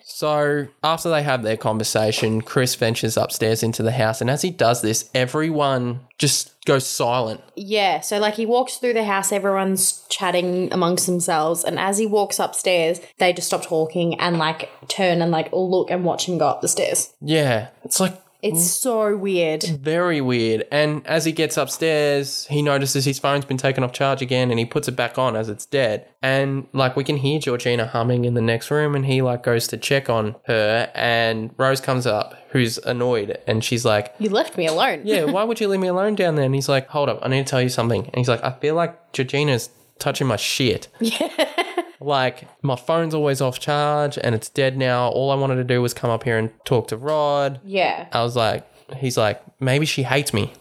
so 0.04 0.68
after 0.82 1.10
they 1.10 1.22
have 1.22 1.42
their 1.42 1.56
conversation, 1.58 2.40
Chris 2.40 2.74
ventures 2.74 3.16
upstairs 3.16 3.62
into 3.62 3.82
the 3.82 3.92
house, 3.92 4.20
and 4.20 4.30
as 4.30 4.42
he 4.42 4.50
does 4.50 4.80
this, 4.82 5.10
everyone 5.14 6.00
just 6.18 6.49
goes 6.70 6.86
silent. 6.86 7.40
Yeah. 7.56 8.00
So, 8.00 8.18
like, 8.18 8.34
he 8.34 8.46
walks 8.46 8.76
through 8.76 8.94
the 8.94 9.04
house, 9.04 9.32
everyone's 9.32 10.04
chatting 10.08 10.72
amongst 10.72 11.06
themselves. 11.06 11.64
And 11.64 11.80
as 11.80 11.98
he 11.98 12.06
walks 12.06 12.38
upstairs, 12.38 13.00
they 13.18 13.32
just 13.32 13.48
stop 13.48 13.64
talking 13.64 14.18
and, 14.20 14.38
like, 14.38 14.70
turn 14.86 15.20
and, 15.20 15.32
like, 15.32 15.52
look 15.52 15.90
and 15.90 16.04
watch 16.04 16.26
him 16.26 16.38
go 16.38 16.46
up 16.46 16.60
the 16.60 16.68
stairs. 16.68 17.12
Yeah, 17.20 17.68
it's 17.82 17.98
like 17.98 18.16
It's 18.42 18.70
so 18.70 19.16
weird. 19.16 19.62
very 19.64 20.20
weird. 20.20 20.66
And 20.70 21.06
as 21.06 21.24
he 21.24 21.32
gets 21.32 21.56
upstairs, 21.56 22.46
he 22.46 22.62
notices 22.62 23.04
his 23.04 23.18
phone's 23.18 23.44
been 23.44 23.56
taken 23.56 23.84
off 23.84 23.92
charge 23.92 24.22
again, 24.22 24.50
and 24.50 24.58
he 24.58 24.64
puts 24.64 24.88
it 24.88 24.96
back 24.96 25.18
on 25.18 25.36
as 25.36 25.48
it's 25.48 25.66
dead. 25.66 26.06
And 26.22 26.66
like 26.72 26.96
we 26.96 27.04
can 27.04 27.16
hear 27.16 27.38
Georgina 27.38 27.86
humming 27.86 28.24
in 28.24 28.34
the 28.34 28.40
next 28.42 28.70
room, 28.70 28.94
and 28.94 29.06
he 29.06 29.22
like 29.22 29.42
goes 29.42 29.66
to 29.68 29.76
check 29.76 30.08
on 30.10 30.36
her, 30.46 30.90
and 30.94 31.50
Rose 31.56 31.80
comes 31.80 32.06
up, 32.06 32.34
who's 32.50 32.78
annoyed, 32.78 33.38
and 33.46 33.62
she's 33.64 33.84
like, 33.84 34.14
You 34.18 34.30
left 34.30 34.56
me 34.56 34.66
alone. 34.66 35.02
yeah, 35.04 35.24
why 35.24 35.44
would 35.48 35.60
you 35.60 35.68
leave 35.68 35.80
me 35.80 35.88
alone 35.88 36.14
down 36.14 36.34
there? 36.36 36.44
And 36.44 36.54
he's 36.54 36.68
like, 36.68 36.88
hold 36.88 37.08
up, 37.08 37.20
I 37.22 37.28
need 37.28 37.46
to 37.46 37.50
tell 37.50 37.62
you 37.62 37.68
something. 37.68 38.04
And 38.04 38.14
he's 38.16 38.28
like, 38.28 38.42
I 38.44 38.52
feel 38.52 38.74
like 38.74 39.12
Georgina's 39.12 39.70
touching 40.00 40.26
my 40.26 40.36
shit. 40.36 40.88
Yeah. 41.00 41.28
like, 42.00 42.48
my 42.62 42.76
phone's 42.76 43.14
always 43.14 43.40
off 43.40 43.60
charge 43.60 44.18
and 44.22 44.34
it's 44.34 44.48
dead 44.48 44.76
now. 44.76 45.08
All 45.08 45.30
I 45.30 45.34
wanted 45.34 45.56
to 45.56 45.64
do 45.64 45.82
was 45.82 45.92
come 45.92 46.10
up 46.10 46.24
here 46.24 46.38
and 46.38 46.50
talk 46.64 46.88
to 46.88 46.96
Rod. 46.96 47.60
Yeah. 47.64 48.08
I 48.12 48.22
was 48.22 48.36
like, 48.36 48.66
he's 48.96 49.16
like, 49.18 49.42
maybe 49.60 49.84
she 49.86 50.02
hates 50.02 50.32
me. 50.32 50.52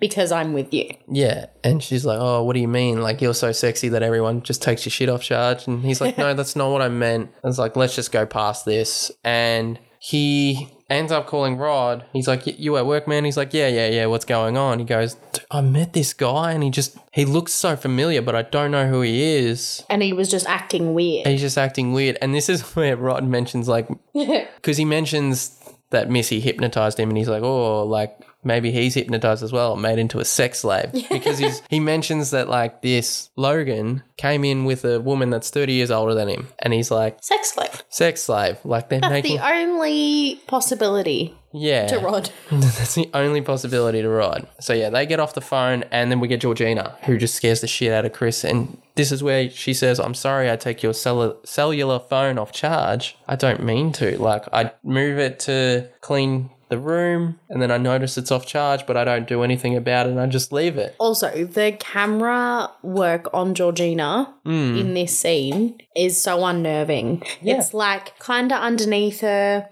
Because 0.00 0.30
I'm 0.30 0.52
with 0.52 0.72
you. 0.72 0.90
Yeah. 1.10 1.46
And 1.64 1.82
she's 1.82 2.04
like, 2.04 2.18
oh, 2.20 2.44
what 2.44 2.52
do 2.52 2.60
you 2.60 2.68
mean? 2.68 3.00
Like, 3.02 3.20
you're 3.20 3.34
so 3.34 3.50
sexy 3.50 3.88
that 3.88 4.02
everyone 4.04 4.42
just 4.42 4.62
takes 4.62 4.86
your 4.86 4.90
shit 4.92 5.08
off 5.08 5.22
charge. 5.22 5.66
And 5.66 5.82
he's 5.82 6.00
like, 6.00 6.16
no, 6.16 6.32
that's 6.34 6.54
not 6.54 6.70
what 6.70 6.82
I 6.82 6.88
meant. 6.88 7.30
I 7.42 7.46
was 7.48 7.58
like, 7.58 7.74
let's 7.74 7.96
just 7.96 8.12
go 8.12 8.24
past 8.24 8.64
this. 8.64 9.10
And 9.24 9.80
he 9.98 10.70
ends 10.90 11.12
up 11.12 11.26
calling 11.26 11.56
Rod. 11.56 12.04
He's 12.12 12.26
like, 12.26 12.46
you 12.46 12.76
at 12.76 12.86
work, 12.86 13.06
man? 13.06 13.24
He's 13.24 13.36
like, 13.36 13.52
yeah, 13.52 13.68
yeah, 13.68 13.88
yeah. 13.88 14.06
What's 14.06 14.24
going 14.24 14.56
on? 14.56 14.78
He 14.78 14.84
goes, 14.84 15.16
I 15.50 15.60
met 15.60 15.92
this 15.92 16.12
guy 16.14 16.52
and 16.52 16.62
he 16.62 16.70
just, 16.70 16.96
he 17.12 17.24
looks 17.24 17.52
so 17.52 17.76
familiar, 17.76 18.22
but 18.22 18.34
I 18.34 18.42
don't 18.42 18.70
know 18.70 18.88
who 18.88 19.02
he 19.02 19.22
is. 19.22 19.84
And 19.90 20.02
he 20.02 20.12
was 20.12 20.30
just 20.30 20.46
acting 20.46 20.94
weird. 20.94 21.26
And 21.26 21.32
he's 21.32 21.42
just 21.42 21.58
acting 21.58 21.92
weird. 21.92 22.16
And 22.22 22.34
this 22.34 22.48
is 22.48 22.62
where 22.76 22.96
Rod 22.96 23.24
mentions, 23.24 23.68
like, 23.68 23.88
because 24.14 24.76
he 24.76 24.84
mentions 24.84 25.54
that 25.90 26.10
Missy 26.10 26.40
hypnotized 26.40 26.98
him 26.98 27.08
and 27.08 27.18
he's 27.18 27.28
like, 27.28 27.42
oh, 27.42 27.84
like 27.84 28.18
maybe 28.44 28.70
he's 28.70 28.94
hypnotized 28.94 29.42
as 29.42 29.52
well, 29.52 29.76
made 29.76 29.98
into 29.98 30.18
a 30.18 30.24
sex 30.24 30.60
slave. 30.60 30.92
Because 31.10 31.38
he's, 31.38 31.62
he 31.68 31.80
mentions 31.80 32.30
that, 32.30 32.48
like, 32.48 32.82
this 32.82 33.30
Logan 33.36 34.02
came 34.16 34.44
in 34.44 34.64
with 34.64 34.84
a 34.84 35.00
woman 35.00 35.30
that's 35.30 35.50
30 35.50 35.72
years 35.72 35.90
older 35.90 36.14
than 36.14 36.28
him. 36.28 36.48
And 36.60 36.72
he's 36.72 36.90
like, 36.90 37.18
Sex 37.22 37.52
slave. 37.52 37.82
sex 37.88 38.22
slave. 38.22 38.58
Like, 38.64 38.88
they're 38.88 39.00
That's 39.00 39.10
making. 39.10 39.36
the 39.36 39.46
only 39.46 40.36
possibility 40.46 41.34
yeah. 41.52 41.86
to 41.88 41.98
Rod. 41.98 42.30
That's 42.50 42.94
the 42.94 43.10
only 43.14 43.40
possibility 43.40 44.02
to 44.02 44.08
Rod. 44.08 44.46
So 44.60 44.72
yeah, 44.74 44.90
they 44.90 45.06
get 45.06 45.18
off 45.20 45.34
the 45.34 45.40
phone 45.40 45.84
and 45.90 46.10
then 46.10 46.20
we 46.20 46.28
get 46.28 46.40
Georgina, 46.40 46.96
who 47.04 47.16
just 47.18 47.34
scares 47.34 47.60
the 47.60 47.66
shit 47.66 47.92
out 47.92 48.04
of 48.04 48.12
Chris. 48.12 48.44
And 48.44 48.80
this 48.94 49.10
is 49.12 49.22
where 49.22 49.48
she 49.50 49.72
says, 49.74 49.98
I'm 49.98 50.14
sorry 50.14 50.50
I 50.50 50.56
take 50.56 50.82
your 50.82 50.92
cellu- 50.92 51.44
cellular 51.46 51.98
phone 51.98 52.38
off 52.38 52.52
charge. 52.52 53.16
I 53.26 53.36
don't 53.36 53.62
mean 53.62 53.92
to. 53.92 54.20
Like, 54.20 54.44
I 54.52 54.72
move 54.84 55.18
it 55.18 55.40
to 55.40 55.88
clean 56.00 56.50
the 56.68 56.78
room 56.78 57.38
and 57.48 57.60
then 57.62 57.70
I 57.70 57.78
notice 57.78 58.18
it's 58.18 58.30
off 58.30 58.46
charge, 58.46 58.86
but 58.86 58.96
I 58.96 59.04
don't 59.04 59.26
do 59.26 59.42
anything 59.42 59.76
about 59.76 60.06
it 60.06 60.10
and 60.10 60.20
I 60.20 60.26
just 60.26 60.52
leave 60.52 60.76
it. 60.76 60.94
Also, 60.98 61.44
the 61.44 61.76
camera 61.78 62.70
work 62.82 63.28
on 63.32 63.54
Georgina 63.54 64.34
hmm. 64.44 64.76
in 64.76 64.94
this 64.94 65.18
scene 65.18 65.78
is 65.96 66.20
so 66.20 66.44
unnerving. 66.44 67.22
It's 67.42 67.72
like 67.74 68.18
kind 68.18 68.52
of 68.52 68.60
underneath 68.60 69.20
her 69.20 69.68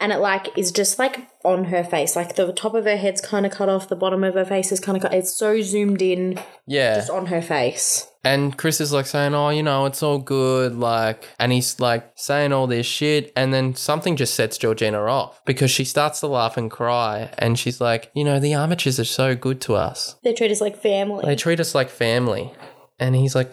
and 0.00 0.12
it 0.12 0.18
like 0.18 0.56
is 0.58 0.72
just 0.72 0.98
like 0.98 1.28
on 1.44 1.64
her 1.66 1.84
face. 1.84 2.16
Like 2.16 2.36
the 2.36 2.52
top 2.52 2.74
of 2.74 2.84
her 2.84 2.96
head's 2.96 3.20
kind 3.20 3.46
of 3.46 3.52
cut 3.52 3.68
off, 3.68 3.88
the 3.88 3.96
bottom 3.96 4.24
of 4.24 4.34
her 4.34 4.44
face 4.44 4.72
is 4.72 4.80
kind 4.80 4.96
of 4.96 5.02
cut. 5.02 5.14
It's 5.14 5.32
so 5.32 5.60
zoomed 5.60 6.02
in 6.02 6.38
Yeah. 6.66 6.96
just 6.96 7.10
on 7.10 7.26
her 7.26 7.40
face. 7.42 8.06
And 8.22 8.56
Chris 8.58 8.80
is 8.82 8.92
like 8.92 9.06
saying, 9.06 9.34
Oh, 9.34 9.48
you 9.48 9.62
know, 9.62 9.86
it's 9.86 10.02
all 10.02 10.18
good. 10.18 10.74
Like, 10.76 11.26
and 11.38 11.52
he's 11.52 11.80
like 11.80 12.12
saying 12.16 12.52
all 12.52 12.66
this 12.66 12.84
shit. 12.86 13.32
And 13.34 13.52
then 13.54 13.74
something 13.74 14.16
just 14.16 14.34
sets 14.34 14.58
Georgina 14.58 15.00
off 15.04 15.40
because 15.46 15.70
she 15.70 15.84
starts 15.84 16.20
to 16.20 16.26
laugh 16.26 16.56
and 16.58 16.70
cry. 16.70 17.30
And 17.38 17.58
she's 17.58 17.80
like, 17.80 18.10
You 18.14 18.24
know, 18.24 18.38
the 18.40 18.52
Armitages 18.52 18.98
are 19.00 19.04
so 19.04 19.34
good 19.34 19.60
to 19.62 19.74
us. 19.74 20.16
They 20.22 20.34
treat 20.34 20.50
us 20.50 20.60
like 20.60 20.76
family. 20.76 21.24
They 21.24 21.36
treat 21.36 21.60
us 21.60 21.74
like 21.74 21.88
family. 21.88 22.52
And 22.98 23.16
he's 23.16 23.34
like, 23.34 23.50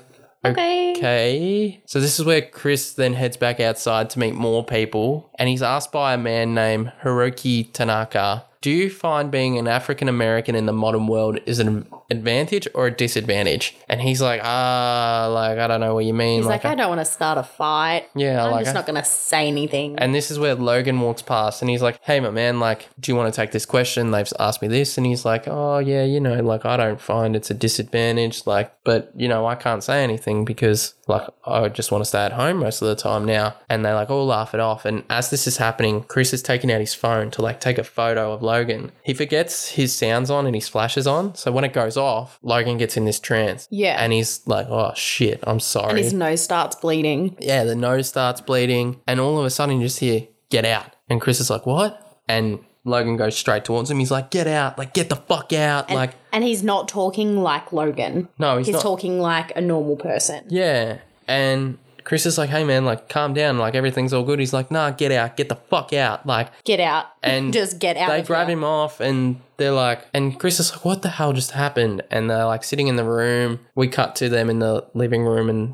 okay. 0.51 0.93
Okay. 0.97 1.81
So 1.85 1.99
this 1.99 2.19
is 2.19 2.25
where 2.25 2.41
Chris 2.41 2.93
then 2.93 3.13
heads 3.13 3.37
back 3.37 3.59
outside 3.59 4.09
to 4.11 4.19
meet 4.19 4.33
more 4.33 4.65
people. 4.65 5.29
And 5.35 5.47
he's 5.47 5.61
asked 5.61 5.91
by 5.91 6.13
a 6.13 6.17
man 6.17 6.53
named 6.53 6.91
Hiroki 7.03 7.71
Tanaka. 7.71 8.45
Do 8.61 8.71
you 8.71 8.89
find 8.89 9.29
being 9.31 9.57
an 9.57 9.67
African 9.67 10.09
American 10.09 10.55
in 10.55 10.65
the 10.65 10.73
modern 10.73 11.07
world 11.07 11.39
is 11.45 11.59
an 11.59 11.87
advantage 12.09 12.67
or 12.73 12.87
a 12.87 12.91
disadvantage? 12.91 13.75
And 13.87 14.01
he's 14.01 14.21
like, 14.21 14.41
ah, 14.43 15.29
like 15.31 15.59
I 15.59 15.67
don't 15.67 15.79
know 15.79 15.93
what 15.93 16.05
you 16.05 16.13
mean. 16.13 16.39
He's 16.39 16.47
like, 16.47 16.65
I 16.65 16.75
don't 16.75 16.89
want 16.89 17.01
to 17.01 17.05
start 17.05 17.37
a 17.37 17.43
fight. 17.43 18.05
Yeah, 18.15 18.43
I'm 18.45 18.51
like 18.51 18.65
just 18.65 18.75
I- 18.75 18.79
not 18.79 18.85
going 18.87 19.01
to 19.01 19.05
say 19.07 19.47
anything. 19.47 19.97
And 19.99 20.13
this 20.13 20.31
is 20.31 20.39
where 20.39 20.55
Logan 20.55 20.99
walks 21.01 21.21
past 21.21 21.61
and 21.61 21.69
he's 21.69 21.81
like, 21.81 21.99
Hey, 22.03 22.19
my 22.19 22.29
man, 22.31 22.59
like, 22.59 22.87
do 22.99 23.11
you 23.11 23.15
want 23.15 23.33
to 23.33 23.35
take 23.41 23.51
this 23.51 23.65
question? 23.65 24.11
They've 24.11 24.31
asked 24.39 24.61
me 24.61 24.67
this. 24.67 24.97
And 24.97 25.05
he's 25.05 25.23
like, 25.25 25.43
Oh, 25.47 25.77
yeah, 25.79 26.03
you 26.03 26.19
know, 26.19 26.41
like, 26.41 26.65
I 26.65 26.77
don't 26.77 26.99
find 26.99 27.35
it's 27.35 27.51
a 27.51 27.53
disadvantage. 27.53 28.45
Like, 28.47 28.73
but, 28.83 29.11
you 29.15 29.27
know, 29.27 29.45
I 29.45 29.55
can't 29.55 29.83
say 29.83 30.03
anything 30.03 30.45
because, 30.45 30.93
like, 31.07 31.27
I 31.45 31.67
just 31.69 31.91
want 31.91 32.01
to 32.03 32.05
stay 32.07 32.19
at 32.25 32.33
home 32.33 32.57
most 32.57 32.81
of 32.81 32.87
the 32.87 32.95
time 32.95 33.25
now. 33.25 33.55
And 33.69 33.85
they, 33.85 33.93
like, 33.93 34.09
all 34.09 34.25
laugh 34.25 34.53
it 34.53 34.59
off. 34.59 34.85
And 34.85 35.03
as 35.09 35.29
this 35.29 35.45
is 35.47 35.57
happening, 35.57 36.03
Chris 36.03 36.33
is 36.33 36.41
taking 36.41 36.71
out 36.71 36.79
his 36.79 36.93
phone 36.93 37.31
to, 37.31 37.41
like, 37.41 37.59
take 37.59 37.77
a 37.77 37.83
photo 37.83 38.31
of 38.33 38.41
Logan. 38.47 38.91
He 39.03 39.13
forgets 39.13 39.69
his 39.69 39.93
sounds 39.95 40.31
on 40.31 40.45
and 40.47 40.55
his 40.55 40.67
flashes 40.67 41.05
on. 41.05 41.35
So 41.35 41.51
when 41.51 41.63
it 41.63 41.73
goes 41.73 41.97
off, 41.97 42.39
Logan 42.41 42.77
gets 42.77 42.97
in 42.97 43.05
this 43.05 43.19
trance. 43.19 43.67
Yeah. 43.69 43.97
And 44.01 44.11
he's 44.13 44.41
like, 44.47 44.67
Oh, 44.69 44.93
shit, 44.95 45.39
I'm 45.43 45.59
sorry. 45.59 45.89
and 45.91 45.97
his 45.99 46.13
nose 46.13 46.41
starts 46.41 46.75
bleeding. 46.75 47.35
Yeah, 47.39 47.63
the 47.65 47.75
nose 47.75 48.07
starts 48.09 48.41
bleeding, 48.41 49.01
and 49.07 49.19
all 49.19 49.37
of 49.37 49.45
a 49.45 49.49
sudden 49.49 49.77
you 49.79 49.85
just 49.87 49.99
hear, 49.99 50.27
get 50.49 50.65
out. 50.65 50.95
And 51.09 51.21
Chris 51.21 51.39
is 51.39 51.49
like, 51.49 51.65
what? 51.65 52.19
And 52.27 52.59
Logan 52.83 53.17
goes 53.17 53.37
straight 53.37 53.65
towards 53.65 53.91
him. 53.91 53.99
He's 53.99 54.11
like, 54.11 54.31
get 54.31 54.47
out, 54.47 54.77
like, 54.77 54.93
get 54.93 55.09
the 55.09 55.15
fuck 55.17 55.51
out. 55.53 55.89
like, 55.91 56.13
And 56.31 56.43
he's 56.43 56.63
not 56.63 56.87
talking 56.87 57.37
like 57.43 57.71
Logan. 57.73 58.29
no, 58.39 58.57
he's, 58.57 58.67
He's 58.67 58.73
not. 58.73 58.81
talking 58.81 59.19
like 59.19 59.55
a 59.55 59.61
normal 59.61 59.95
person. 59.97 60.45
yeah. 60.49 60.99
And 61.27 61.77
Chris 62.07 62.25
is 62.25 62.37
like, 62.37 62.49
hey, 62.49 62.63
man, 62.63 62.85
like, 62.85 63.09
calm 63.09 63.33
down. 63.33 63.57
Like, 63.57 63.75
everything's 63.75 64.13
all 64.13 64.23
good. 64.23 64.39
He's 64.39 64.53
like, 64.53 64.71
nah, 64.71 64.91
get 64.91 65.11
out, 65.11 65.35
get 65.35 65.49
the 65.49 65.55
fuck 65.57 65.91
out. 65.91 66.25
Like, 66.25 66.47
Get 66.63 66.79
out. 66.79 67.07
And 67.21 67.51
just 67.61 67.79
get 67.79 67.97
out. 67.97 68.07
they 68.09 68.21
grab 68.21 68.47
him 68.47 68.63
off 68.63 69.01
and 69.01 69.41
they're 69.57 69.73
like, 69.73 70.07
and 70.13 70.39
Chris 70.39 70.57
is 70.61 70.71
like, 70.71 70.85
what 70.85 71.01
the 71.01 71.09
hell 71.09 71.33
just 71.33 71.51
happened? 71.51 72.03
And 72.09 72.29
they're 72.29 72.45
like 72.45 72.63
sitting 72.63 72.87
in 72.87 72.95
the 72.95 73.03
room. 73.03 73.59
We 73.75 73.89
cut 73.89 74.15
to 74.17 74.29
them 74.29 74.49
in 74.49 74.59
the 74.59 74.85
living 74.93 75.23
room 75.25 75.49
and 75.49 75.73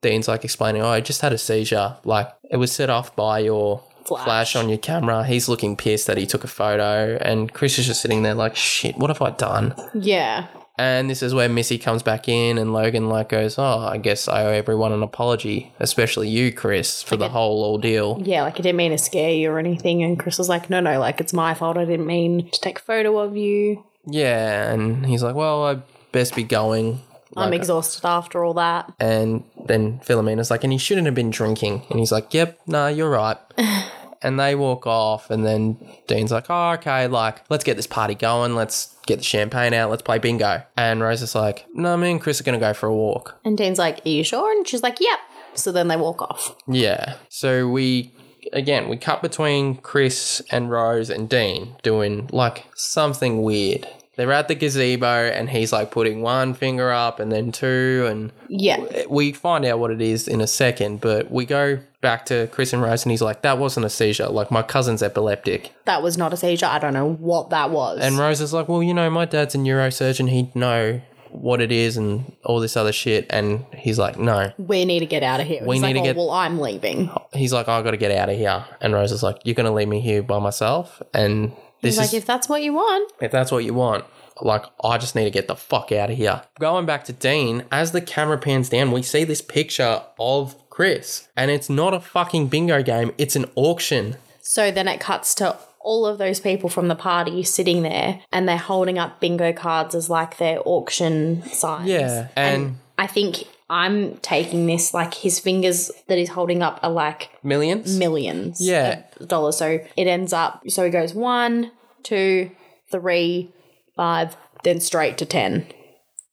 Dean's 0.00 0.26
like 0.26 0.42
explaining, 0.42 0.80
oh, 0.80 0.88
I 0.88 1.02
just 1.02 1.20
had 1.20 1.34
a 1.34 1.38
seizure. 1.38 1.98
Like, 2.04 2.32
it 2.50 2.56
was 2.56 2.72
set 2.72 2.88
off 2.88 3.14
by 3.14 3.40
your 3.40 3.82
Flash. 4.06 4.24
flash 4.24 4.56
on 4.56 4.70
your 4.70 4.78
camera. 4.78 5.22
He's 5.26 5.50
looking 5.50 5.76
pissed 5.76 6.06
that 6.06 6.16
he 6.16 6.24
took 6.24 6.44
a 6.44 6.48
photo. 6.48 7.18
And 7.20 7.52
Chris 7.52 7.78
is 7.78 7.86
just 7.86 8.00
sitting 8.00 8.22
there 8.22 8.34
like, 8.34 8.56
shit, 8.56 8.96
what 8.96 9.10
have 9.10 9.20
I 9.20 9.30
done? 9.30 9.74
Yeah. 9.92 10.46
And 10.76 11.08
this 11.08 11.22
is 11.22 11.32
where 11.32 11.48
Missy 11.48 11.78
comes 11.78 12.02
back 12.02 12.28
in 12.28 12.58
and 12.58 12.72
Logan 12.72 13.08
like 13.08 13.28
goes, 13.28 13.58
oh, 13.58 13.78
I 13.78 13.96
guess 13.98 14.26
I 14.26 14.44
owe 14.44 14.50
everyone 14.50 14.90
an 14.92 15.02
apology, 15.04 15.72
especially 15.78 16.28
you, 16.28 16.52
Chris, 16.52 17.00
for 17.02 17.16
the 17.16 17.28
whole 17.28 17.64
ordeal. 17.64 18.20
Yeah, 18.24 18.42
like 18.42 18.54
I 18.54 18.62
didn't 18.62 18.76
mean 18.76 18.90
to 18.90 18.98
scare 18.98 19.30
you 19.30 19.50
or 19.52 19.60
anything. 19.60 20.02
And 20.02 20.18
Chris 20.18 20.36
was 20.36 20.48
like, 20.48 20.70
no, 20.70 20.80
no, 20.80 20.98
like 20.98 21.20
it's 21.20 21.32
my 21.32 21.54
fault. 21.54 21.76
I 21.76 21.84
didn't 21.84 22.06
mean 22.06 22.50
to 22.50 22.60
take 22.60 22.80
a 22.80 22.82
photo 22.82 23.18
of 23.18 23.36
you. 23.36 23.84
Yeah, 24.06 24.70
and 24.72 25.06
he's 25.06 25.22
like, 25.22 25.34
"Well, 25.34 25.64
I 25.64 25.78
best 26.12 26.34
be 26.34 26.42
going." 26.42 27.00
I'm 27.36 27.52
exhausted 27.52 28.04
after 28.06 28.44
all 28.44 28.54
that. 28.54 28.92
and 29.00 29.42
then 29.66 29.98
Philomena's 30.00 30.50
like, 30.50 30.62
and 30.62 30.72
he 30.72 30.78
shouldn't 30.78 31.06
have 31.06 31.14
been 31.14 31.30
drinking. 31.30 31.82
And 31.90 31.98
he's 31.98 32.12
like, 32.12 32.32
yep, 32.34 32.60
nah, 32.66 32.86
you're 32.88 33.10
right. 33.10 33.38
and 34.24 34.40
they 34.40 34.54
walk 34.54 34.86
off, 34.86 35.30
and 35.30 35.44
then 35.44 35.76
Dean's 36.08 36.32
like, 36.32 36.46
oh, 36.48 36.70
okay, 36.72 37.06
like, 37.06 37.42
let's 37.50 37.62
get 37.62 37.76
this 37.76 37.86
party 37.86 38.14
going. 38.14 38.56
Let's 38.56 38.96
get 39.06 39.18
the 39.18 39.24
champagne 39.24 39.74
out. 39.74 39.90
Let's 39.90 40.02
play 40.02 40.18
bingo. 40.18 40.62
And 40.76 41.00
Rose 41.02 41.22
is 41.22 41.34
like, 41.34 41.66
no, 41.74 41.96
me 41.96 42.10
and 42.10 42.20
Chris 42.20 42.40
are 42.40 42.44
going 42.44 42.58
to 42.58 42.66
go 42.66 42.72
for 42.72 42.86
a 42.86 42.94
walk. 42.94 43.38
And 43.44 43.56
Dean's 43.56 43.78
like, 43.78 44.04
Are 44.04 44.08
you 44.08 44.24
sure? 44.24 44.50
And 44.50 44.66
she's 44.66 44.82
like, 44.82 44.98
Yep. 44.98 45.18
So 45.54 45.70
then 45.70 45.88
they 45.88 45.96
walk 45.96 46.22
off. 46.22 46.56
Yeah. 46.66 47.16
So 47.28 47.68
we, 47.68 48.12
again, 48.52 48.88
we 48.88 48.96
cut 48.96 49.22
between 49.22 49.76
Chris 49.76 50.42
and 50.50 50.70
Rose 50.70 51.10
and 51.10 51.28
Dean 51.28 51.76
doing 51.82 52.28
like 52.32 52.64
something 52.74 53.42
weird. 53.42 53.86
They're 54.16 54.32
at 54.32 54.48
the 54.48 54.54
gazebo, 54.54 55.06
and 55.26 55.50
he's 55.50 55.72
like 55.72 55.90
putting 55.90 56.22
one 56.22 56.54
finger 56.54 56.92
up 56.92 57.18
and 57.20 57.32
then 57.32 57.50
two, 57.52 58.06
and 58.08 58.32
Yeah. 58.48 58.78
we 59.08 59.32
find 59.32 59.64
out 59.64 59.78
what 59.78 59.90
it 59.90 60.00
is 60.00 60.28
in 60.28 60.40
a 60.40 60.46
second, 60.46 61.00
but 61.00 61.30
we 61.30 61.44
go 61.44 61.78
back 62.00 62.26
to 62.26 62.46
Chris 62.52 62.72
and 62.72 62.82
Rose, 62.82 63.04
and 63.04 63.10
he's 63.10 63.22
like, 63.22 63.42
"That 63.42 63.58
wasn't 63.58 63.86
a 63.86 63.90
seizure. 63.90 64.26
Like 64.28 64.50
my 64.50 64.62
cousin's 64.62 65.02
epileptic." 65.02 65.72
That 65.86 66.02
was 66.02 66.16
not 66.18 66.32
a 66.32 66.36
seizure. 66.36 66.66
I 66.66 66.78
don't 66.78 66.92
know 66.92 67.08
what 67.18 67.50
that 67.50 67.70
was. 67.70 67.98
And 68.00 68.18
Rose 68.18 68.40
is 68.40 68.52
like, 68.52 68.68
"Well, 68.68 68.82
you 68.82 68.94
know, 68.94 69.08
my 69.10 69.24
dad's 69.24 69.54
a 69.54 69.58
neurosurgeon. 69.58 70.28
He'd 70.28 70.54
know 70.54 71.00
what 71.32 71.60
it 71.60 71.72
is 71.72 71.96
and 71.96 72.30
all 72.44 72.60
this 72.60 72.76
other 72.76 72.92
shit." 72.92 73.26
And 73.30 73.64
he's 73.76 73.98
like, 73.98 74.16
"No." 74.18 74.52
we 74.58 74.84
need 74.84 75.00
to 75.00 75.06
get 75.06 75.22
out 75.24 75.40
of 75.40 75.46
here. 75.48 75.62
We 75.66 75.76
He's 75.76 75.82
need 75.82 75.88
like, 75.88 75.94
to 75.96 76.00
"Oh, 76.00 76.04
get- 76.04 76.16
Well, 76.16 76.30
I'm 76.30 76.60
leaving. 76.60 77.10
He's 77.32 77.52
like, 77.52 77.68
"I 77.68 77.82
got 77.82 77.90
to 77.92 77.96
get 77.96 78.12
out 78.12 78.28
of 78.28 78.36
here." 78.36 78.64
And 78.80 78.92
Rose 78.94 79.10
is 79.10 79.22
like, 79.24 79.38
"You're 79.44 79.54
gonna 79.54 79.72
leave 79.74 79.88
me 79.88 79.98
here 80.00 80.22
by 80.22 80.38
myself?" 80.38 81.02
And 81.12 81.52
this 81.84 81.94
He's 81.94 81.98
like, 81.98 82.06
is 82.08 82.14
If 82.14 82.26
that's 82.26 82.48
what 82.48 82.62
you 82.62 82.72
want. 82.74 83.12
if 83.20 83.30
that's 83.30 83.52
what 83.52 83.64
you 83.64 83.74
want. 83.74 84.04
Like, 84.40 84.64
I 84.82 84.98
just 84.98 85.14
need 85.14 85.24
to 85.24 85.30
get 85.30 85.46
the 85.46 85.54
fuck 85.54 85.92
out 85.92 86.10
of 86.10 86.16
here. 86.16 86.42
Going 86.58 86.86
back 86.86 87.04
to 87.04 87.12
Dean, 87.12 87.64
as 87.70 87.92
the 87.92 88.00
camera 88.00 88.36
pans 88.36 88.68
down, 88.68 88.90
we 88.90 89.02
see 89.02 89.22
this 89.22 89.40
picture 89.40 90.02
of 90.18 90.56
Chris. 90.70 91.28
And 91.36 91.52
it's 91.52 91.70
not 91.70 91.94
a 91.94 92.00
fucking 92.00 92.48
bingo 92.48 92.82
game, 92.82 93.12
it's 93.16 93.36
an 93.36 93.46
auction. 93.54 94.16
So 94.40 94.72
then 94.72 94.88
it 94.88 94.98
cuts 94.98 95.36
to 95.36 95.56
all 95.78 96.04
of 96.06 96.18
those 96.18 96.40
people 96.40 96.68
from 96.68 96.88
the 96.88 96.94
party 96.96 97.42
sitting 97.44 97.82
there 97.82 98.20
and 98.32 98.48
they're 98.48 98.56
holding 98.56 98.98
up 98.98 99.20
bingo 99.20 99.52
cards 99.52 99.94
as 99.94 100.10
like 100.10 100.38
their 100.38 100.58
auction 100.64 101.42
signs. 101.44 101.88
Yeah. 101.88 102.28
And, 102.34 102.78
I 102.96 103.06
think 103.06 103.44
I'm 103.68 104.16
taking 104.18 104.66
this 104.66 104.94
like 104.94 105.14
his 105.14 105.40
fingers 105.40 105.90
that 106.06 106.16
he's 106.16 106.28
holding 106.30 106.62
up 106.62 106.78
are 106.82 106.90
like 106.90 107.30
millions? 107.42 107.98
millions 107.98 108.60
Yeah. 108.60 109.02
of 109.20 109.28
dollars. 109.28 109.56
So 109.58 109.80
it 109.96 110.06
ends 110.06 110.32
up, 110.32 110.62
so 110.68 110.84
he 110.84 110.90
goes 110.90 111.12
one, 111.14 111.70
two, 112.04 112.50
three, 112.92 113.52
five, 113.96 114.36
then 114.62 114.80
straight 114.80 115.18
to 115.18 115.26
10. 115.26 115.66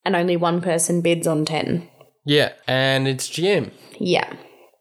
And 0.06 0.16
only 0.16 0.38
one 0.38 0.62
person 0.62 1.02
bids 1.02 1.26
on 1.28 1.46
10. 1.46 1.88
yeah. 2.26 2.54
And 2.68 3.08
it's 3.08 3.28
Jim. 3.28 3.72
Yeah. 4.00 4.32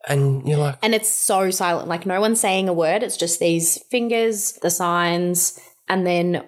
And 0.08 0.46
you're 0.48 0.58
like, 0.58 0.76
And 0.82 0.94
it's 0.94 1.10
so 1.10 1.50
silent. 1.50 1.88
Like 1.88 2.06
no 2.06 2.20
one's 2.20 2.40
saying 2.40 2.68
a 2.68 2.72
word. 2.72 3.02
It's 3.02 3.16
just 3.18 3.38
these 3.38 3.82
fingers, 3.90 4.52
the 4.62 4.70
signs, 4.70 5.58
and 5.88 6.06
then 6.06 6.42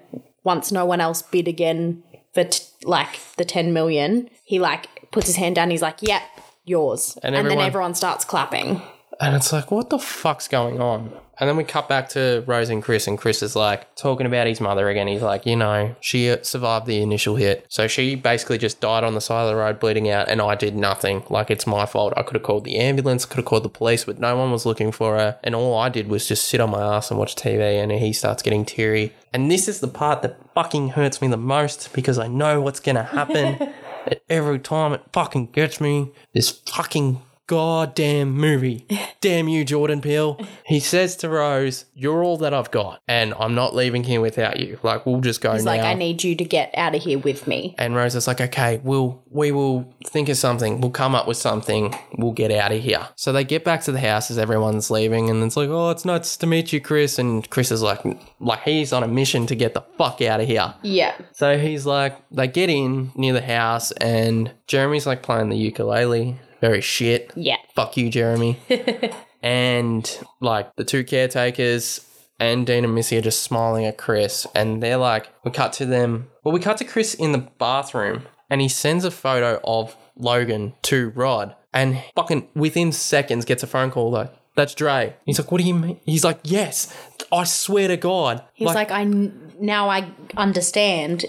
once 0.45 0.72
no 0.72 0.84
one 0.86 1.01
else 1.01 1.20
bid 1.22 1.49
again 1.49 2.03
for 2.34 2.45
t- 2.45 2.64
like 2.84 3.18
the 3.36 3.45
10 3.45 3.72
million, 3.74 4.30
he 4.45 4.59
like 4.59 5.11
puts 5.11 5.26
his 5.26 5.36
hand 5.36 5.55
down. 5.57 5.68
He's 5.70 5.82
like, 5.82 5.99
yep, 6.01 6.22
yours. 6.64 7.18
And 7.22 7.34
And, 7.36 7.51
then 7.51 7.59
everyone 7.61 7.95
starts 7.95 8.24
clapping. 8.24 8.80
And 9.21 9.37
it's 9.37 9.53
like, 9.53 9.71
what 9.71 9.91
the 9.91 9.99
fuck's 9.99 10.49
going 10.49 10.81
on? 10.81 11.13
And 11.39 11.49
then 11.49 11.57
we 11.57 11.65
cut 11.65 11.89
back 11.89 12.09
to 12.11 12.45
Rose 12.47 12.69
and 12.69 12.83
Chris, 12.83 13.07
and 13.07 13.19
Chris 13.19 13.43
is 13.43 13.57
like 13.57 13.97
talking 13.97 14.27
about 14.27 14.47
his 14.47 14.61
mother 14.61 14.89
again. 14.89 15.09
He's 15.09 15.23
like, 15.23 15.45
you 15.47 15.57
know, 15.57 15.97
she 16.01 16.37
survived 16.43 16.87
the 16.87 17.03
initial 17.03 17.37
hit. 17.37 17.67
So 17.69 17.89
she 17.89 18.15
basically 18.15 18.59
just 18.59 18.81
died 18.81 19.03
on 19.03 19.15
the 19.15 19.21
side 19.21 19.43
of 19.43 19.49
the 19.49 19.57
road 19.57 19.81
bleeding 19.81 20.09
out, 20.09 20.29
and 20.29 20.41
I 20.41 20.55
did 20.55 20.77
nothing. 20.77 21.25
Like, 21.31 21.51
it's 21.51 21.67
my 21.67 21.87
fault. 21.87 22.13
I 22.17 22.23
could 22.23 22.37
have 22.37 22.43
called 22.43 22.65
the 22.65 22.79
ambulance, 22.79 23.25
could 23.25 23.39
have 23.39 23.45
called 23.45 23.65
the 23.65 23.71
police, 23.71 24.05
but 24.05 24.21
no 24.21 24.37
one 24.37 24.53
was 24.53 24.67
looking 24.67 24.93
for 24.93 25.17
her. 25.17 25.39
And 25.43 25.55
all 25.55 25.77
I 25.77 25.89
did 25.89 26.09
was 26.09 26.29
just 26.29 26.45
sit 26.45 26.61
on 26.61 26.71
my 26.71 26.97
ass 26.97 27.11
and 27.11 27.19
watch 27.19 27.35
TV, 27.35 27.83
and 27.83 27.91
he 27.91 28.13
starts 28.13 28.43
getting 28.43 28.65
teary. 28.65 29.13
And 29.33 29.51
this 29.51 29.67
is 29.67 29.81
the 29.81 29.89
part 29.89 30.23
that 30.23 30.39
fucking 30.55 30.91
hurts 30.91 31.21
me 31.21 31.29
the 31.29 31.37
most 31.37 31.93
because 31.93 32.19
I 32.19 32.29
know 32.29 32.61
what's 32.61 32.81
going 32.81 32.97
to 32.97 33.03
happen. 33.03 33.73
Every 34.29 34.59
time 34.59 34.93
it 34.93 35.03
fucking 35.13 35.47
gets 35.53 35.81
me. 35.81 36.13
This 36.35 36.51
fucking 36.51 37.23
goddamn 37.53 38.32
movie. 38.32 38.86
Damn 39.20 39.46
you, 39.46 39.62
Jordan 39.64 40.00
Peele. 40.00 40.40
He 40.64 40.80
says 40.80 41.16
to 41.16 41.28
Rose, 41.28 41.84
You're 41.94 42.24
all 42.24 42.38
that 42.38 42.55
I've 42.55 42.70
got, 42.70 43.00
and 43.07 43.34
I'm 43.38 43.55
not 43.55 43.74
leaving 43.74 44.05
here 44.05 44.22
without 44.22 44.59
you. 44.59 44.78
Like, 44.82 45.05
we'll 45.05 45.20
just 45.20 45.42
go 45.42 45.53
He's 45.53 45.64
now. 45.64 45.72
like, 45.72 45.82
I 45.82 45.92
need 45.92 46.24
you 46.24 46.34
to 46.34 46.44
get 46.44 46.70
out 46.76 46.94
of 46.94 47.03
here 47.03 47.18
with 47.18 47.46
me. 47.46 47.74
and 47.78 47.94
Rose 47.94 48.14
is 48.14 48.26
like, 48.26 48.40
Okay, 48.40 48.80
we'll 48.82 49.22
we 49.28 49.53
will 49.53 49.92
think 50.07 50.30
of 50.30 50.38
something. 50.38 50.80
We'll 50.80 50.90
come 50.90 51.14
up 51.14 51.28
with 51.28 51.36
something. 51.36 51.94
We'll 52.16 52.32
get 52.32 52.50
out 52.50 52.72
of 52.72 52.80
here. 52.82 53.07
So 53.16 53.32
they 53.32 53.44
get 53.44 53.64
back 53.64 53.82
to 53.82 53.92
the 53.92 54.00
house 54.00 54.30
as 54.30 54.38
everyone's 54.38 54.90
leaving, 54.90 55.28
and 55.28 55.42
it's 55.44 55.57
like, 55.57 55.68
Oh, 55.68 55.90
it's 55.90 56.07
nice 56.07 56.36
to 56.38 56.46
meet 56.46 56.72
you, 56.72 56.80
Chris. 56.80 57.18
And 57.18 57.48
Chris 57.50 57.70
is 57.70 57.82
like 57.82 58.00
like 58.40 58.62
he's 58.62 58.94
on 58.94 59.03
a 59.03 59.09
mission 59.09 59.46
to 59.48 59.55
get 59.55 59.74
the 59.74 59.82
fuck 59.98 60.22
out 60.22 60.40
of 60.40 60.46
here. 60.48 60.74
Yeah. 60.82 61.14
So 61.32 61.59
he's 61.59 61.84
like, 61.84 62.16
they 62.30 62.48
get 62.48 62.70
in 62.70 63.12
near 63.14 63.34
the 63.34 63.42
house, 63.42 63.92
and 63.92 64.53
Jeremy's 64.66 65.07
like 65.07 65.22
playing 65.22 65.50
the 65.50 65.57
ukulele. 65.59 66.38
Very 66.63 66.81
shit. 66.81 67.31
Yeah. 67.37 67.57
Fuck 67.75 67.99
you, 67.99 68.09
Jeremy. 68.09 68.59
and 69.43 70.19
like 70.41 70.75
the 70.77 70.85
two 70.85 71.05
caretakers 71.05 72.09
and 72.39 72.67
Dean 72.67 72.85
and 72.85 72.95
Missy 72.95 73.19
are 73.19 73.23
just 73.23 73.43
smiling 73.43 73.85
at 73.85 73.99
Chris, 73.99 74.47
and 74.55 74.83
they're 74.83 74.97
like, 74.97 75.29
we 75.45 75.51
cut 75.51 75.73
to 75.75 75.87
them. 75.87 76.31
Well, 76.43 76.53
we 76.53 76.61
cut 76.61 76.77
to 76.79 76.85
Chris 76.85 77.15
in 77.15 77.33
the 77.33 77.39
bathroom, 77.59 78.23
and 78.49 78.61
he 78.61 78.69
sends 78.69 79.05
a 79.05 79.11
photo 79.11 79.61
of 79.63 79.97
Logan 80.17 80.75
to 80.83 81.11
Rod, 81.11 81.55
and 81.73 82.03
fucking 82.17 82.49
within 82.55 82.91
seconds 82.93 83.45
gets 83.45 83.63
a 83.63 83.67
phone 83.67 83.91
call 83.91 84.11
like. 84.11 84.33
That's 84.55 84.75
Dre. 84.75 85.17
He's 85.25 85.39
like, 85.39 85.51
what 85.51 85.63
do 85.63 85.67
you 85.67 85.73
mean? 85.73 85.99
He's 86.05 86.25
like, 86.25 86.39
yes, 86.43 86.95
I 87.33 87.45
swear 87.45 87.89
to 87.89 87.97
God. 87.97 88.45
He's 88.53 88.67
was 88.67 88.75
like, 88.75 88.91
I 88.91 89.05
now 89.05 89.89
I 89.89 90.13
understand. 90.37 91.25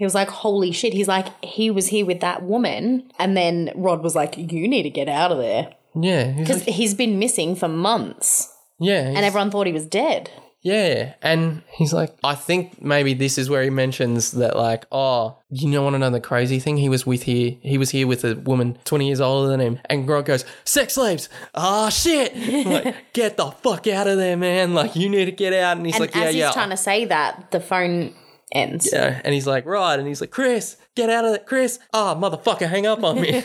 He 0.00 0.04
was 0.06 0.14
like, 0.14 0.30
holy 0.30 0.72
shit. 0.72 0.94
He's 0.94 1.08
like, 1.08 1.28
he 1.44 1.70
was 1.70 1.88
here 1.88 2.06
with 2.06 2.20
that 2.20 2.42
woman. 2.42 3.12
And 3.18 3.36
then 3.36 3.70
Rod 3.74 4.02
was 4.02 4.14
like, 4.14 4.34
you 4.38 4.66
need 4.66 4.84
to 4.84 4.88
get 4.90 5.10
out 5.10 5.30
of 5.30 5.36
there. 5.36 5.74
yeah, 5.94 6.32
he's 6.32 6.48
Because 6.48 6.66
like, 6.66 6.74
he's 6.74 6.94
been 6.94 7.18
missing 7.18 7.54
for 7.54 7.68
months 7.68 8.50
yeah, 8.78 9.02
and 9.02 9.18
everyone 9.18 9.50
thought 9.50 9.66
he 9.66 9.74
was 9.74 9.84
dead. 9.84 10.30
Yeah, 10.62 11.14
and 11.20 11.60
he's 11.70 11.92
like, 11.92 12.16
I 12.24 12.34
think 12.34 12.80
maybe 12.80 13.12
this 13.12 13.36
is 13.36 13.50
where 13.50 13.62
he 13.62 13.68
mentions 13.68 14.30
that, 14.32 14.56
like, 14.56 14.86
oh, 14.90 15.36
you 15.50 15.68
know, 15.68 15.82
want 15.82 15.94
to 15.94 15.98
know 15.98 16.08
the 16.08 16.18
crazy 16.18 16.58
thing? 16.60 16.78
He 16.78 16.88
was 16.88 17.04
with 17.04 17.24
here. 17.24 17.58
He 17.60 17.76
was 17.76 17.90
here 17.90 18.06
with 18.06 18.24
a 18.24 18.36
woman 18.36 18.78
twenty 18.86 19.08
years 19.08 19.20
older 19.20 19.48
than 19.48 19.60
him, 19.60 19.80
and 19.90 20.06
Grant 20.06 20.24
goes, 20.24 20.46
"Sex 20.64 20.94
slaves! 20.94 21.28
Ah, 21.54 21.90
shit! 21.90 22.34
like, 22.66 22.94
get 23.12 23.36
the 23.36 23.50
fuck 23.50 23.86
out 23.86 24.06
of 24.06 24.16
there, 24.16 24.38
man! 24.38 24.72
Like, 24.72 24.96
you 24.96 25.10
need 25.10 25.26
to 25.26 25.32
get 25.32 25.52
out." 25.52 25.76
And 25.76 25.84
he's 25.84 25.96
And 25.96 26.00
like, 26.00 26.14
"Yeah, 26.14 26.22
as 26.22 26.34
he's 26.34 26.40
yeah." 26.40 26.52
trying 26.52 26.70
to 26.70 26.76
say 26.78 27.04
that, 27.04 27.50
the 27.50 27.60
phone 27.60 28.14
ends. 28.52 28.88
yeah, 28.92 29.20
and 29.24 29.34
he's 29.34 29.46
like, 29.46 29.66
right, 29.66 29.98
and 29.98 30.06
he's 30.06 30.20
like, 30.20 30.30
Chris, 30.30 30.76
get 30.94 31.10
out 31.10 31.24
of 31.24 31.34
it, 31.34 31.46
Chris. 31.46 31.78
Ah, 31.92 32.14
motherfucker, 32.14 32.68
hang 32.68 32.86
up 32.86 33.02
on 33.02 33.20
me. 33.20 33.28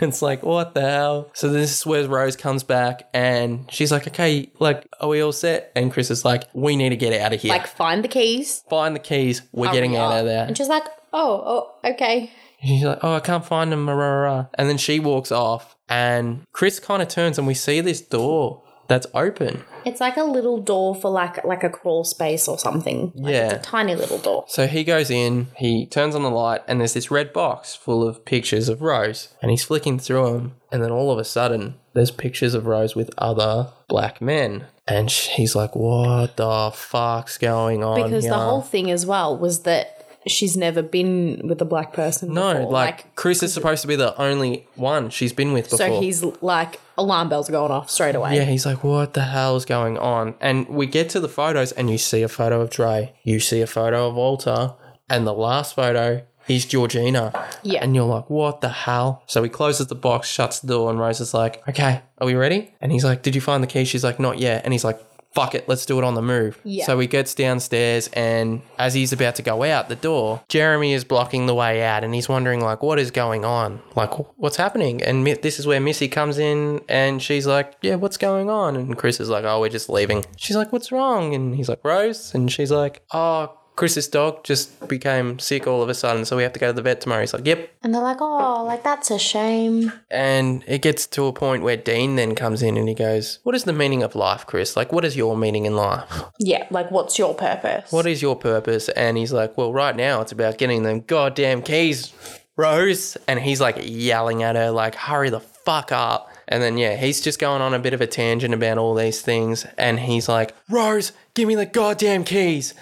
it's 0.00 0.22
like, 0.22 0.42
what 0.42 0.74
the 0.74 0.80
hell? 0.82 1.30
So 1.34 1.48
this 1.48 1.78
is 1.78 1.86
where 1.86 2.06
Rose 2.08 2.36
comes 2.36 2.62
back, 2.62 3.08
and 3.14 3.70
she's 3.70 3.92
like, 3.92 4.06
okay, 4.08 4.50
like, 4.58 4.86
are 5.00 5.08
we 5.08 5.20
all 5.20 5.32
set? 5.32 5.72
And 5.76 5.92
Chris 5.92 6.10
is 6.10 6.24
like, 6.24 6.44
we 6.52 6.76
need 6.76 6.90
to 6.90 6.96
get 6.96 7.18
out 7.20 7.32
of 7.32 7.40
here. 7.40 7.50
Like, 7.50 7.66
find 7.66 8.02
the 8.02 8.08
keys. 8.08 8.62
find 8.68 8.94
the 8.94 9.00
keys. 9.00 9.42
We're 9.52 9.72
getting 9.72 9.92
hurry 9.92 10.00
out 10.00 10.18
of 10.20 10.26
there. 10.26 10.46
And 10.46 10.56
she's 10.56 10.68
like, 10.68 10.84
oh, 11.12 11.70
oh, 11.84 11.90
okay. 11.92 12.30
She's 12.62 12.82
like, 12.82 12.98
oh, 13.02 13.14
I 13.14 13.20
can't 13.20 13.44
find 13.44 13.70
them. 13.70 13.88
And 13.88 14.68
then 14.68 14.78
she 14.78 14.98
walks 14.98 15.30
off, 15.30 15.76
and 15.88 16.42
Chris 16.52 16.80
kind 16.80 17.02
of 17.02 17.08
turns, 17.08 17.38
and 17.38 17.46
we 17.46 17.54
see 17.54 17.80
this 17.80 18.00
door 18.00 18.63
that's 18.86 19.06
open. 19.14 19.64
It's 19.84 20.00
like 20.00 20.16
a 20.16 20.24
little 20.24 20.60
door 20.60 20.94
for 20.94 21.10
like 21.10 21.44
like 21.44 21.62
a 21.62 21.68
crawl 21.70 22.04
space 22.04 22.48
or 22.48 22.58
something. 22.58 23.12
Like, 23.14 23.32
Yeah. 23.34 23.44
It's 23.46 23.66
a 23.66 23.70
tiny 23.70 23.94
little 23.94 24.18
door. 24.18 24.44
So 24.48 24.66
he 24.66 24.84
goes 24.84 25.10
in, 25.10 25.48
he 25.56 25.86
turns 25.86 26.14
on 26.14 26.22
the 26.22 26.30
light, 26.30 26.62
and 26.66 26.80
there's 26.80 26.94
this 26.94 27.10
red 27.10 27.32
box 27.32 27.74
full 27.74 28.06
of 28.06 28.24
pictures 28.24 28.68
of 28.68 28.82
Rose, 28.82 29.28
and 29.42 29.50
he's 29.50 29.64
flicking 29.64 29.98
through 29.98 30.32
them, 30.32 30.54
and 30.72 30.82
then 30.82 30.90
all 30.90 31.10
of 31.10 31.18
a 31.18 31.24
sudden, 31.24 31.74
there's 31.92 32.10
pictures 32.10 32.54
of 32.54 32.66
Rose 32.66 32.94
with 32.96 33.10
other 33.18 33.68
black 33.88 34.20
men. 34.20 34.66
And 34.86 35.10
he's 35.10 35.54
like, 35.54 35.74
what 35.74 36.36
the 36.36 36.70
fuck's 36.74 37.38
going 37.38 37.82
on 37.82 38.02
Because 38.02 38.24
here? 38.24 38.32
the 38.32 38.38
whole 38.38 38.60
thing 38.60 38.90
as 38.90 39.06
well 39.06 39.36
was 39.38 39.62
that 39.62 39.93
she's 40.26 40.56
never 40.56 40.82
been 40.82 41.40
with 41.44 41.60
a 41.60 41.64
black 41.64 41.92
person 41.92 42.32
no, 42.32 42.54
before. 42.54 42.72
like, 42.72 43.14
Chris 43.16 43.42
is 43.42 43.52
supposed 43.52 43.82
to 43.82 43.88
be 43.88 43.96
the 43.96 44.16
only 44.20 44.66
one 44.74 45.10
she's 45.10 45.32
been 45.32 45.52
with 45.52 45.70
before. 45.70 45.78
so 45.78 46.00
he's 46.00 46.22
like 46.42 46.80
alarm 46.96 47.28
bells 47.28 47.48
are 47.48 47.52
going 47.52 47.70
off 47.70 47.90
straight 47.90 48.14
away. 48.14 48.36
Yeah, 48.36 48.44
he's 48.44 48.66
like, 48.66 48.84
what 48.84 49.14
the 49.14 49.22
hell's 49.22 49.64
going 49.64 49.98
on? 49.98 50.34
And 50.40 50.68
we 50.68 50.86
get 50.86 51.10
to 51.10 51.20
the 51.20 51.28
photos, 51.28 51.72
and 51.72 51.90
you 51.90 51.98
see 51.98 52.22
a 52.22 52.28
photo 52.28 52.60
of 52.60 52.70
Dre, 52.70 53.14
you 53.22 53.40
see 53.40 53.60
a 53.60 53.66
photo 53.66 54.08
of 54.08 54.14
Walter, 54.14 54.74
and 55.08 55.26
the 55.26 55.34
last 55.34 55.74
photo 55.74 56.24
is 56.48 56.66
Georgina. 56.66 57.32
Yeah. 57.62 57.82
And 57.82 57.94
you're 57.94 58.04
like, 58.04 58.28
what 58.28 58.60
the 58.60 58.68
hell? 58.68 59.22
So 59.26 59.42
he 59.42 59.48
closes 59.48 59.86
the 59.86 59.94
box, 59.94 60.28
shuts 60.28 60.60
the 60.60 60.68
door, 60.68 60.90
and 60.90 60.98
Rose 60.98 61.20
is 61.20 61.34
like, 61.34 61.66
okay, 61.68 62.02
are 62.18 62.26
we 62.26 62.34
ready? 62.34 62.74
And 62.80 62.92
he's 62.92 63.04
like, 63.04 63.22
did 63.22 63.34
you 63.34 63.40
find 63.40 63.62
the 63.62 63.66
key? 63.66 63.84
She's 63.84 64.04
like, 64.04 64.20
not 64.20 64.38
yet. 64.38 64.64
And 64.64 64.72
he's 64.72 64.84
like, 64.84 65.00
fuck 65.34 65.54
it, 65.54 65.68
let's 65.68 65.84
do 65.84 65.98
it 65.98 66.04
on 66.04 66.14
the 66.14 66.22
move. 66.22 66.58
Yeah. 66.64 66.86
So 66.86 66.98
he 66.98 67.06
gets 67.06 67.34
downstairs, 67.34 68.08
and 68.12 68.62
as 68.78 68.94
he's 68.94 69.12
about 69.12 69.34
to 69.36 69.42
go 69.42 69.62
out 69.64 69.88
the 69.88 69.96
door, 69.96 70.42
Jeremy 70.48 70.92
is 70.92 71.04
blocking 71.04 71.46
the 71.46 71.54
way 71.54 71.82
out, 71.82 72.04
and 72.04 72.14
he's 72.14 72.28
wondering 72.28 72.60
like, 72.60 72.82
what 72.82 72.98
is 72.98 73.10
going 73.10 73.44
on? 73.44 73.82
Like, 73.96 74.12
what's 74.38 74.56
happening? 74.56 75.02
And 75.02 75.26
this 75.26 75.58
is 75.58 75.66
where 75.66 75.80
Missy 75.80 76.08
comes 76.08 76.38
in, 76.38 76.80
and 76.88 77.22
she's 77.22 77.46
like, 77.46 77.74
yeah, 77.82 77.96
what's 77.96 78.16
going 78.16 78.48
on? 78.48 78.76
And 78.76 78.96
Chris 78.96 79.20
is 79.20 79.28
like, 79.28 79.44
oh, 79.44 79.60
we're 79.60 79.68
just 79.68 79.88
leaving. 79.88 80.24
She's 80.36 80.56
like, 80.56 80.72
what's 80.72 80.92
wrong? 80.92 81.34
And 81.34 81.54
he's 81.54 81.68
like, 81.68 81.84
Rose, 81.84 82.34
and 82.34 82.50
she's 82.50 82.70
like, 82.70 83.02
oh. 83.12 83.58
Chris's 83.76 84.06
dog 84.08 84.44
just 84.44 84.86
became 84.88 85.38
sick 85.38 85.66
all 85.66 85.82
of 85.82 85.88
a 85.88 85.94
sudden, 85.94 86.24
so 86.24 86.36
we 86.36 86.42
have 86.44 86.52
to 86.52 86.60
go 86.60 86.68
to 86.68 86.72
the 86.72 86.82
vet 86.82 87.00
tomorrow. 87.00 87.22
He's 87.22 87.34
like, 87.34 87.44
Yep, 87.46 87.70
And 87.82 87.92
they're 87.94 88.00
like, 88.02 88.18
oh, 88.20 88.62
like 88.64 88.84
that's 88.84 89.10
a 89.10 89.18
shame. 89.18 89.92
and 90.10 90.62
it 90.66 90.80
gets 90.82 91.06
to 91.08 91.26
a 91.26 91.32
point 91.32 91.62
where 91.62 91.76
Dean 91.76 92.16
then 92.16 92.34
comes 92.34 92.62
in 92.62 92.76
and 92.76 92.88
he 92.88 92.94
goes, 92.94 93.40
What 93.42 93.54
is 93.54 93.64
the 93.64 93.72
meaning 93.72 94.02
of 94.02 94.14
life, 94.14 94.46
Chris? 94.46 94.76
Like, 94.76 94.92
what 94.92 95.04
is 95.04 95.16
your 95.16 95.36
meaning 95.36 95.64
in 95.66 95.74
life? 95.76 96.04
Yeah, 96.38 96.66
like 96.70 96.90
what's 96.90 97.18
your 97.18 97.34
purpose? 97.34 97.90
What 97.92 98.06
is 98.06 98.20
your 98.20 98.36
purpose? 98.36 98.88
And 98.90 99.16
he's 99.16 99.32
like, 99.32 99.56
Well, 99.56 99.72
right 99.72 99.96
now 99.96 100.20
it's 100.20 100.32
about 100.32 100.58
getting 100.58 100.82
them 100.82 101.00
goddamn 101.00 101.62
keys, 101.62 102.12
Rose. 102.56 103.16
And 103.26 103.40
he's 103.40 103.60
like 103.60 103.78
yelling 103.82 104.42
at 104.42 104.56
her, 104.56 104.70
like, 104.70 104.94
Hurry 104.94 105.30
the 105.30 105.40
fuck 105.40 105.90
up. 105.92 106.30
And 106.46 106.62
then, 106.62 106.76
yeah, 106.76 106.94
he's 106.96 107.22
just 107.22 107.38
going 107.38 107.62
on 107.62 107.72
a 107.72 107.78
bit 107.78 107.94
of 107.94 108.00
a 108.02 108.06
tangent 108.06 108.52
about 108.52 108.76
all 108.76 108.94
these 108.94 109.22
things. 109.22 109.64
And 109.78 109.98
he's 109.98 110.28
like, 110.28 110.54
Rose, 110.68 111.12
give 111.32 111.48
me 111.48 111.54
the 111.54 111.64
goddamn 111.66 112.22
keys. 112.24 112.74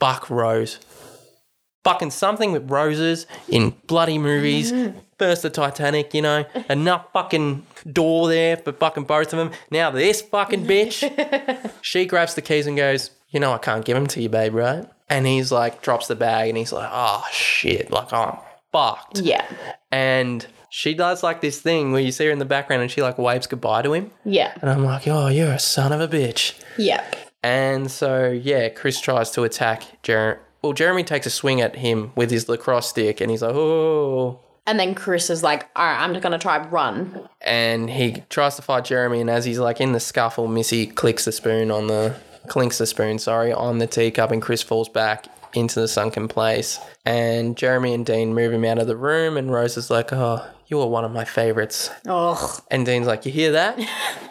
Fuck 0.00 0.30
Rose. 0.30 0.78
Fucking 1.84 2.10
something 2.10 2.52
with 2.52 2.70
roses 2.70 3.26
in 3.48 3.74
bloody 3.86 4.18
movies. 4.18 4.72
First 5.18 5.42
the 5.42 5.50
Titanic, 5.50 6.12
you 6.12 6.22
know, 6.22 6.44
enough 6.70 7.06
fucking 7.12 7.64
door 7.90 8.28
there 8.28 8.56
for 8.58 8.72
fucking 8.72 9.04
both 9.04 9.32
of 9.32 9.38
them. 9.38 9.50
Now 9.70 9.90
this 9.90 10.20
fucking 10.20 10.66
bitch. 10.66 11.70
she 11.82 12.04
grabs 12.06 12.34
the 12.34 12.42
keys 12.42 12.66
and 12.66 12.76
goes, 12.76 13.10
You 13.30 13.40
know, 13.40 13.52
I 13.52 13.58
can't 13.58 13.84
give 13.84 13.94
them 13.96 14.06
to 14.08 14.20
you, 14.22 14.28
babe, 14.28 14.54
right? 14.54 14.84
And 15.08 15.26
he's 15.26 15.50
like, 15.50 15.80
drops 15.80 16.08
the 16.08 16.14
bag 16.16 16.48
and 16.50 16.58
he's 16.58 16.72
like, 16.72 16.90
Oh 16.92 17.24
shit, 17.32 17.90
like 17.90 18.12
I'm 18.12 18.36
fucked. 18.70 19.20
yeah. 19.20 19.46
And 19.90 20.46
she 20.70 20.92
does 20.92 21.22
like 21.22 21.40
this 21.40 21.60
thing 21.62 21.92
where 21.92 22.02
you 22.02 22.12
see 22.12 22.26
her 22.26 22.30
in 22.30 22.38
the 22.38 22.44
background 22.44 22.82
and 22.82 22.90
she 22.90 23.00
like 23.00 23.16
waves 23.16 23.46
goodbye 23.46 23.82
to 23.82 23.94
him. 23.94 24.10
Yeah. 24.24 24.52
And 24.60 24.68
I'm 24.70 24.84
like, 24.84 25.08
Oh, 25.08 25.28
you're 25.28 25.52
a 25.52 25.58
son 25.58 25.92
of 25.92 26.00
a 26.02 26.08
bitch. 26.08 26.60
Yep. 26.76 27.16
And 27.42 27.90
so, 27.90 28.30
yeah, 28.30 28.68
Chris 28.68 29.00
tries 29.00 29.30
to 29.32 29.44
attack 29.44 30.02
Jeremy. 30.02 30.40
Well, 30.62 30.72
Jeremy 30.72 31.04
takes 31.04 31.26
a 31.26 31.30
swing 31.30 31.60
at 31.60 31.76
him 31.76 32.10
with 32.16 32.30
his 32.30 32.48
lacrosse 32.48 32.88
stick, 32.88 33.20
and 33.20 33.30
he's 33.30 33.42
like, 33.42 33.54
oh. 33.54 34.40
And 34.66 34.78
then 34.78 34.94
Chris 34.94 35.30
is 35.30 35.42
like, 35.42 35.68
all 35.76 35.86
right, 35.86 36.00
I'm 36.00 36.12
just 36.12 36.22
going 36.22 36.32
to 36.32 36.38
try 36.38 36.58
run. 36.68 37.28
And 37.40 37.88
he 37.88 38.24
tries 38.28 38.56
to 38.56 38.62
fight 38.62 38.84
Jeremy, 38.84 39.20
and 39.20 39.30
as 39.30 39.44
he's 39.44 39.58
like 39.58 39.80
in 39.80 39.92
the 39.92 40.00
scuffle, 40.00 40.48
Missy 40.48 40.86
clicks 40.86 41.24
the 41.24 41.32
spoon 41.32 41.70
on 41.70 41.86
the, 41.86 42.16
clinks 42.48 42.78
the 42.78 42.86
spoon, 42.86 43.18
sorry, 43.18 43.52
on 43.52 43.78
the 43.78 43.86
teacup, 43.86 44.32
and 44.32 44.42
Chris 44.42 44.62
falls 44.62 44.88
back 44.88 45.26
into 45.54 45.80
the 45.80 45.88
sunken 45.88 46.28
place. 46.28 46.80
And 47.06 47.56
Jeremy 47.56 47.94
and 47.94 48.04
Dean 48.04 48.34
move 48.34 48.52
him 48.52 48.64
out 48.64 48.78
of 48.78 48.88
the 48.88 48.96
room, 48.96 49.36
and 49.36 49.52
Rose 49.52 49.76
is 49.76 49.90
like, 49.90 50.12
oh, 50.12 50.44
you 50.68 50.78
were 50.78 50.86
one 50.86 51.04
of 51.04 51.10
my 51.12 51.24
favorites. 51.24 51.90
Oh. 52.06 52.60
And 52.70 52.84
Dean's 52.86 53.06
like, 53.06 53.26
you 53.26 53.32
hear 53.32 53.52
that? 53.52 53.78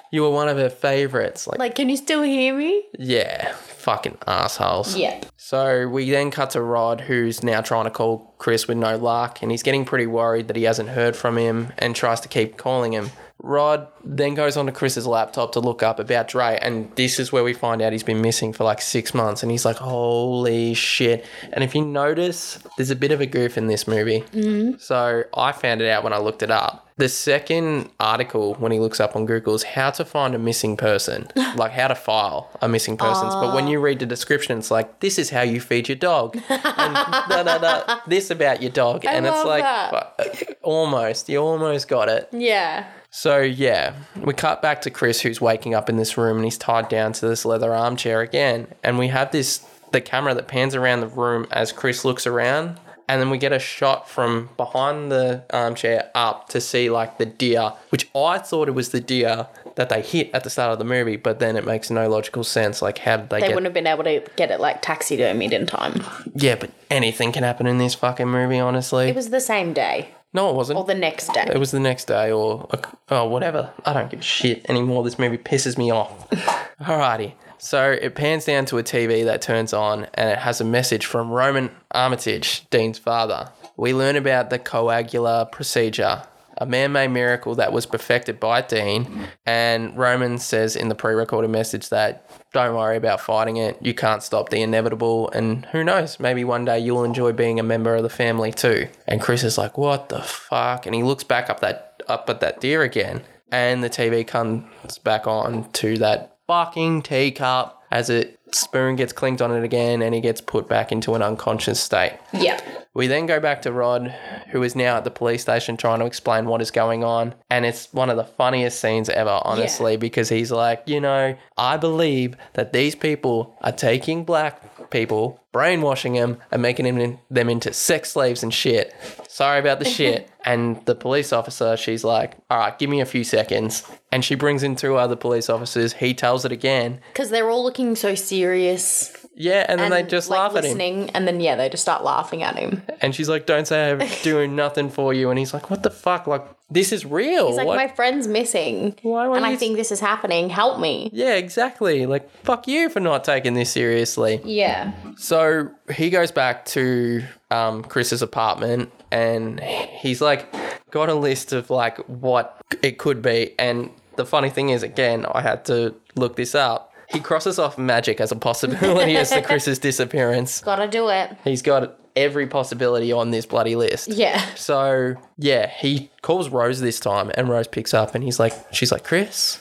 you 0.11 0.21
were 0.21 0.29
one 0.29 0.47
of 0.47 0.57
her 0.57 0.69
favorites. 0.69 1.47
Like, 1.47 1.59
Like, 1.59 1.75
can 1.75 1.89
you 1.89 1.97
still 1.97 2.21
hear 2.23 2.55
me? 2.55 2.83
yeah, 2.97 3.53
fucking 3.55 4.17
assholes. 4.27 4.95
Yeah. 4.95 5.21
So 5.38 5.88
we 5.88 6.09
then 6.09 6.29
cut 6.31 6.51
to 6.51 6.61
Rod, 6.61 7.01
who's 7.01 7.43
now 7.43 7.61
trying 7.61 7.85
to 7.85 7.89
call 7.91 8.33
Chris 8.38 8.67
with 8.67 8.77
no 8.77 8.97
luck, 8.97 9.41
and 9.41 9.49
he's 9.51 9.63
getting 9.63 9.85
pretty 9.85 10.07
worried 10.07 10.47
that 10.47 10.55
he 10.55 10.63
hasn't 10.63 10.89
heard 10.89 11.15
from 11.15 11.38
him 11.38 11.73
and 11.77 11.95
tries 11.95 12.19
to 12.21 12.27
keep 12.27 12.57
calling 12.57 12.91
him. 12.93 13.11
Rod 13.39 13.88
then 14.03 14.33
goes 14.33 14.57
onto 14.57 14.71
Chris's 14.71 15.05
laptop 15.05 15.51
to 15.51 15.59
look 15.59 15.83
up 15.83 15.99
about 15.99 16.27
Dre, 16.27 16.57
and 16.61 16.91
this 16.95 17.19
is 17.19 17.31
where 17.31 17.43
we 17.43 17.53
find 17.53 17.81
out 17.81 17.91
he's 17.91 18.03
been 18.03 18.21
missing 18.21 18.51
for 18.51 18.63
like 18.63 18.81
six 18.81 19.13
months, 19.13 19.43
and 19.43 19.51
he's 19.51 19.63
like, 19.63 19.77
"Holy 19.77 20.73
shit!" 20.73 21.25
And 21.53 21.63
if 21.63 21.75
you 21.75 21.85
notice, 21.85 22.57
there's 22.77 22.89
a 22.89 22.95
bit 22.95 23.11
of 23.11 23.21
a 23.21 23.27
goof 23.27 23.57
in 23.57 23.67
this 23.67 23.88
movie. 23.88 24.21
Mm-hmm. 24.33 24.77
So 24.79 25.23
I 25.35 25.51
found 25.51 25.81
it 25.81 25.89
out 25.89 26.03
when 26.03 26.13
I 26.13 26.17
looked 26.17 26.41
it 26.41 26.49
up. 26.49 26.86
The 26.97 27.09
second 27.09 27.91
article, 27.99 28.55
when 28.55 28.71
he 28.71 28.79
looks 28.79 28.99
up 28.99 29.15
on 29.15 29.27
Google, 29.27 29.53
is 29.53 29.61
how 29.61 29.91
to 29.91 30.03
find 30.03 30.33
a 30.33 30.39
missing 30.39 30.75
person, 30.75 31.27
like 31.55 31.71
how 31.71 31.87
to 31.87 31.95
file 31.95 32.49
a 32.59 32.67
missing 32.67 32.97
persons. 32.97 33.35
But 33.35 33.53
when 33.53 33.67
you 33.67 33.77
oh. 33.77 33.83
read 33.83 33.99
the 33.99 34.07
description, 34.07 34.57
it's 34.57 34.71
like, 34.71 34.99
this 34.99 35.19
is 35.19 35.29
how 35.29 35.41
you 35.41 35.61
feed 35.61 35.87
your 35.89 35.95
dog. 35.95 36.35
and 36.35 36.63
da, 36.63 37.43
da, 37.43 37.57
da, 37.59 37.99
this 38.07 38.31
about 38.31 38.63
your 38.63 38.71
dog. 38.71 39.05
and 39.05 39.27
it's 39.27 39.45
like, 39.45 39.61
that. 39.61 40.57
almost, 40.63 41.29
you 41.29 41.37
almost 41.37 41.87
got 41.87 42.09
it. 42.09 42.29
Yeah. 42.31 42.87
So 43.11 43.39
yeah, 43.39 43.93
we 44.15 44.33
cut 44.33 44.61
back 44.61 44.81
to 44.81 44.89
Chris 44.89 45.21
who's 45.21 45.39
waking 45.39 45.75
up 45.75 45.89
in 45.89 45.97
this 45.97 46.17
room 46.17 46.37
and 46.37 46.45
he's 46.45 46.57
tied 46.57 46.89
down 46.89 47.13
to 47.13 47.27
this 47.27 47.45
leather 47.45 47.73
armchair 47.73 48.21
again. 48.21 48.67
And 48.83 48.97
we 48.97 49.07
have 49.09 49.31
this 49.31 49.65
the 49.91 50.01
camera 50.01 50.33
that 50.33 50.47
pans 50.47 50.75
around 50.75 50.99
the 50.99 51.07
room 51.07 51.47
as 51.51 51.71
Chris 51.71 52.03
looks 52.03 52.27
around. 52.27 52.79
And 53.09 53.21
then 53.21 53.29
we 53.29 53.37
get 53.37 53.53
a 53.53 53.59
shot 53.59 54.09
from 54.09 54.49
behind 54.57 55.11
the 55.11 55.43
um, 55.51 55.67
armchair 55.67 56.09
up 56.13 56.49
to 56.49 56.59
see 56.61 56.89
like 56.89 57.17
the 57.17 57.25
deer, 57.25 57.73
which 57.89 58.09
I 58.15 58.37
thought 58.37 58.67
it 58.67 58.71
was 58.71 58.89
the 58.89 58.99
deer 58.99 59.47
that 59.75 59.89
they 59.89 60.01
hit 60.01 60.29
at 60.33 60.43
the 60.43 60.49
start 60.49 60.73
of 60.73 60.79
the 60.79 60.85
movie, 60.85 61.15
but 61.15 61.39
then 61.39 61.55
it 61.55 61.65
makes 61.65 61.89
no 61.89 62.09
logical 62.09 62.43
sense. 62.43 62.81
Like, 62.81 62.97
how 62.99 63.17
did 63.17 63.29
they, 63.29 63.39
They 63.41 63.47
get? 63.47 63.55
wouldn't 63.55 63.65
have 63.65 63.73
been 63.73 63.87
able 63.87 64.03
to 64.03 64.23
get 64.35 64.51
it 64.51 64.59
like 64.59 64.81
taxidermied 64.81 65.51
in 65.51 65.65
time. 65.67 66.03
Yeah, 66.35 66.55
but 66.55 66.71
anything 66.89 67.31
can 67.31 67.43
happen 67.43 67.67
in 67.67 67.77
this 67.77 67.95
fucking 67.95 68.27
movie, 68.27 68.59
honestly. 68.59 69.09
It 69.09 69.15
was 69.15 69.29
the 69.29 69.39
same 69.41 69.73
day 69.73 70.09
no, 70.33 70.49
it 70.49 70.55
wasn't. 70.55 70.77
or 70.77 70.85
the 70.85 70.93
next 70.93 71.33
day. 71.33 71.47
It 71.51 71.57
was 71.57 71.71
the 71.71 71.79
next 71.79 72.05
day 72.05 72.31
or 72.31 72.69
oh 73.09 73.27
whatever. 73.27 73.73
I 73.85 73.93
don't 73.93 74.09
give 74.09 74.19
a 74.19 74.23
shit 74.23 74.69
anymore. 74.69 75.03
This 75.03 75.17
movie 75.17 75.37
pisses 75.37 75.77
me 75.77 75.91
off. 75.91 76.29
Alrighty. 76.81 77.33
So 77.57 77.91
it 77.91 78.15
pans 78.15 78.45
down 78.45 78.65
to 78.65 78.77
a 78.77 78.83
TV 78.83 79.25
that 79.25 79.41
turns 79.41 79.73
on 79.73 80.07
and 80.13 80.29
it 80.29 80.39
has 80.39 80.61
a 80.61 80.63
message 80.63 81.05
from 81.05 81.31
Roman 81.31 81.71
Armitage, 81.91 82.69
Dean's 82.69 82.99
father. 82.99 83.51
We 83.75 83.93
learn 83.93 84.15
about 84.15 84.49
the 84.49 84.59
Coagula 84.59 85.51
procedure, 85.51 86.23
a 86.57 86.65
man-made 86.65 87.09
miracle 87.09 87.55
that 87.55 87.73
was 87.73 87.85
perfected 87.85 88.39
by 88.39 88.61
Dean. 88.61 89.27
And 89.45 89.95
Roman 89.97 90.37
says 90.37 90.75
in 90.75 90.89
the 90.89 90.95
pre-recorded 90.95 91.49
message 91.49 91.89
that 91.89 92.29
don't 92.53 92.75
worry 92.75 92.97
about 92.97 93.21
fighting 93.21 93.57
it. 93.57 93.77
You 93.81 93.93
can't 93.93 94.23
stop 94.23 94.49
the 94.49 94.61
inevitable. 94.61 95.29
And 95.31 95.65
who 95.67 95.83
knows? 95.83 96.19
Maybe 96.19 96.43
one 96.43 96.65
day 96.65 96.79
you'll 96.79 97.03
enjoy 97.03 97.33
being 97.33 97.59
a 97.59 97.63
member 97.63 97.95
of 97.95 98.03
the 98.03 98.09
family 98.09 98.51
too. 98.51 98.87
And 99.07 99.21
Chris 99.21 99.43
is 99.43 99.57
like, 99.57 99.77
what 99.77 100.09
the 100.09 100.21
fuck? 100.21 100.85
And 100.85 100.95
he 100.95 101.03
looks 101.03 101.23
back 101.23 101.49
up 101.49 101.59
that 101.59 102.01
up 102.07 102.29
at 102.29 102.39
that 102.39 102.61
deer 102.61 102.83
again. 102.83 103.21
And 103.51 103.83
the 103.83 103.89
TV 103.89 104.25
comes 104.25 104.97
back 104.99 105.27
on 105.27 105.71
to 105.73 105.97
that 105.97 106.36
fucking 106.47 107.01
teacup 107.03 107.83
as 107.91 108.09
it 108.09 108.39
spoon 108.51 108.95
gets 108.95 109.13
clinked 109.13 109.41
on 109.41 109.51
it 109.51 109.63
again 109.63 110.01
and 110.01 110.15
he 110.15 110.21
gets 110.21 110.41
put 110.41 110.67
back 110.67 110.91
into 110.91 111.13
an 111.15 111.21
unconscious 111.21 111.79
state. 111.79 112.17
yeah. 112.33 112.59
We 112.93 113.05
then 113.05 113.27
go 113.27 113.39
back 113.39 113.61
to 113.61 113.71
Rod, 113.71 114.07
who 114.49 114.63
is 114.63 114.75
now 114.75 114.97
at 114.97 115.03
the 115.03 115.11
police 115.11 115.43
station 115.43 115.77
trying 115.77 115.99
to 115.99 116.05
explain 116.05 116.45
what 116.45 116.63
is 116.63 116.71
going 116.71 117.03
on. 117.03 117.35
And 117.47 117.63
it's 117.63 117.93
one 117.93 118.09
of 118.09 118.17
the 118.17 118.23
funniest 118.23 118.81
scenes 118.81 119.07
ever, 119.07 119.39
honestly, 119.43 119.97
because 119.97 120.29
he's 120.29 120.51
like, 120.51 120.81
you 120.87 120.99
know, 120.99 121.37
I 121.59 121.77
believe 121.77 122.35
that 122.53 122.73
these 122.73 122.95
people 122.95 123.55
are 123.61 123.71
taking 123.71 124.23
black 124.23 124.89
people, 124.89 125.39
brainwashing 125.57 126.13
them, 126.13 126.37
and 126.51 126.61
making 126.61 126.85
them, 126.85 126.99
in, 126.99 127.17
them 127.31 127.49
into 127.49 127.73
sex 127.73 128.11
slaves 128.11 128.43
and 128.43 128.53
shit. 128.53 128.93
Sorry 129.27 129.59
about 129.59 129.79
the 129.79 129.85
shit. 129.85 130.29
and 130.45 130.85
the 130.85 130.93
police 130.93 131.33
officer, 131.33 131.75
she's 131.75 132.03
like, 132.03 132.35
all 132.51 132.59
right, 132.59 132.77
give 132.77 132.91
me 132.91 133.01
a 133.01 133.07
few 133.07 133.23
seconds. 133.23 133.83
And 134.11 134.23
she 134.23 134.35
brings 134.35 134.61
in 134.61 134.75
two 134.75 134.97
other 134.97 135.15
police 135.15 135.49
officers. 135.49 135.93
He 135.93 136.13
tells 136.13 136.45
it 136.45 136.51
again. 136.51 137.01
Because 137.11 137.31
they're 137.31 137.49
all 137.49 137.63
looking 137.63 137.95
so 137.95 138.13
serious. 138.13 139.17
Yeah, 139.35 139.65
and 139.67 139.79
then 139.79 139.91
And 139.91 140.05
they 140.05 140.07
just 140.07 140.29
like, 140.29 140.53
laugh 140.53 140.55
at 140.55 140.63
him. 140.63 141.09
And 141.15 141.27
then, 141.27 141.39
yeah, 141.39 141.55
they 141.55 141.69
just 141.69 141.81
start 141.81 142.03
laughing 142.03 142.43
at 142.43 142.55
him. 142.55 142.83
And 143.01 143.15
she's 143.15 143.27
like, 143.27 143.47
don't 143.47 143.67
say 143.67 143.91
I'm 143.93 144.07
doing 144.21 144.55
nothing 144.55 144.91
for 144.91 145.11
you. 145.11 145.31
And 145.31 145.39
he's 145.39 145.55
like, 145.55 145.71
what 145.71 145.81
the 145.81 145.89
fuck? 145.89 146.27
Like, 146.27 146.45
this 146.70 146.91
is 146.91 147.05
real. 147.05 147.47
It's 147.49 147.57
like, 147.57 147.68
What- 147.68 147.78
my 147.78 147.88
friend's 147.88 148.28
missing. 148.28 148.95
Why 149.01 149.26
won't 149.28 149.38
and 149.38 149.45
I 149.45 149.55
think 149.55 149.78
this 149.78 149.91
is 149.91 149.99
happening. 149.99 150.49
Help 150.49 150.80
me. 150.80 151.09
Yeah, 151.13 151.36
exactly. 151.36 152.05
Like, 152.05 152.30
fuck 152.43 152.68
you 152.68 152.89
for 152.89 152.99
not 152.99 153.24
taking 153.24 153.53
this 153.53 153.72
seriously. 153.72 154.41
Yeah. 154.43 154.91
So 155.15 155.70
he 155.93 156.09
goes 156.09 156.32
back 156.32 156.65
to 156.65 157.24
um, 157.51 157.84
Chris's 157.84 158.22
apartment 158.22 158.91
and 159.11 159.59
he's 159.61 160.20
like 160.22 160.53
got 160.91 161.09
a 161.09 161.13
list 161.13 161.53
of 161.53 161.70
like 161.70 161.97
what 162.07 162.59
it 162.84 162.97
could 162.97 163.22
be. 163.22 163.53
And 163.57 163.89
the 164.18 164.26
funny 164.26 164.49
thing 164.49 164.70
is, 164.70 164.84
again, 164.84 165.26
I 165.32 165.41
had 165.41 165.63
to 165.65 165.95
look 166.15 166.36
this 166.36 166.53
up. 166.55 166.93
He 167.09 167.22
crosses 167.22 167.57
off 167.57 167.78
magic 167.78 168.20
as 168.20 168.34
a 168.34 168.36
possibility 168.36 169.15
as 169.15 169.30
to 169.30 169.41
Chris's 169.43 169.80
disappearance. 169.80 170.59
Gotta 170.61 170.88
do 170.89 171.07
it. 171.07 171.38
He's 171.45 171.61
got 171.61 171.97
every 172.18 172.47
possibility 172.47 173.11
on 173.11 173.32
this 173.32 173.45
bloody 173.45 173.76
list. 173.76 174.09
Yeah. 174.09 174.43
So 174.55 175.15
yeah, 175.38 175.70
he 175.70 176.09
calls 176.22 176.49
Rose 176.49 176.82
this 176.82 176.99
time, 176.99 177.32
and 177.36 177.47
Rose 177.47 177.68
picks 177.68 177.93
up, 177.93 178.15
and 178.15 178.24
he's 178.24 178.39
like, 178.39 178.53
she's 178.74 178.91
like, 178.91 179.03
Chris, 179.03 179.59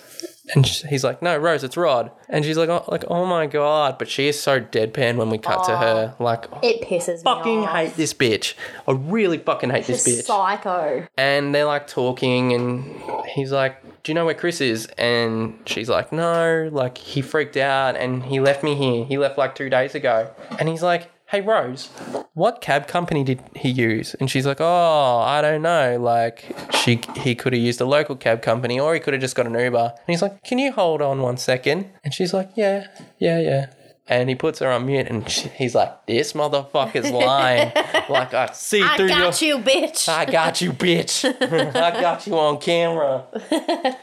And 0.54 0.64
he's 0.64 1.02
like, 1.02 1.22
no, 1.22 1.36
Rose, 1.36 1.64
it's 1.64 1.76
Rod. 1.76 2.12
And 2.28 2.44
she's 2.44 2.56
like, 2.56 2.68
oh, 2.68 2.84
like, 2.86 3.04
oh 3.08 3.26
my 3.26 3.46
god. 3.46 3.98
But 3.98 4.08
she 4.08 4.28
is 4.28 4.40
so 4.40 4.60
deadpan 4.60 5.16
when 5.16 5.28
we 5.28 5.38
cut 5.38 5.64
to 5.64 5.76
her. 5.76 6.14
Like, 6.20 6.44
It 6.62 6.82
pisses 6.82 7.22
fucking 7.24 7.60
me 7.62 7.66
off. 7.66 7.74
hate 7.74 7.94
this 7.94 8.14
bitch. 8.14 8.54
I 8.86 8.92
really 8.92 9.38
fucking 9.38 9.70
hate 9.70 9.86
this 9.86 10.06
bitch. 10.06 10.22
Psycho. 10.22 11.04
And 11.18 11.52
they're 11.52 11.64
like 11.64 11.88
talking, 11.88 12.52
and 12.52 12.94
he's 13.34 13.50
like, 13.50 13.82
Do 14.04 14.12
you 14.12 14.14
know 14.14 14.24
where 14.24 14.34
Chris 14.34 14.60
is? 14.60 14.86
And 14.98 15.58
she's 15.66 15.88
like, 15.88 16.12
No, 16.12 16.68
like 16.72 16.96
he 16.96 17.22
freaked 17.22 17.56
out 17.56 17.96
and 17.96 18.22
he 18.22 18.38
left 18.38 18.62
me 18.62 18.76
here. 18.76 19.04
He 19.04 19.18
left 19.18 19.36
like 19.36 19.56
two 19.56 19.68
days 19.68 19.96
ago. 19.96 20.30
And 20.60 20.68
he's 20.68 20.82
like, 20.82 21.10
Hey 21.28 21.40
Rose, 21.40 21.86
what 22.34 22.60
cab 22.60 22.86
company 22.86 23.24
did 23.24 23.42
he 23.56 23.68
use? 23.68 24.14
And 24.20 24.30
she's 24.30 24.46
like, 24.46 24.60
Oh, 24.60 25.18
I 25.26 25.42
don't 25.42 25.60
know. 25.60 25.98
Like 26.00 26.54
she 26.72 27.00
he 27.16 27.34
could 27.34 27.52
have 27.52 27.60
used 27.60 27.80
a 27.80 27.84
local 27.84 28.14
cab 28.14 28.42
company 28.42 28.78
or 28.78 28.94
he 28.94 29.00
could 29.00 29.12
have 29.12 29.20
just 29.20 29.34
got 29.34 29.44
an 29.44 29.54
Uber. 29.54 29.92
And 29.92 30.06
he's 30.06 30.22
like, 30.22 30.44
Can 30.44 30.60
you 30.60 30.70
hold 30.70 31.02
on 31.02 31.20
one 31.22 31.36
second? 31.36 31.90
And 32.04 32.14
she's 32.14 32.32
like, 32.32 32.50
Yeah, 32.54 32.86
yeah, 33.18 33.40
yeah. 33.40 33.66
And 34.08 34.28
he 34.28 34.36
puts 34.36 34.60
her 34.60 34.70
on 34.70 34.86
mute 34.86 35.08
and 35.08 35.28
she, 35.28 35.48
he's 35.48 35.74
like, 35.74 36.06
This 36.06 36.32
motherfucker's 36.32 37.10
lying. 37.10 37.72
like 38.08 38.32
I 38.34 38.52
see 38.52 38.82
I 38.82 38.96
through 38.96 39.08
your 39.08 39.16
I 39.16 39.20
got 39.20 39.42
you, 39.42 39.58
bitch. 39.58 40.08
I 40.08 40.24
got 40.24 40.60
you, 40.60 40.72
bitch. 40.72 41.24
I 41.74 42.00
got 42.00 42.26
you 42.26 42.38
on 42.38 42.58
camera. 42.60 43.24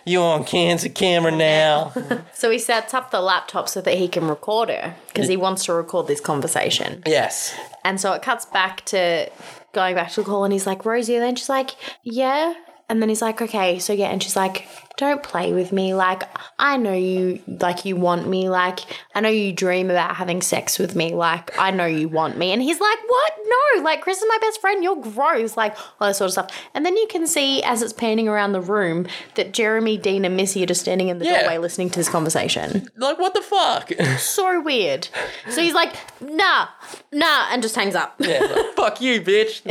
You 0.06 0.20
on 0.22 0.44
cancer 0.44 0.90
camera 0.90 1.32
now. 1.32 1.94
so 2.34 2.50
he 2.50 2.60
sets 2.60 2.94
up 2.94 3.12
the 3.12 3.22
laptop 3.22 3.70
so 3.70 3.80
that 3.82 3.98
he 3.98 4.10
can 4.10 4.28
record 4.28 4.70
her 4.70 4.96
because 5.08 5.30
he 5.30 5.38
wants 5.38 5.64
to 5.66 5.74
record 5.74 6.08
this 6.08 6.20
conversation. 6.20 7.02
Yes. 7.06 7.56
And 7.86 8.00
so 8.00 8.12
it 8.12 8.22
cuts 8.22 8.46
back 8.46 8.84
to 8.86 9.32
going 9.72 9.96
back 9.96 10.12
to 10.12 10.22
the 10.22 10.26
call 10.26 10.44
and 10.44 10.52
he's 10.52 10.68
like, 10.68 10.86
Rosie, 10.86 11.16
and 11.16 11.24
then 11.24 11.36
she's 11.36 11.50
like, 11.50 11.72
Yeah. 12.04 12.54
And 12.90 13.02
then 13.02 13.10
he's 13.10 13.22
like, 13.22 13.42
Okay, 13.42 13.80
so 13.80 13.94
yeah, 13.94 14.08
and 14.08 14.22
she's 14.22 14.36
like, 14.36 14.68
Don't 14.98 15.24
play 15.24 15.54
with 15.54 15.72
me. 15.72 15.94
Like, 15.94 16.24
I 16.60 16.78
know 16.78 16.94
you 16.94 17.42
like 17.48 17.86
you 17.86 17.96
want 17.96 18.28
me. 18.28 18.50
Like, 18.50 18.80
I 19.16 19.22
know 19.22 19.30
you 19.30 19.52
dream 19.54 19.90
about 19.90 20.16
having 20.16 20.42
sex 20.42 20.78
with 20.80 20.96
me. 20.96 21.14
Like, 21.14 21.58
I 21.58 21.72
know 21.72 21.86
you 21.86 22.08
want 22.08 22.38
me. 22.38 22.52
And 22.52 22.62
he's 22.62 22.80
like, 22.80 22.98
What? 23.08 23.34
No, 23.78 23.84
like 23.84 24.02
Chris 24.02 24.18
is 24.20 24.26
my 24.28 24.38
best 24.42 24.60
friend. 24.62 24.84
You're 24.84 24.96
gross. 24.96 25.56
Like 25.58 25.76
all 26.00 26.08
that 26.08 26.16
sort 26.16 26.28
of 26.28 26.34
stuff. 26.34 26.50
And 26.74 26.86
then 26.86 26.96
you 26.98 27.08
can 27.08 27.28
see 27.28 27.62
as 27.64 27.82
it's 27.82 27.94
panning 27.94 28.28
around 28.28 28.52
the 28.54 28.62
room 28.62 29.08
that 29.36 29.54
Jeremy, 29.54 29.98
Dean, 29.98 30.26
and 30.26 30.36
Missy 30.38 30.64
are 30.64 30.68
just 30.68 30.82
standing 30.82 31.10
in 31.10 31.20
the 31.20 31.26
Yeah. 31.26 31.42
doorway 31.42 31.58
listening 31.60 31.90
to 31.92 32.00
this 32.00 32.10
conversation. 32.10 32.90
Like, 32.98 33.20
what 33.20 33.34
the 33.34 33.42
fuck? 33.42 33.92
So 34.20 34.62
weird. 34.62 35.08
So 35.50 35.62
he's 35.62 35.74
like, 35.74 35.94
nah, 36.24 36.68
nah, 37.12 37.48
and 37.52 37.62
just 37.62 37.76
hangs 37.76 37.96
up. 37.96 38.16
yeah, 38.20 38.40
like, 38.40 38.66
fuck 38.76 39.02
you, 39.02 39.22
bitch. 39.22 39.62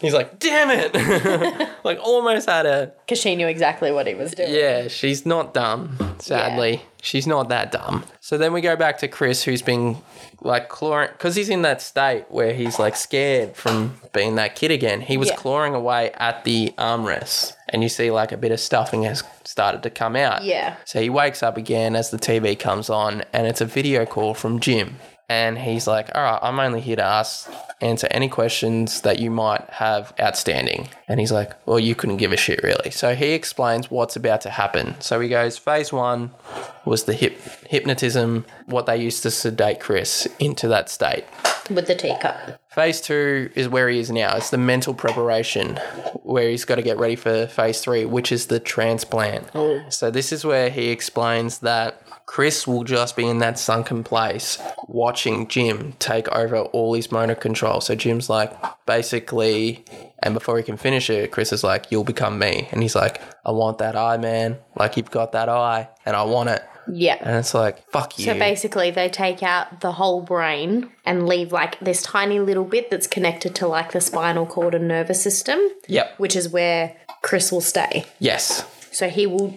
He's 0.00 0.12
like, 0.14 0.38
damn 0.38 0.68
it. 0.70 1.70
like, 1.84 1.98
almost 2.02 2.48
had 2.48 2.66
a. 2.66 2.92
Because 3.06 3.20
she 3.20 3.36
knew 3.36 3.46
exactly 3.46 3.92
what 3.92 4.06
he 4.06 4.14
was 4.14 4.32
doing. 4.32 4.52
Yeah, 4.52 4.88
she's 4.88 5.24
not 5.26 5.54
dumb, 5.54 6.16
sadly. 6.18 6.82
She's 7.02 7.26
not 7.26 7.50
that 7.50 7.70
dumb. 7.70 8.04
So 8.20 8.38
then 8.38 8.52
we 8.54 8.62
go 8.62 8.76
back 8.76 8.98
to 8.98 9.08
Chris, 9.08 9.42
who's 9.44 9.60
been 9.60 9.98
like 10.40 10.70
clawing, 10.70 11.10
because 11.12 11.36
he's 11.36 11.50
in 11.50 11.60
that 11.62 11.82
state 11.82 12.24
where 12.30 12.54
he's 12.54 12.78
like 12.78 12.96
scared 12.96 13.54
from 13.56 14.00
being 14.14 14.36
that 14.36 14.54
kid 14.56 14.70
again. 14.70 15.02
He 15.02 15.18
was 15.18 15.28
Yeah. 15.28 15.36
clawing 15.36 15.74
away 15.74 16.12
at 16.14 16.44
the 16.44 16.72
armrest, 16.78 17.52
and 17.68 17.82
you 17.82 17.90
see 17.90 18.10
like 18.10 18.32
a 18.32 18.38
bit 18.38 18.52
of 18.52 18.60
stuffing 18.60 19.02
has 19.02 19.22
started 19.44 19.82
to 19.82 19.90
come 19.90 20.16
out. 20.16 20.44
Yeah. 20.44 20.76
So 20.86 21.00
he 21.02 21.10
wakes 21.10 21.42
up 21.42 21.58
again 21.58 21.94
as 21.94 22.10
the 22.10 22.16
TV 22.18 22.58
comes 22.58 22.88
on, 22.88 23.22
and 23.34 23.46
it's 23.46 23.60
a 23.60 23.66
video 23.66 24.06
call 24.06 24.32
from 24.32 24.58
Jim. 24.58 24.96
And 25.28 25.58
he's 25.58 25.86
like, 25.86 26.10
All 26.14 26.22
right, 26.22 26.38
I'm 26.42 26.60
only 26.60 26.80
here 26.80 26.96
to 26.96 27.04
ask, 27.04 27.50
answer 27.80 28.06
any 28.10 28.28
questions 28.28 29.00
that 29.02 29.18
you 29.18 29.30
might 29.30 29.68
have 29.70 30.12
outstanding. 30.20 30.88
And 31.08 31.20
he's 31.20 31.32
like, 31.32 31.52
Well, 31.66 31.78
you 31.78 31.94
couldn't 31.94 32.18
give 32.18 32.32
a 32.32 32.36
shit, 32.36 32.62
really. 32.62 32.90
So 32.90 33.14
he 33.14 33.32
explains 33.32 33.90
what's 33.90 34.16
about 34.16 34.42
to 34.42 34.50
happen. 34.50 35.00
So 35.00 35.20
he 35.20 35.28
goes, 35.28 35.56
Phase 35.56 35.92
one 35.92 36.30
was 36.84 37.04
the 37.04 37.14
hip, 37.14 37.40
hypnotism, 37.66 38.44
what 38.66 38.86
they 38.86 38.96
used 38.96 39.22
to 39.22 39.30
sedate 39.30 39.80
Chris 39.80 40.28
into 40.38 40.68
that 40.68 40.90
state. 40.90 41.24
With 41.70 41.86
the 41.86 41.94
teacup. 41.94 42.60
Phase 42.68 43.00
two 43.00 43.50
is 43.54 43.68
where 43.68 43.88
he 43.88 44.00
is 44.00 44.10
now. 44.10 44.36
It's 44.36 44.50
the 44.50 44.58
mental 44.58 44.92
preparation, 44.92 45.76
where 46.24 46.50
he's 46.50 46.64
got 46.64 46.74
to 46.74 46.82
get 46.82 46.98
ready 46.98 47.16
for 47.16 47.46
phase 47.46 47.80
three, 47.80 48.04
which 48.04 48.32
is 48.32 48.48
the 48.48 48.60
transplant. 48.60 49.48
Oh. 49.54 49.80
So 49.88 50.10
this 50.10 50.32
is 50.32 50.44
where 50.44 50.68
he 50.70 50.88
explains 50.88 51.60
that 51.60 52.03
Chris 52.26 52.66
will 52.66 52.84
just 52.84 53.16
be 53.16 53.26
in 53.26 53.38
that 53.38 53.58
sunken 53.58 54.02
place 54.02 54.58
watching 54.88 55.46
Jim 55.46 55.92
take 55.98 56.28
over 56.28 56.58
all 56.58 56.94
his 56.94 57.12
motor 57.12 57.34
control. 57.34 57.80
So 57.80 57.94
Jim's 57.94 58.30
like, 58.30 58.52
basically, 58.86 59.84
and 60.22 60.34
before 60.34 60.56
he 60.56 60.62
can 60.62 60.76
finish 60.76 61.10
it, 61.10 61.30
Chris 61.30 61.52
is 61.52 61.62
like, 61.62 61.90
You'll 61.90 62.04
become 62.04 62.38
me. 62.38 62.68
And 62.72 62.82
he's 62.82 62.94
like, 62.94 63.20
I 63.44 63.52
want 63.52 63.78
that 63.78 63.94
eye, 63.94 64.16
man. 64.16 64.58
Like, 64.76 64.96
you've 64.96 65.10
got 65.10 65.32
that 65.32 65.48
eye, 65.48 65.88
and 66.06 66.16
I 66.16 66.24
want 66.24 66.48
it. 66.48 66.62
Yeah. 66.90 67.16
And 67.20 67.36
it's 67.36 67.54
like, 67.54 67.88
fuck 67.90 68.18
you. 68.18 68.24
So 68.24 68.34
basically, 68.34 68.90
they 68.90 69.08
take 69.08 69.42
out 69.42 69.80
the 69.80 69.92
whole 69.92 70.22
brain 70.22 70.90
and 71.04 71.26
leave 71.26 71.52
like 71.52 71.78
this 71.80 72.02
tiny 72.02 72.40
little 72.40 72.64
bit 72.64 72.90
that's 72.90 73.06
connected 73.06 73.54
to 73.56 73.66
like 73.66 73.92
the 73.92 74.00
spinal 74.00 74.46
cord 74.46 74.74
and 74.74 74.88
nervous 74.88 75.22
system, 75.22 75.60
yep. 75.88 76.14
which 76.18 76.36
is 76.36 76.48
where 76.48 76.96
Chris 77.22 77.50
will 77.50 77.60
stay. 77.60 78.04
Yes. 78.18 78.66
So 78.94 79.08
he 79.08 79.26
will 79.26 79.50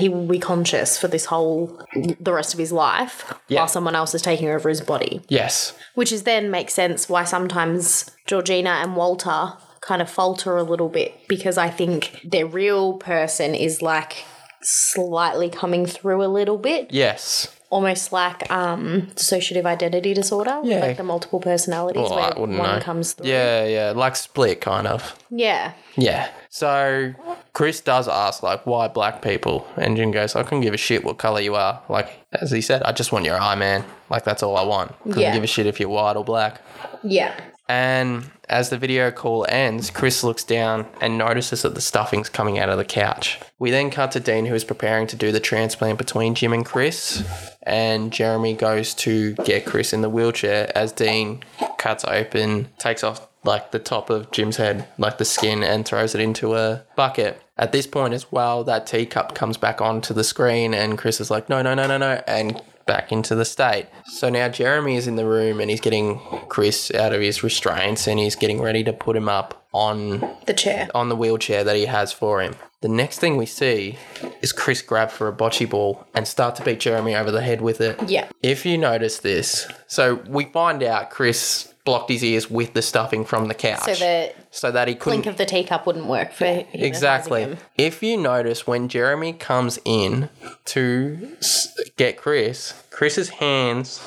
he 0.00 0.08
will 0.08 0.26
be 0.26 0.38
conscious 0.38 0.96
for 0.98 1.08
this 1.08 1.26
whole 1.26 1.80
the 2.20 2.32
rest 2.32 2.54
of 2.54 2.58
his 2.60 2.72
life 2.72 3.16
Yeah. 3.48 3.60
while 3.60 3.68
someone 3.68 3.94
else 3.96 4.14
is 4.14 4.22
taking 4.22 4.48
over 4.48 4.68
his 4.68 4.80
body. 4.80 5.20
Yes. 5.28 5.74
Which 5.94 6.12
is 6.12 6.22
then 6.22 6.50
makes 6.50 6.74
sense 6.74 7.08
why 7.08 7.24
sometimes 7.24 8.10
Georgina 8.26 8.70
and 8.82 8.94
Walter 8.96 9.52
kind 9.80 10.00
of 10.02 10.08
falter 10.10 10.56
a 10.56 10.62
little 10.62 10.88
bit 10.88 11.12
because 11.28 11.56
I 11.58 11.70
think 11.70 12.20
their 12.24 12.46
real 12.46 12.94
person 12.98 13.54
is 13.54 13.82
like 13.82 14.24
slightly 14.62 15.48
coming 15.48 15.86
through 15.86 16.22
a 16.22 16.26
little 16.28 16.58
bit, 16.58 16.88
Yes. 16.90 17.48
almost 17.70 18.12
like 18.12 18.50
um 18.50 19.08
dissociative 19.14 19.64
identity 19.66 20.14
disorder, 20.14 20.60
Yeah. 20.64 20.80
like 20.80 20.96
the 20.96 21.04
multiple 21.04 21.40
personalities 21.40 22.10
Well, 22.10 22.34
where 22.36 22.46
one 22.46 22.56
know. 22.56 22.80
comes 22.80 23.12
through. 23.12 23.28
Yeah, 23.28 23.64
yeah, 23.66 23.92
like 23.94 24.16
split 24.16 24.60
kind 24.60 24.86
of. 24.86 25.14
Yeah. 25.30 25.72
Yeah. 25.96 26.28
So 26.50 27.14
Chris 27.52 27.80
does 27.80 28.08
ask 28.08 28.42
like, 28.42 28.64
why 28.66 28.88
black 28.88 29.22
people? 29.22 29.66
And 29.76 29.96
Jim 29.96 30.10
goes, 30.10 30.34
I 30.34 30.42
couldn't 30.42 30.62
give 30.62 30.74
a 30.74 30.78
shit 30.78 31.04
what 31.04 31.18
color 31.18 31.40
you 31.40 31.54
are. 31.54 31.82
Like 31.88 32.08
as 32.32 32.50
he 32.50 32.60
said, 32.60 32.82
I 32.82 32.92
just 32.92 33.12
want 33.12 33.24
your 33.24 33.38
eye, 33.38 33.54
man. 33.54 33.84
Like 34.10 34.24
that's 34.24 34.42
all 34.42 34.56
I 34.56 34.64
want. 34.64 34.98
Couldn't 35.02 35.20
Yeah. 35.20 35.34
give 35.34 35.44
a 35.44 35.46
shit 35.46 35.66
if 35.66 35.78
you're 35.78 35.88
white 35.88 36.16
or 36.16 36.24
black. 36.24 36.60
Yeah. 37.02 37.38
And 37.68 38.30
as 38.48 38.70
the 38.70 38.78
video 38.78 39.10
call 39.10 39.44
ends, 39.48 39.90
Chris 39.90 40.24
looks 40.24 40.42
down 40.42 40.86
and 41.00 41.18
notices 41.18 41.62
that 41.62 41.74
the 41.74 41.80
stuffing's 41.80 42.30
coming 42.30 42.58
out 42.58 42.70
of 42.70 42.78
the 42.78 42.84
couch. 42.84 43.38
We 43.58 43.70
then 43.70 43.90
cut 43.90 44.12
to 44.12 44.20
Dean, 44.20 44.46
who 44.46 44.54
is 44.54 44.64
preparing 44.64 45.06
to 45.08 45.16
do 45.16 45.32
the 45.32 45.40
transplant 45.40 45.98
between 45.98 46.34
Jim 46.34 46.52
and 46.54 46.64
Chris. 46.64 47.22
And 47.62 48.10
Jeremy 48.10 48.54
goes 48.54 48.94
to 48.94 49.34
get 49.34 49.66
Chris 49.66 49.92
in 49.92 50.00
the 50.00 50.08
wheelchair 50.08 50.72
as 50.74 50.92
Dean 50.92 51.44
cuts 51.76 52.04
open, 52.06 52.68
takes 52.78 53.04
off 53.04 53.28
like 53.44 53.70
the 53.70 53.78
top 53.78 54.10
of 54.10 54.30
Jim's 54.30 54.56
head, 54.56 54.88
like 54.98 55.18
the 55.18 55.24
skin, 55.24 55.62
and 55.62 55.84
throws 55.84 56.14
it 56.14 56.20
into 56.20 56.54
a 56.54 56.84
bucket. 56.96 57.40
At 57.56 57.72
this 57.72 57.86
point, 57.86 58.14
as 58.14 58.30
well, 58.32 58.64
that 58.64 58.86
teacup 58.86 59.34
comes 59.34 59.56
back 59.56 59.80
onto 59.80 60.14
the 60.14 60.24
screen, 60.24 60.74
and 60.74 60.98
Chris 60.98 61.20
is 61.20 61.30
like, 61.30 61.48
no, 61.48 61.62
no, 61.62 61.74
no, 61.74 61.86
no, 61.86 61.98
no, 61.98 62.22
and 62.26 62.60
back 62.88 63.12
into 63.12 63.36
the 63.36 63.44
state. 63.44 63.86
So 64.06 64.28
now 64.28 64.48
Jeremy 64.48 64.96
is 64.96 65.06
in 65.06 65.14
the 65.14 65.24
room 65.26 65.60
and 65.60 65.70
he's 65.70 65.80
getting 65.80 66.18
Chris 66.48 66.90
out 66.92 67.12
of 67.12 67.20
his 67.20 67.44
restraints 67.44 68.08
and 68.08 68.18
he's 68.18 68.34
getting 68.34 68.60
ready 68.60 68.82
to 68.82 68.92
put 68.92 69.14
him 69.14 69.28
up 69.28 69.64
on 69.72 70.28
The 70.46 70.54
chair. 70.54 70.88
on 70.94 71.08
the 71.10 71.14
wheelchair 71.14 71.62
that 71.62 71.76
he 71.76 71.84
has 71.86 72.10
for 72.12 72.40
him. 72.42 72.56
The 72.80 72.88
next 72.88 73.18
thing 73.18 73.36
we 73.36 73.46
see 73.46 73.98
is 74.40 74.52
Chris 74.52 74.82
grab 74.82 75.10
for 75.10 75.28
a 75.28 75.32
bocce 75.32 75.68
ball 75.68 76.06
and 76.14 76.26
start 76.26 76.56
to 76.56 76.64
beat 76.64 76.80
Jeremy 76.80 77.14
over 77.14 77.30
the 77.30 77.42
head 77.42 77.60
with 77.60 77.80
it. 77.80 78.00
Yeah. 78.08 78.28
If 78.42 78.64
you 78.64 78.78
notice 78.78 79.18
this, 79.18 79.68
so 79.86 80.16
we 80.26 80.46
find 80.46 80.82
out 80.82 81.10
Chris 81.10 81.67
blocked 81.88 82.10
his 82.10 82.22
ears 82.22 82.50
with 82.50 82.74
the 82.74 82.82
stuffing 82.82 83.24
from 83.24 83.48
the 83.48 83.54
couch. 83.54 83.82
So 83.84 83.94
the 83.94 84.34
so 84.50 84.70
that 84.70 84.88
he 84.88 84.94
couldn't 84.94 85.20
blink 85.22 85.26
of 85.26 85.38
the 85.38 85.46
teacup 85.46 85.86
wouldn't 85.86 86.04
work 86.04 86.32
for 86.32 86.44
him. 86.44 86.66
Exactly. 86.74 87.56
If 87.78 88.02
you 88.02 88.18
notice 88.18 88.66
when 88.66 88.88
Jeremy 88.88 89.32
comes 89.32 89.78
in 89.86 90.28
to 90.66 91.34
get 91.96 92.18
Chris, 92.18 92.74
Chris's 92.90 93.30
hands 93.30 94.02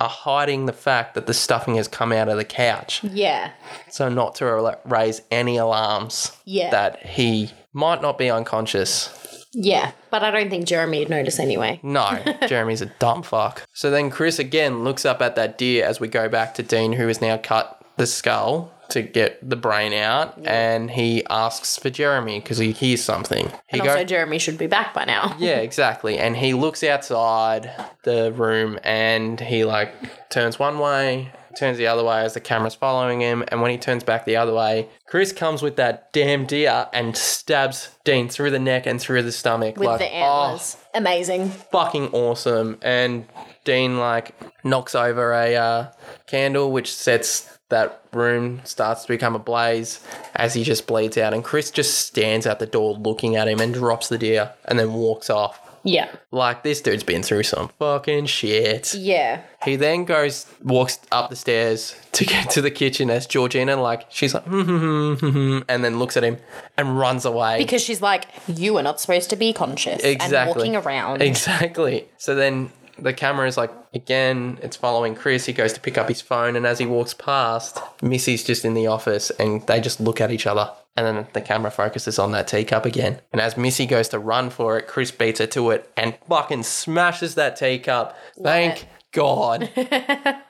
are 0.00 0.08
hiding 0.08 0.64
the 0.64 0.72
fact 0.72 1.14
that 1.14 1.26
the 1.26 1.34
stuffing 1.34 1.74
has 1.76 1.88
come 1.88 2.10
out 2.10 2.28
of 2.30 2.38
the 2.38 2.44
couch. 2.44 3.04
Yeah. 3.04 3.50
So 3.90 4.08
not 4.08 4.34
to 4.36 4.78
raise 4.86 5.20
any 5.30 5.58
alarms 5.58 6.32
Yeah. 6.46 6.70
that 6.70 7.04
he 7.04 7.50
might 7.74 8.00
not 8.00 8.16
be 8.16 8.30
unconscious. 8.30 9.10
Yeah. 9.58 9.92
But 10.10 10.22
I 10.22 10.30
don't 10.30 10.50
think 10.50 10.66
Jeremy 10.66 10.98
would 10.98 11.08
notice 11.08 11.38
anyway. 11.40 11.80
No, 11.82 12.22
Jeremy's 12.46 12.82
a 12.82 12.86
dumb 12.86 13.22
fuck. 13.22 13.66
So 13.72 13.90
then 13.90 14.10
Chris 14.10 14.38
again 14.38 14.84
looks 14.84 15.04
up 15.06 15.22
at 15.22 15.34
that 15.36 15.56
deer 15.56 15.84
as 15.86 15.98
we 15.98 16.08
go 16.08 16.28
back 16.28 16.54
to 16.56 16.62
Dean, 16.62 16.92
who 16.92 17.06
has 17.08 17.20
now 17.22 17.38
cut 17.38 17.82
the 17.96 18.06
skull 18.06 18.70
to 18.90 19.02
get 19.02 19.48
the 19.48 19.56
brain 19.56 19.92
out, 19.92 20.38
and 20.46 20.90
he 20.92 21.24
asks 21.28 21.76
for 21.76 21.90
Jeremy 21.90 22.38
because 22.38 22.58
he 22.58 22.70
hears 22.70 23.02
something. 23.02 23.48
He 23.66 23.78
And 23.78 23.82
go- 23.82 23.90
also 23.92 24.04
Jeremy 24.04 24.38
should 24.38 24.58
be 24.58 24.68
back 24.68 24.94
by 24.94 25.04
now. 25.06 25.34
Yeah, 25.40 25.56
exactly. 25.56 26.18
And 26.18 26.36
he 26.36 26.52
looks 26.54 26.84
outside 26.84 27.68
the 28.04 28.32
room 28.32 28.78
and 28.84 29.40
he 29.40 29.64
like 29.64 29.92
turns 30.30 30.58
one 30.58 30.78
way, 30.78 31.32
turns 31.56 31.78
the 31.78 31.86
other 31.86 32.04
way 32.04 32.22
as 32.22 32.34
the 32.34 32.40
camera's 32.40 32.74
following 32.74 33.20
him. 33.20 33.44
And 33.48 33.60
when 33.60 33.70
he 33.70 33.78
turns 33.78 34.04
back 34.04 34.24
the 34.24 34.36
other 34.36 34.54
way, 34.54 34.88
Chris 35.06 35.32
comes 35.32 35.62
with 35.62 35.76
that 35.76 36.12
damn 36.12 36.46
deer 36.46 36.88
and 36.92 37.16
stabs 37.16 37.90
Dean 38.04 38.28
through 38.28 38.50
the 38.50 38.58
neck 38.58 38.86
and 38.86 39.00
through 39.00 39.22
the 39.22 39.32
stomach. 39.32 39.76
With 39.76 39.86
like, 39.86 39.98
the 39.98 40.12
antlers. 40.12 40.76
Oh, 40.78 40.98
Amazing. 40.98 41.48
fucking 41.48 42.08
awesome. 42.08 42.78
And 42.82 43.26
Dean 43.64 43.98
like 43.98 44.34
knocks 44.64 44.94
over 44.94 45.32
a 45.32 45.56
uh, 45.56 45.92
candle, 46.26 46.70
which 46.72 46.94
sets 46.94 47.52
that 47.68 48.02
room 48.12 48.60
starts 48.64 49.02
to 49.02 49.08
become 49.08 49.34
a 49.34 49.40
blaze 49.40 50.00
as 50.34 50.54
he 50.54 50.62
just 50.62 50.86
bleeds 50.86 51.18
out. 51.18 51.34
And 51.34 51.42
Chris 51.42 51.70
just 51.70 51.98
stands 52.06 52.46
at 52.46 52.58
the 52.58 52.66
door 52.66 52.94
looking 52.94 53.36
at 53.36 53.48
him 53.48 53.60
and 53.60 53.74
drops 53.74 54.08
the 54.08 54.18
deer 54.18 54.52
and 54.64 54.78
then 54.78 54.92
walks 54.92 55.30
off. 55.30 55.60
Yeah. 55.86 56.10
Like 56.32 56.64
this 56.64 56.80
dude's 56.80 57.04
been 57.04 57.22
through 57.22 57.44
some 57.44 57.68
fucking 57.78 58.26
shit. 58.26 58.92
Yeah. 58.94 59.42
He 59.64 59.76
then 59.76 60.04
goes, 60.04 60.46
walks 60.62 60.98
up 61.12 61.30
the 61.30 61.36
stairs 61.36 61.94
to 62.12 62.24
get 62.24 62.50
to 62.50 62.60
the 62.60 62.70
kitchen 62.70 63.08
as 63.08 63.26
Georgina, 63.26 63.76
like, 63.76 64.06
she's 64.10 64.34
like, 64.34 64.44
"Hmm, 64.44 64.62
hmm, 64.62 64.78
hmm, 64.78 65.14
hmm, 65.14 65.28
hmm," 65.30 65.58
and 65.68 65.84
then 65.84 65.98
looks 65.98 66.16
at 66.16 66.24
him 66.24 66.38
and 66.76 66.98
runs 66.98 67.24
away. 67.24 67.58
Because 67.58 67.82
she's 67.82 68.02
like, 68.02 68.26
you 68.48 68.76
are 68.76 68.82
not 68.82 69.00
supposed 69.00 69.30
to 69.30 69.36
be 69.36 69.52
conscious 69.52 70.02
and 70.02 70.48
walking 70.48 70.76
around. 70.76 71.22
Exactly. 71.22 72.08
So 72.18 72.34
then 72.34 72.70
the 72.98 73.12
camera 73.12 73.46
is 73.46 73.56
like, 73.56 73.72
again, 73.94 74.58
it's 74.62 74.76
following 74.76 75.14
Chris. 75.14 75.46
He 75.46 75.52
goes 75.52 75.72
to 75.74 75.80
pick 75.80 75.98
up 75.98 76.08
his 76.08 76.20
phone, 76.20 76.56
and 76.56 76.66
as 76.66 76.78
he 76.78 76.86
walks 76.86 77.14
past, 77.14 77.78
Missy's 78.02 78.44
just 78.44 78.64
in 78.64 78.74
the 78.74 78.86
office, 78.86 79.30
and 79.30 79.66
they 79.66 79.80
just 79.80 80.00
look 80.00 80.20
at 80.20 80.30
each 80.30 80.46
other. 80.46 80.70
And 80.96 81.06
then 81.06 81.26
the 81.34 81.42
camera 81.42 81.70
focuses 81.70 82.18
on 82.18 82.32
that 82.32 82.48
teacup 82.48 82.86
again. 82.86 83.20
And 83.30 83.40
as 83.40 83.56
Missy 83.56 83.84
goes 83.84 84.08
to 84.08 84.18
run 84.18 84.48
for 84.48 84.78
it, 84.78 84.86
Chris 84.86 85.10
beats 85.10 85.40
her 85.40 85.46
to 85.48 85.70
it 85.70 85.90
and 85.94 86.16
fucking 86.26 86.62
smashes 86.62 87.34
that 87.34 87.56
teacup. 87.56 88.16
Thank 88.42 88.84
it. 88.84 88.88
God. 89.12 89.70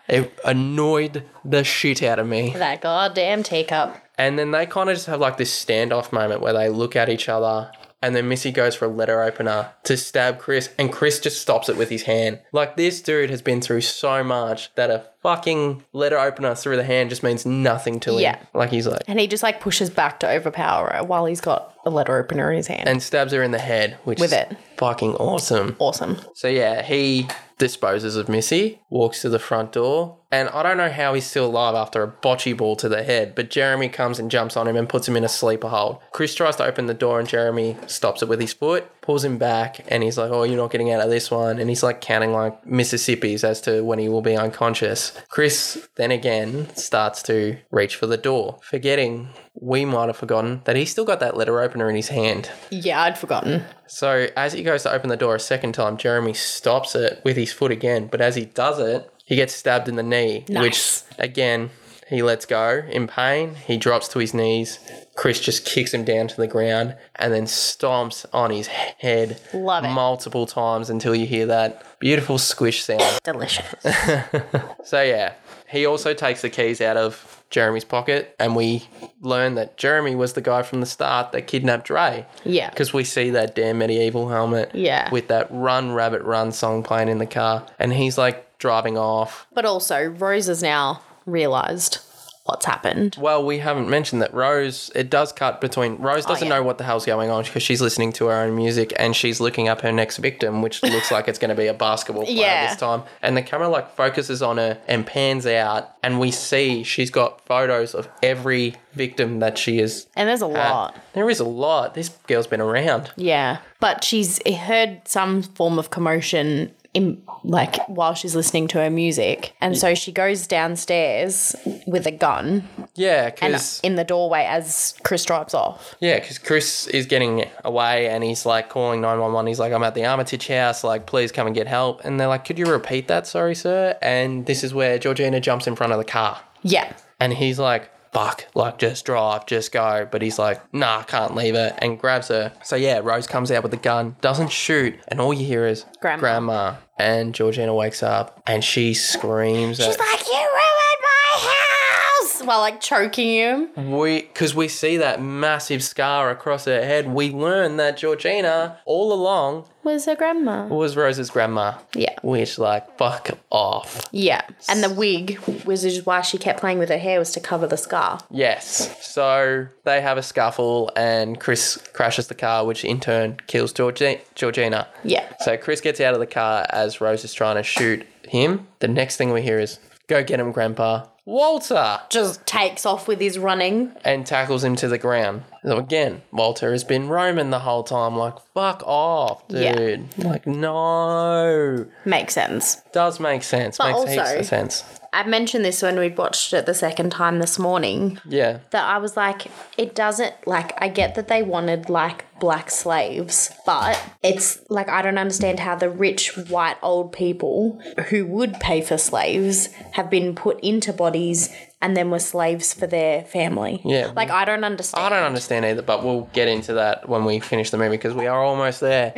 it 0.09 0.39
annoyed 0.45 1.25
the 1.45 1.65
shit 1.65 2.03
out 2.03 2.21
of 2.21 2.29
me. 2.29 2.51
that 2.51 2.81
goddamn 2.81 3.43
teacup. 3.43 4.01
And 4.19 4.39
then 4.39 4.53
they 4.53 4.67
kind 4.67 4.89
of 4.89 4.97
just 4.97 5.09
have 5.09 5.21
like 5.21 5.37
this 5.37 5.53
standoff 5.53 6.13
moment 6.13 6.41
where 6.41 6.53
they 6.53 6.69
look 6.69 6.95
at 6.95 7.09
each 7.09 7.29
other. 7.29 7.71
And 8.03 8.15
then 8.15 8.29
Missy 8.29 8.53
goes 8.53 8.75
for 8.75 8.85
a 8.85 8.89
letter 8.89 9.23
opener 9.23 9.71
to 9.85 9.97
stab 9.97 10.39
Chris, 10.39 10.69
and 10.79 10.93
Chris 10.93 11.19
just 11.19 11.41
stops 11.41 11.69
it 11.71 11.77
with 11.79 11.89
his 11.89 12.03
hand. 12.03 12.41
Like, 12.53 12.77
this 12.77 13.01
dude 13.01 13.31
has 13.31 13.41
been 13.43 13.61
through 13.63 13.81
so 13.81 14.23
much 14.23 14.73
that 14.75 14.91
a 14.91 15.07
fucking 15.23 15.83
letter 15.93 16.19
opener 16.19 16.55
through 16.55 16.77
the 16.77 16.85
hand 16.85 17.09
just 17.11 17.23
means 17.23 17.47
nothing 17.47 17.99
to 18.01 18.13
him. 18.15 18.21
Yeah. 18.21 18.39
Like, 18.55 18.71
he's 18.71 18.87
like, 18.87 19.03
And 19.09 19.19
he 19.19 19.27
just 19.27 19.43
like 19.43 19.61
pushes 19.61 19.89
back 19.91 20.21
to 20.21 20.29
overpower 20.31 20.93
her 20.95 21.05
while 21.05 21.25
he's 21.25 21.41
got 21.41 21.75
a 21.87 21.91
letter 21.91 22.17
opener 22.19 22.51
in 22.51 22.59
his 22.59 22.67
hand. 22.67 22.87
and 22.89 23.03
stabs 23.03 23.33
her 23.33 23.43
in 23.43 23.51
the 23.51 23.59
head, 23.59 23.97
which 24.05 24.21
With 24.21 24.33
is 24.33 24.41
it. 24.41 24.57
fucking 24.77 25.15
awesome. 25.15 25.75
awesome. 25.79 26.19
So, 26.35 26.49
yeah, 26.49 26.83
he 26.83 27.27
disposes 27.59 28.17
of 28.17 28.29
Missy, 28.29 28.81
walks 28.91 29.23
to 29.23 29.29
the 29.29 29.39
front 29.39 29.73
door, 29.73 30.19
and 30.31 30.49
I 30.51 30.63
don't 30.63 30.77
know 30.77 30.91
how 30.91 31.15
he's 31.15 31.27
still 31.27 31.47
alive 31.47 31.75
after 31.75 32.03
a 32.03 32.09
bocce 32.09 32.57
ball 32.57 32.77
to 32.77 32.89
the 32.89 33.03
head, 33.03 33.35
but 33.35 33.51
Jeremy 33.51 33.89
comes 33.89 34.19
and 34.19 34.31
jumps 34.31 34.57
on 34.57 34.69
him 34.69 34.77
and 34.77 34.89
puts 34.89 35.09
him 35.09 35.17
in 35.17 35.25
a 35.25 35.29
sleeper 35.29 35.69
hold. 35.69 35.99
Chris 36.13 36.35
tries 36.35 36.57
to 36.57 36.65
open 36.65 36.87
the 36.87 36.95
door 36.95 37.19
and 37.19 37.29
Jeremy 37.29 37.77
stops 37.87 38.23
it 38.23 38.29
with 38.29 38.41
his 38.41 38.53
foot, 38.53 38.91
pulls 39.07 39.25
him 39.25 39.39
back, 39.39 39.85
and 39.89 40.03
he's 40.03 40.19
like, 40.19 40.31
Oh, 40.31 40.43
you're 40.43 40.57
not 40.59 40.71
getting 40.71 40.91
out 40.93 41.01
of 41.01 41.09
this 41.09 41.31
one. 41.31 41.59
And 41.59 41.71
he's 41.71 41.83
like 41.83 42.01
counting 42.01 42.33
like 42.33 42.67
Mississippi's 42.67 43.45
as 43.45 43.61
to 43.63 43.83
when 43.83 43.99
he 43.99 44.09
will 44.09 44.21
be 44.21 44.37
unconscious. 44.37 45.13
Chris 45.29 45.89
then 45.95 46.11
again 46.11 46.69
starts 46.77 47.23
to 47.25 47.57
reach 47.71 47.97
for 47.97 48.07
the 48.07 48.17
door, 48.17 48.59
forgetting 48.63 49.29
we 49.59 49.87
might 49.87 50.09
have 50.09 50.17
forgotten 50.19 50.61
that 50.65 50.77
he's 50.77 50.91
still 50.91 51.07
got 51.07 51.21
that 51.21 51.35
letter 51.37 51.61
opener 51.61 51.89
in 51.89 51.97
his 51.97 52.09
hand. 52.09 52.51
Yeah, 52.71 53.01
I'd 53.03 53.17
forgotten. 53.17 53.63
So 53.87 54.27
as 54.37 54.53
he 54.53 54.63
goes 54.63 54.83
to 54.83 54.93
open 54.93 55.09
the 55.09 55.17
door 55.17 55.35
a 55.35 55.41
second 55.41 55.73
time, 55.73 55.97
Jeremy 55.97 56.35
stops 56.35 56.95
it 56.95 57.23
with 57.25 57.37
his 57.39 57.53
foot 57.55 57.71
again. 57.71 58.09
But 58.09 58.21
as 58.21 58.35
he 58.37 58.45
does 58.45 58.79
it, 58.79 59.09
he 59.25 59.35
gets 59.37 59.55
stabbed 59.55 59.89
in 59.89 59.97
the 59.97 60.03
knee, 60.03 60.45
Nice. 60.49 60.63
which 60.63 61.19
again 61.19 61.71
he 62.09 62.23
lets 62.23 62.47
go 62.47 62.83
in 62.89 63.07
pain. 63.09 63.55
He 63.67 63.77
drops 63.77 64.09
to 64.09 64.19
his 64.19 64.33
knees. 64.35 64.79
Chris 65.17 65.41
just 65.41 65.65
kicks 65.65 65.93
him 65.95 66.05
down 66.05 66.29
to 66.29 66.37
the 66.37 66.47
ground 66.47 66.95
and 67.17 67.33
then 67.33 67.45
stomps 67.45 68.27
on 68.33 68.51
his 68.51 68.67
head 68.67 69.41
Love 69.55 69.85
it. 69.85 69.89
multiple 69.89 70.47
times 70.47 70.91
until 70.91 71.15
you 71.15 71.27
hear 71.27 71.47
that 71.47 71.83
beautiful 71.99 72.39
squish 72.39 72.85
sound. 72.85 73.21
Delicious. 73.25 73.65
So 74.85 75.03
yeah, 75.03 75.33
he 75.69 75.85
also 75.85 76.15
takes 76.15 76.43
the 76.43 76.51
keys 76.51 76.81
out 76.81 76.97
of 76.97 77.43
Jeremy's 77.51 77.85
pocket, 77.85 78.37
and 78.39 78.55
we 78.55 78.89
learn 79.21 79.57
that 79.57 79.77
Jeremy 79.77 80.15
was 80.15 80.35
the 80.35 80.41
guy 80.41 80.63
from 80.63 80.79
the 80.81 80.87
start 80.87 81.33
that 81.33 81.49
kidnapped 81.49 81.87
Dre. 81.87 82.25
Yeah. 82.45 82.71
Because 82.71 82.93
we 82.93 83.03
see 83.03 83.31
that 83.31 83.57
damn 83.57 83.79
medieval 83.79 84.29
helmet. 84.29 84.71
Yeah. 84.75 85.11
With 85.11 85.27
that 85.29 85.49
Run 85.51 85.91
Rabbit 85.93 86.23
Run 86.23 86.53
song 86.53 86.85
playing 86.85 87.09
in 87.09 87.19
the 87.19 87.27
car. 87.27 87.67
And 87.81 87.93
he's 87.93 88.17
like 88.17 88.59
driving 88.59 88.97
off. 88.97 89.47
But 89.53 89.65
also, 89.65 90.05
Rose 90.05 90.47
has 90.47 90.63
now 90.63 91.01
realised 91.27 91.99
what's 92.45 92.65
happened. 92.65 93.17
Well, 93.19 93.45
we 93.45 93.59
haven't 93.59 93.91
mentioned 93.91 94.23
that 94.23 94.33
Rose, 94.33 94.89
it 94.95 95.11
does 95.11 95.33
cut 95.33 95.61
between. 95.61 95.97
Rose 95.97 96.25
oh, 96.27 96.29
doesn't 96.29 96.47
Oh, 96.47 96.55
yeah. 96.55 96.59
know 96.59 96.63
what 96.63 96.79
the 96.79 96.85
hell's 96.85 97.05
going 97.05 97.29
on 97.29 97.43
because 97.43 97.65
she's 97.65 97.83
listening 97.83 98.13
to 98.13 98.27
her 98.27 98.35
own 98.35 98.55
music 98.55 98.93
and 99.01 99.17
she's 99.17 99.41
looking 99.41 99.67
up 99.67 99.81
her 99.81 99.91
next 99.91 100.19
victim, 100.19 100.63
which 100.63 100.81
looks 100.85 101.11
like 101.11 101.27
it's 101.27 101.41
going 101.41 101.49
to 101.49 101.57
be 101.57 101.67
a 101.67 101.75
basketball 101.75 102.25
player 102.25 102.37
Yeah. 102.37 102.69
this 102.69 102.77
time. 102.79 103.03
And 103.21 103.37
the 103.37 103.43
camera 103.43 103.69
like 103.69 103.97
focuses 103.97 104.43
on 104.43 104.59
her 104.59 104.79
and 104.87 105.05
pans 105.05 105.45
out, 105.45 105.91
and 106.05 106.21
we 106.21 106.31
see 106.31 106.85
she's 106.85 107.11
got 107.11 107.45
photos 107.47 107.97
of 107.97 108.09
every 108.23 108.77
victim 108.93 109.41
that 109.41 109.59
she 109.59 109.81
is. 109.81 110.07
And 110.15 110.29
there's 110.29 110.41
a 110.41 110.47
had. 110.47 110.71
lot. 110.71 110.97
There 111.15 111.29
is 111.29 111.41
a 111.41 111.45
lot. 111.45 111.95
This 111.95 112.11
girl's 112.29 112.47
been 112.47 112.61
around. 112.61 113.11
Yeah. 113.17 113.59
But 113.81 114.05
she's 114.05 114.41
heard 114.49 115.03
some 115.05 115.43
form 115.43 115.81
of 115.81 115.91
commotion 115.91 116.73
in 116.97 117.23
like 117.45 117.77
while 117.89 118.15
she's 118.15 118.35
listening 118.35 118.67
to 118.69 118.79
her 118.79 118.89
music. 118.91 119.55
And 119.61 119.77
so 119.77 119.95
she 119.95 120.11
goes 120.13 120.47
downstairs 120.47 121.55
with 121.87 122.07
a 122.07 122.11
gun 122.11 122.67
Yeah, 122.95 123.27
and 123.27 123.53
because 123.53 123.81
in 123.83 123.97
the 123.97 124.03
doorway 124.05 124.45
as 124.45 124.95
Chris 125.05 125.25
drives 125.25 125.53
off. 125.53 125.95
Yeah, 126.01 126.19
because 126.19 126.39
Chris 126.39 126.87
is 126.87 127.05
getting 127.05 127.45
away 127.65 128.09
and 128.09 128.25
he's 128.25 128.47
like 128.47 128.71
calling 128.71 129.03
911. 129.03 129.47
He's 129.47 129.61
like, 129.61 129.75
I'm 129.75 129.83
at 129.83 129.95
the 129.95 130.07
Armitage 130.07 130.49
house. 130.49 130.83
Like, 130.83 131.07
please 131.07 131.31
come 131.33 131.47
and 131.47 131.55
get 131.55 131.67
help. 131.67 132.03
And 132.03 132.19
they're 132.19 132.29
like, 132.29 132.47
Could 132.47 132.59
you 132.59 132.67
repeat 132.67 133.09
that? 133.09 133.27
Sorry, 133.27 133.55
sir. 133.55 133.97
And 134.01 134.47
this 134.47 134.65
is 134.65 134.73
where 134.73 134.99
Georgina 134.99 135.39
jumps 135.41 135.67
in 135.67 135.77
front 135.77 135.93
of 135.93 135.99
the 135.99 136.05
car. 136.05 136.41
Yeah. 136.63 136.93
And 137.21 137.35
he's 137.35 137.59
like, 137.59 137.91
Fuck, 138.13 138.47
like, 138.55 138.79
just 138.79 139.05
drive, 139.05 139.45
just 139.45 139.73
go. 139.73 140.09
But 140.11 140.23
he's 140.23 140.39
like, 140.39 140.63
Nah, 140.73 141.03
can't 141.03 141.35
leave 141.35 141.55
her. 141.55 141.75
And 141.79 141.99
grabs 141.99 142.29
her. 142.29 142.53
So, 142.65 142.75
yeah, 142.75 143.01
Rose 143.03 143.27
comes 143.27 143.51
out 143.51 143.63
with 143.63 143.73
the 143.73 143.77
gun, 143.77 144.17
doesn't 144.23 144.51
shoot. 144.51 144.99
And 145.09 145.21
all 145.21 145.35
you 145.35 145.45
hear 145.45 145.67
is 145.67 145.85
Grandma. 146.01 146.21
Grandma. 146.21 146.75
And 146.99 147.35
Georgina 147.35 147.75
wakes 147.75 148.03
up 148.03 148.43
and 148.47 148.65
she 148.65 148.95
screams 148.95 149.77
She's 149.77 149.87
at 149.89 149.99
like, 149.99 150.27
You 150.27 150.33
ruined 150.39 151.03
my 151.03 151.51
house! 151.51 152.43
While 152.43 152.61
like 152.61 152.81
choking 152.81 153.35
him. 153.35 153.91
we 153.91 154.23
because 154.23 154.55
we 154.55 154.69
see 154.69 154.97
that 154.99 155.21
massive 155.21 155.83
scar 155.83 156.31
across 156.31 156.65
her 156.65 156.83
head. 156.83 157.09
We 157.09 157.31
learn 157.31 157.77
that 157.77 157.99
Georgina 157.99 158.79
all 158.87 159.13
along 159.13 159.69
Was 159.87 160.05
her 160.07 160.17
grandma. 160.17 160.67
was 160.67 160.97
Rose's 160.97 161.31
grandma. 161.31 161.79
Yeah. 161.95 162.17
Which, 162.23 162.59
like, 162.59 162.99
fuck 162.99 163.31
off. 163.51 164.09
Yeah. 164.11 164.43
And 164.69 164.83
the 164.83 164.91
wig 164.93 165.39
was 165.65 165.83
just 165.83 166.05
why 166.05 166.23
she 166.23 166.39
kept 166.39 166.59
playing 166.59 166.81
with 166.81 166.89
her 166.89 166.99
hair 166.99 167.21
was 167.21 167.31
to 167.33 167.41
cover 167.41 167.69
the 167.69 167.77
scar. 167.77 168.19
Yes. 168.29 169.07
So 169.07 169.69
they 169.85 170.01
have 170.01 170.19
a 170.19 170.25
scuffle, 170.25 170.91
and 170.97 171.39
Chris 171.39 171.79
crashes 171.93 172.27
the 172.27 172.35
car, 172.35 172.67
which 172.67 172.85
in 172.85 172.99
turn 172.99 173.39
kills 173.47 173.73
Georgi- 173.73 174.21
Georgina. 174.35 174.89
Yeah. 175.05 175.25
So 175.41 175.57
Chris 175.57 175.81
gets 175.81 176.01
out 176.01 176.15
of 176.15 176.21
the 176.21 176.27
car 176.27 176.67
as 176.71 177.01
Rose 177.01 177.25
is 177.25 177.33
trying 177.33 177.55
to 177.57 177.63
shoot 177.63 178.05
him. 178.27 178.67
The 178.81 178.89
next 178.89 179.17
thing 179.19 179.33
we 179.33 179.41
hear 179.43 179.61
is, 179.61 179.79
Go 180.09 180.23
get 180.25 180.39
him, 180.41 180.51
Grandpa. 180.53 181.07
Walter! 181.27 181.99
Just 182.09 182.47
takes 182.47 182.87
off 182.87 183.09
with 183.09 183.21
his 183.21 183.37
running. 183.37 183.93
And 184.05 184.25
tackles 184.25 184.63
him 184.63 184.77
to 184.77 184.87
the 184.89 184.97
ground. 184.97 185.43
So 185.65 185.77
again, 185.77 186.23
Walter 186.31 186.71
has 186.71 186.85
been 186.85 187.09
roaming 187.09 187.51
the 187.51 187.59
whole 187.59 187.83
time, 187.83 188.17
like, 188.17 188.35
fuck 188.55 188.83
off, 188.87 189.43
Yeah. 189.49 189.75
dude. 189.75 190.07
Like, 190.25 190.47
no. 190.47 191.87
Makes 192.05 192.35
sense. 192.35 192.81
Does 192.97 193.21
make 193.21 193.43
sense. 193.43 193.77
But 193.77 193.93
Makes 193.93 194.13
heaps 194.13 194.33
of 194.33 194.47
sense. 194.47 194.85
I 195.13 195.27
mentioned 195.27 195.67
this 195.67 195.83
when 195.83 195.99
we 195.99 196.09
watched 196.09 196.55
it 196.55 196.65
the 196.65 196.73
second 196.73 197.11
time 197.11 197.41
this 197.41 197.59
morning. 197.59 198.19
Yeah. 198.27 198.61
that 198.71 198.85
I 198.85 198.97
was 198.97 199.19
like, 199.19 199.49
it 199.77 199.95
doesn't 199.95 200.35
like 200.47 200.73
I 200.79 200.89
get 200.89 201.15
that 201.17 201.29
they 201.29 201.43
wanted 201.43 201.91
like 201.91 202.25
black 202.41 202.71
slaves, 202.71 203.51
but 203.67 204.03
it's 204.23 204.59
like 204.71 204.89
I 204.89 205.03
don't 205.03 205.19
understand 205.19 205.61
how 205.61 205.77
the 205.77 205.91
rich 205.91 206.37
white 206.49 206.79
old 206.83 207.13
people 207.13 207.83
who 208.09 208.25
would 208.25 208.55
pay 208.61 208.81
for 208.81 208.97
slaves 208.97 209.69
have 209.93 210.09
been 210.09 210.35
put 210.35 210.59
into 210.61 210.95
bodies 210.95 211.55
and 211.87 211.97
then 211.97 212.11
were 212.11 212.19
slaves 212.19 212.75
for 212.75 212.89
their 212.89 213.23
family. 213.23 213.81
Yeah. 213.85 214.11
Like 214.17 214.29
I 214.29 214.45
don't 214.45 214.65
understand. 214.65 215.05
I 215.05 215.09
don't 215.09 215.25
understand 215.25 215.65
either, 215.65 215.83
but 215.83 216.03
we'll 216.03 216.29
get 216.33 216.49
into 216.49 216.73
that 216.75 217.09
when 217.09 217.25
we 217.25 217.39
finish 217.39 217.71
the 217.71 217.79
movie 217.79 217.97
because 217.97 218.13
we 218.13 218.27
are 218.27 218.43
almost 218.43 218.81
there. 218.81 219.15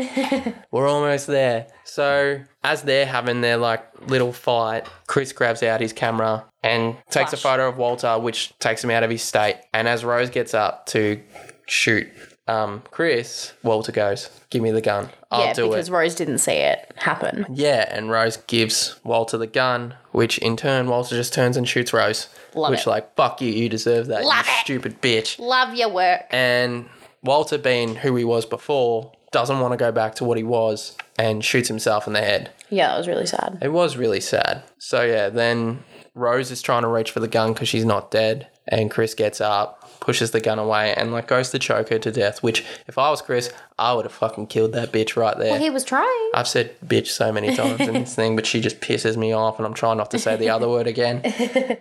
We're 0.70 0.86
almost 0.86 1.28
there. 1.28 1.68
So, 1.84 2.42
as 2.62 2.82
they're 2.82 3.06
having 3.06 3.40
their 3.40 3.56
like 3.56 3.86
little 4.10 4.34
fight, 4.34 4.86
Chris 5.06 5.32
grabs 5.32 5.62
out 5.62 5.80
his 5.80 5.94
camera 5.94 6.44
and 6.62 6.98
takes 7.08 7.32
a 7.32 7.38
photo 7.38 7.70
of 7.70 7.78
Walter, 7.78 8.18
which 8.18 8.52
takes 8.58 8.84
him 8.84 8.90
out 8.90 9.02
of 9.02 9.08
his 9.08 9.22
state. 9.22 9.56
And 9.72 9.88
as 9.88 10.04
Rose 10.04 10.28
gets 10.28 10.52
up 10.52 10.84
to 10.88 11.22
shoot 11.64 12.06
um, 12.48 12.82
Chris, 12.90 13.52
Walter 13.62 13.92
goes, 13.92 14.30
"Give 14.50 14.62
me 14.62 14.70
the 14.70 14.80
gun. 14.80 15.10
I'll 15.30 15.46
yeah, 15.46 15.52
do 15.52 15.68
because 15.68 15.88
it." 15.88 15.92
Rose 15.92 16.14
didn't 16.14 16.38
see 16.38 16.52
it 16.52 16.92
happen. 16.96 17.46
Yeah, 17.52 17.86
and 17.94 18.10
Rose 18.10 18.38
gives 18.38 18.98
Walter 19.04 19.38
the 19.38 19.46
gun, 19.46 19.94
which 20.12 20.38
in 20.38 20.56
turn 20.56 20.88
Walter 20.88 21.14
just 21.14 21.32
turns 21.32 21.56
and 21.56 21.68
shoots 21.68 21.92
Rose. 21.92 22.28
Love 22.54 22.70
which 22.70 22.86
it. 22.86 22.90
like 22.90 23.14
fuck 23.14 23.40
you, 23.40 23.50
you 23.52 23.68
deserve 23.68 24.06
that, 24.06 24.24
Love 24.24 24.46
you 24.46 24.52
it. 24.52 24.60
stupid 24.60 25.02
bitch. 25.02 25.38
Love 25.38 25.74
your 25.74 25.90
work. 25.90 26.22
And 26.30 26.88
Walter, 27.22 27.58
being 27.58 27.96
who 27.96 28.16
he 28.16 28.24
was 28.24 28.46
before, 28.46 29.12
doesn't 29.30 29.60
want 29.60 29.72
to 29.72 29.76
go 29.76 29.92
back 29.92 30.14
to 30.16 30.24
what 30.24 30.38
he 30.38 30.44
was 30.44 30.96
and 31.18 31.44
shoots 31.44 31.68
himself 31.68 32.06
in 32.06 32.14
the 32.14 32.20
head. 32.20 32.50
Yeah, 32.70 32.88
that 32.88 32.98
was 32.98 33.08
really 33.08 33.26
sad. 33.26 33.58
It 33.60 33.68
was 33.68 33.96
really 33.96 34.20
sad. 34.20 34.62
So 34.78 35.02
yeah, 35.02 35.28
then 35.28 35.82
Rose 36.14 36.50
is 36.50 36.62
trying 36.62 36.82
to 36.82 36.88
reach 36.88 37.10
for 37.10 37.20
the 37.20 37.28
gun 37.28 37.52
because 37.52 37.68
she's 37.68 37.84
not 37.84 38.10
dead, 38.10 38.48
and 38.66 38.90
Chris 38.90 39.14
gets 39.14 39.40
up, 39.40 39.77
pushes 40.08 40.30
the 40.30 40.40
gun 40.40 40.58
away, 40.58 40.94
and 40.94 41.12
like 41.12 41.26
goes 41.28 41.50
to 41.50 41.58
choke 41.58 41.90
her 41.90 41.98
to 41.98 42.10
death. 42.10 42.42
Which, 42.42 42.64
if 42.86 42.96
I 42.96 43.10
was 43.10 43.20
Chris, 43.20 43.52
I 43.78 43.92
would 43.92 44.06
have 44.06 44.12
fucking 44.14 44.46
killed 44.46 44.72
that 44.72 44.90
bitch 44.90 45.16
right 45.16 45.36
there. 45.36 45.50
Well, 45.50 45.60
he 45.60 45.68
was 45.68 45.84
trying. 45.84 46.30
I've 46.32 46.48
said 46.48 46.74
bitch 46.80 47.08
so 47.08 47.30
many 47.30 47.54
times 47.54 47.78
in 47.80 47.92
this 47.92 48.14
thing, 48.14 48.34
but 48.34 48.46
she 48.46 48.62
just 48.62 48.80
pisses 48.80 49.18
me 49.18 49.34
off, 49.34 49.58
and 49.58 49.66
I'm 49.66 49.74
trying 49.74 49.98
not 49.98 50.10
to 50.12 50.18
say 50.18 50.34
the 50.36 50.48
other 50.48 50.66
word 50.66 50.86
again. 50.86 51.20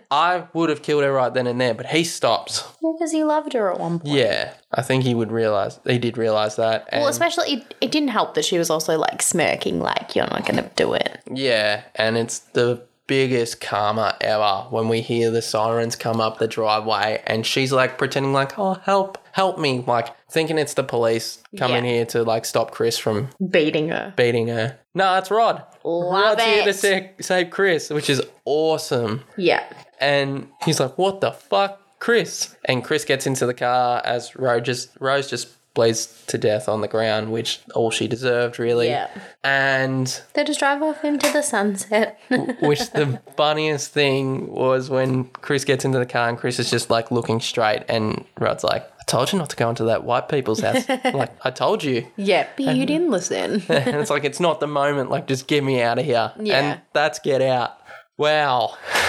I 0.10 0.44
would 0.52 0.68
have 0.68 0.82
killed 0.82 1.04
her 1.04 1.12
right 1.12 1.32
then 1.32 1.46
and 1.46 1.58
there, 1.58 1.72
but 1.72 1.86
he 1.86 2.04
stops. 2.04 2.64
Well, 2.82 2.92
Because 2.98 3.12
he 3.12 3.24
loved 3.24 3.54
her 3.54 3.72
at 3.72 3.80
one 3.80 3.98
point. 4.00 4.14
Yeah, 4.14 4.52
I 4.74 4.82
think 4.82 5.04
he 5.04 5.14
would 5.14 5.32
realize. 5.32 5.80
He 5.86 5.98
did 5.98 6.18
realize 6.18 6.56
that. 6.56 6.86
Well, 6.92 7.08
especially 7.08 7.50
it, 7.50 7.74
it 7.80 7.90
didn't 7.90 8.10
help 8.10 8.34
that 8.34 8.44
she 8.44 8.58
was 8.58 8.68
also 8.68 8.98
like 8.98 9.22
smirking, 9.22 9.80
like 9.80 10.14
you're 10.14 10.26
not 10.26 10.44
gonna 10.44 10.70
do 10.76 10.92
it. 10.92 11.22
Yeah, 11.32 11.84
and 11.94 12.18
it's 12.18 12.40
the 12.40 12.86
biggest 13.08 13.60
karma 13.60 14.16
ever 14.20 14.66
when 14.70 14.88
we 14.88 15.00
hear 15.00 15.32
the 15.32 15.42
sirens 15.42 15.96
come 15.96 16.20
up 16.20 16.38
the 16.38 16.46
driveway 16.46 17.20
and 17.26 17.44
she's 17.44 17.72
like 17.72 17.98
pretending 17.98 18.32
like, 18.32 18.56
"Oh, 18.56 18.74
help, 18.74 19.18
help 19.32 19.58
me." 19.58 19.82
Like 19.84 20.14
thinking 20.30 20.56
it's 20.58 20.74
the 20.74 20.84
police 20.84 21.42
coming 21.56 21.84
Yeah. 21.84 21.90
here 21.90 22.04
to 22.06 22.22
like 22.22 22.44
stop 22.44 22.70
Chris 22.70 22.96
from 22.98 23.30
Beating 23.50 23.88
her. 23.88 24.12
beating 24.16 24.46
her. 24.48 24.78
No, 24.94 25.18
it's 25.18 25.30
Rod. 25.30 25.64
Love 25.82 26.12
Rod's 26.12 26.42
here 26.44 26.62
to 26.64 26.70
it. 26.70 26.74
save, 26.74 27.10
save 27.20 27.50
Chris, 27.50 27.90
which 27.90 28.08
is 28.10 28.22
awesome. 28.44 29.24
Yeah. 29.36 29.64
And 30.00 30.48
he's 30.64 30.78
like, 30.78 30.96
"What 30.98 31.20
the 31.20 31.32
fuck, 31.32 31.80
Chris?" 31.98 32.54
And 32.66 32.84
Chris 32.84 33.04
gets 33.04 33.26
into 33.26 33.46
the 33.46 33.54
car 33.54 34.00
as 34.04 34.36
Rose 34.36 34.62
just 34.62 34.90
Rose 35.00 35.28
just 35.28 35.48
bleeds 35.78 36.24
to 36.26 36.36
death 36.36 36.68
on 36.68 36.80
the 36.80 36.88
ground, 36.88 37.30
which 37.30 37.60
all 37.72 37.92
she 37.92 38.08
deserved, 38.08 38.58
really. 38.58 38.88
Yeah. 38.88 39.08
And 39.44 40.20
They 40.34 40.42
just 40.42 40.58
drive 40.58 40.82
off 40.82 41.04
into 41.04 41.32
the 41.32 41.40
sunset. 41.40 42.18
which 42.60 42.90
the 42.90 43.20
funniest 43.36 43.92
thing 43.92 44.48
was 44.48 44.90
when 44.90 45.26
Chris 45.26 45.64
gets 45.64 45.84
into 45.84 46.00
the 46.00 46.06
car 46.06 46.28
and 46.28 46.36
Chris 46.36 46.58
is 46.58 46.68
just 46.68 46.90
like 46.90 47.12
looking 47.12 47.38
straight, 47.38 47.84
and 47.88 48.24
Rod's 48.40 48.64
like, 48.64 48.82
"I 48.82 49.04
told 49.06 49.32
you 49.32 49.38
not 49.38 49.50
to 49.50 49.56
go 49.56 49.70
into 49.70 49.84
that 49.84 50.02
white 50.02 50.28
people's 50.28 50.58
house." 50.58 50.88
like, 50.88 51.30
I 51.44 51.52
told 51.52 51.84
you. 51.84 52.08
yeah, 52.16 52.48
but 52.56 52.74
you 52.74 52.84
didn't 52.84 53.10
listen. 53.10 53.62
and 53.68 53.96
it's 53.96 54.10
like 54.10 54.24
it's 54.24 54.40
not 54.40 54.58
the 54.58 54.66
moment. 54.66 55.10
Like, 55.10 55.28
just 55.28 55.46
get 55.46 55.62
me 55.62 55.80
out 55.80 56.00
of 56.00 56.04
here. 56.04 56.32
Yeah. 56.40 56.58
And 56.60 56.80
that's 56.92 57.20
get 57.20 57.40
out. 57.40 57.78
Wow. 58.16 58.76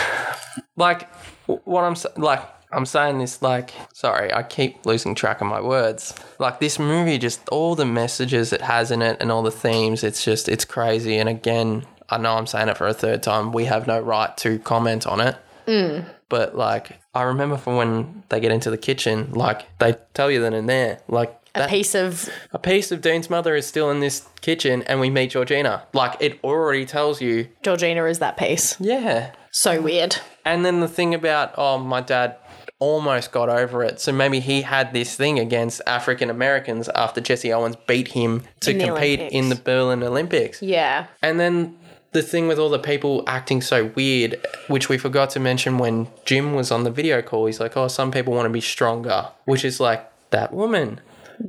Like, 0.75 1.13
what 1.45 1.83
I'm 1.83 1.95
like. 2.21 2.41
I'm 2.71 2.85
saying 2.85 3.17
this 3.19 3.41
like, 3.41 3.73
sorry, 3.93 4.33
I 4.33 4.43
keep 4.43 4.85
losing 4.85 5.15
track 5.15 5.41
of 5.41 5.47
my 5.47 5.61
words. 5.61 6.13
Like 6.39 6.59
this 6.59 6.77
movie, 6.77 7.17
just 7.17 7.47
all 7.49 7.75
the 7.75 7.85
messages 7.85 8.53
it 8.53 8.61
has 8.61 8.91
in 8.91 9.01
it 9.01 9.17
and 9.19 9.31
all 9.31 9.41
the 9.43 9.51
themes, 9.51 10.03
it's 10.03 10.23
just, 10.23 10.47
it's 10.47 10.65
crazy. 10.65 11.17
And 11.17 11.27
again, 11.27 11.85
I 12.09 12.17
know 12.17 12.35
I'm 12.35 12.47
saying 12.47 12.69
it 12.69 12.77
for 12.77 12.87
a 12.87 12.93
third 12.93 13.23
time. 13.23 13.51
We 13.51 13.65
have 13.65 13.87
no 13.87 13.99
right 13.99 14.35
to 14.37 14.59
comment 14.59 15.07
on 15.07 15.21
it. 15.21 15.35
Mm. 15.67 16.05
But 16.29 16.55
like, 16.55 16.99
I 17.13 17.23
remember 17.23 17.57
from 17.57 17.75
when 17.75 18.23
they 18.29 18.39
get 18.39 18.51
into 18.51 18.69
the 18.69 18.77
kitchen, 18.77 19.31
like 19.31 19.65
they 19.79 19.95
tell 20.13 20.29
you 20.29 20.41
then 20.41 20.53
and 20.53 20.69
there, 20.69 20.99
like 21.07 21.35
a 21.55 21.59
that 21.59 21.69
piece 21.69 21.95
of 21.95 22.29
a 22.51 22.59
piece 22.59 22.91
of 22.91 23.01
Dean's 23.01 23.29
mother 23.29 23.55
is 23.55 23.65
still 23.65 23.89
in 23.89 23.99
this 23.99 24.27
kitchen 24.41 24.83
and 24.83 24.99
we 24.99 25.09
meet 25.09 25.31
Georgina. 25.31 25.83
Like 25.93 26.17
it 26.19 26.39
already 26.43 26.85
tells 26.85 27.21
you, 27.21 27.47
Georgina 27.63 28.05
is 28.05 28.19
that 28.19 28.37
piece. 28.37 28.79
yeah. 28.79 29.33
So 29.51 29.81
weird. 29.81 30.17
And 30.45 30.63
then 30.63 30.79
the 30.79 30.87
thing 30.87 31.15
about, 31.15 31.55
oh, 31.57 31.79
my 31.79 32.01
dad 32.01 32.37
almost 32.79 33.31
got 33.31 33.49
over 33.49 33.83
it. 33.83 33.99
So 33.99 34.11
maybe 34.11 34.39
he 34.39 34.61
had 34.61 34.93
this 34.93 35.15
thing 35.15 35.37
against 35.39 35.81
African 35.85 36.29
Americans 36.29 36.89
after 36.89 37.21
Jesse 37.21 37.51
Owens 37.53 37.75
beat 37.87 38.09
him 38.09 38.43
to 38.61 38.71
In 38.71 38.79
compete 38.79 39.19
Olympics. 39.19 39.33
in 39.35 39.49
the 39.49 39.55
Berlin 39.55 40.01
Olympics. 40.03 40.61
Yeah. 40.61 41.07
And 41.21 41.39
then 41.39 41.77
the 42.11 42.23
thing 42.23 42.47
with 42.47 42.57
all 42.57 42.69
the 42.69 42.79
people 42.79 43.23
acting 43.27 43.61
so 43.61 43.91
weird, 43.95 44.39
which 44.67 44.89
we 44.89 44.97
forgot 44.97 45.29
to 45.31 45.39
mention 45.39 45.77
when 45.77 46.07
Jim 46.25 46.53
was 46.55 46.71
on 46.71 46.83
the 46.85 46.91
video 46.91 47.21
call, 47.21 47.45
he's 47.45 47.59
like, 47.59 47.75
oh, 47.77 47.87
some 47.87 48.11
people 48.11 48.33
want 48.33 48.45
to 48.45 48.49
be 48.49 48.61
stronger, 48.61 49.27
which 49.45 49.63
is 49.65 49.79
like 49.79 50.09
that 50.31 50.53
woman 50.53 51.01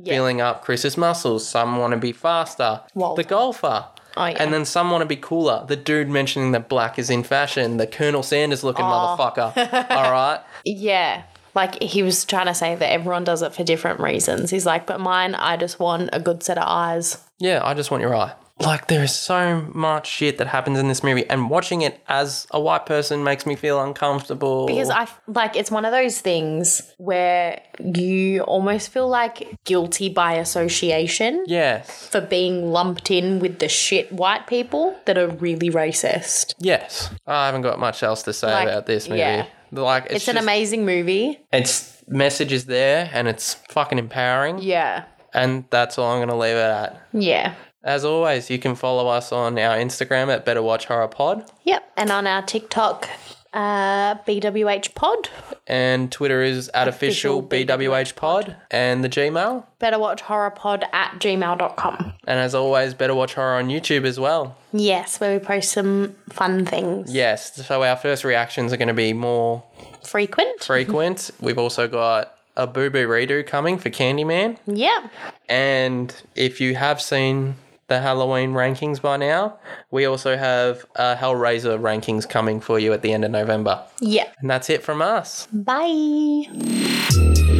Yeah. 0.03 0.21
up 0.45 0.63
Chris's 0.63 0.97
muscles. 0.97 1.47
Some 1.47 1.77
want 1.77 1.91
to 1.93 1.97
be 1.97 2.11
faster. 2.11 2.81
Walter. 2.93 3.23
The 3.23 3.27
golfer. 3.29 3.85
Oh, 4.17 4.25
yeah. 4.25 4.43
And 4.43 4.53
then 4.53 4.65
some 4.65 4.91
want 4.91 5.01
to 5.01 5.05
be 5.05 5.15
cooler. 5.15 5.65
The 5.67 5.75
dude 5.75 6.09
mentioning 6.09 6.51
that 6.51 6.67
black 6.69 6.99
is 6.99 7.09
in 7.09 7.23
fashion. 7.23 7.77
The 7.77 7.87
Colonel 7.87 8.23
Sanders 8.23 8.63
looking 8.63 8.85
Oh. 8.85 9.15
motherfucker. 9.17 9.55
All 9.91 10.11
right. 10.11 10.41
Yeah. 10.65 11.23
Like 11.53 11.81
he 11.81 12.01
was 12.03 12.23
trying 12.25 12.45
to 12.47 12.53
say 12.53 12.75
that 12.75 12.91
everyone 12.91 13.23
does 13.23 13.41
it 13.41 13.53
for 13.53 13.63
different 13.63 13.99
reasons. 13.99 14.49
He's 14.51 14.65
like, 14.65 14.85
but 14.85 14.99
mine, 14.99 15.35
I 15.35 15.57
just 15.57 15.79
want 15.79 16.09
a 16.13 16.19
good 16.19 16.43
set 16.43 16.57
of 16.57 16.63
eyes. 16.67 17.17
Yeah, 17.39 17.61
I 17.63 17.73
just 17.73 17.91
want 17.91 18.01
your 18.01 18.15
eye. 18.15 18.33
Like 18.61 18.87
there 18.87 19.03
is 19.03 19.13
so 19.15 19.61
much 19.73 20.07
shit 20.07 20.37
that 20.37 20.47
happens 20.47 20.79
in 20.79 20.87
this 20.87 21.03
movie, 21.03 21.27
and 21.29 21.49
watching 21.49 21.81
it 21.81 21.99
as 22.07 22.47
a 22.51 22.59
white 22.59 22.85
person 22.85 23.23
makes 23.23 23.45
me 23.45 23.55
feel 23.55 23.81
uncomfortable. 23.81 24.65
Because 24.67 24.89
i 24.89 25.07
like 25.27 25.55
it's 25.55 25.71
one 25.71 25.85
of 25.85 25.91
those 25.91 26.19
things 26.21 26.81
where 26.97 27.61
you 27.83 28.41
almost 28.43 28.89
feel 28.91 29.07
like 29.07 29.57
guilty 29.63 30.09
by 30.09 30.33
association 30.33 31.43
yes, 31.47 32.07
for 32.07 32.21
being 32.21 32.71
lumped 32.71 33.11
in 33.11 33.39
with 33.39 33.59
the 33.59 33.67
shit 33.69 34.11
white 34.11 34.47
people 34.47 34.95
that 35.05 35.17
are 35.17 35.27
really 35.27 35.69
racist. 35.69 36.53
yes. 36.59 37.09
I 37.27 37.45
haven't 37.47 37.61
got 37.61 37.79
much 37.79 38.03
else 38.03 38.23
to 38.23 38.33
say 38.33 38.51
Like, 38.51 38.67
about 38.67 38.85
this 38.85 39.07
movie. 39.07 39.19
yeah. 39.19 39.45
Like 39.71 40.05
it's, 40.05 40.15
It's 40.15 40.27
an 40.27 40.35
just- 40.35 40.43
amazing 40.43 40.85
movie. 40.85 41.39
Its 41.53 42.03
message 42.07 42.51
is 42.51 42.65
there, 42.65 43.09
and 43.13 43.27
it's 43.27 43.53
fucking 43.69 43.97
empowering. 43.99 44.59
Yeah. 44.59 45.05
And 45.33 45.63
that's 45.69 45.97
all 45.97 46.11
I'm 46.11 46.19
gonna 46.19 46.37
leave 46.37 46.57
it 46.57 46.59
at. 46.59 47.01
Yeah. 47.13 47.53
As 47.83 48.05
always, 48.05 48.49
you 48.49 48.59
can 48.59 48.75
follow 48.75 49.07
us 49.07 49.31
on 49.31 49.57
our 49.57 49.75
Instagram 49.77 50.33
at 50.33 50.45
Better 50.45 50.61
Watch 50.61 50.85
Horror 50.85 51.07
Pod. 51.07 51.49
Yep. 51.63 51.91
And 51.97 52.11
on 52.11 52.27
our 52.27 52.43
TikTok, 52.43 53.09
uh, 53.53 54.15
BWH 54.27 54.93
Pod, 54.93 55.29
and 55.67 56.11
Twitter 56.11 56.41
is 56.43 56.69
at 56.73 56.87
official 56.87 57.39
Official 57.39 57.77
BWH 57.77 58.15
Pod 58.15 58.55
and 58.69 59.03
the 59.03 59.09
Gmail. 59.09 59.65
Better 59.79 59.97
Watch 59.99 60.21
Horror 60.21 60.51
Pod 60.51 60.85
at 60.93 61.13
gmail.com. 61.19 62.13
And 62.27 62.39
as 62.39 62.53
always, 62.55 62.93
Better 62.93 63.15
Watch 63.15 63.33
Horror 63.33 63.55
on 63.57 63.67
YouTube 63.67 64.05
as 64.05 64.19
well. 64.19 64.55
Yes, 64.71 65.19
where 65.19 65.37
we 65.37 65.43
post 65.43 65.71
some 65.71 66.15
fun 66.29 66.65
things. 66.65 67.11
Yes, 67.13 67.65
so 67.65 67.83
our 67.83 67.95
first 67.97 68.23
reactions 68.23 68.71
are 68.71 68.77
going 68.77 68.87
to 68.89 68.93
be 68.93 69.11
more 69.13 69.63
Frequent. 70.03 70.63
frequent. 70.63 71.31
We've 71.41 71.57
also 71.57 71.87
got 71.87 72.37
a 72.55 72.67
Boo 72.67 72.89
Boo 72.89 73.07
redo 73.07 73.45
coming 73.45 73.77
for 73.77 73.89
Candyman. 73.89 74.57
Yeah. 74.67 75.09
And 75.49 76.13
if 76.35 76.61
you 76.61 76.75
have 76.75 77.01
seen 77.01 77.55
the 77.91 77.99
Halloween 77.99 78.53
rankings 78.53 79.01
by 79.01 79.17
now, 79.17 79.57
we 79.91 80.05
also 80.05 80.37
have 80.37 80.85
uh, 80.95 81.17
Hellraiser 81.17 81.77
rankings 81.77 82.27
coming 82.27 82.61
for 82.61 82.79
you 82.79 82.93
at 82.93 83.01
the 83.01 83.11
end 83.11 83.25
of 83.25 83.31
November. 83.31 83.83
Yeah. 83.99 84.29
And 84.39 84.49
that's 84.49 84.69
it 84.69 84.81
from 84.81 85.01
us. 85.01 85.45
Bye. 85.51 87.50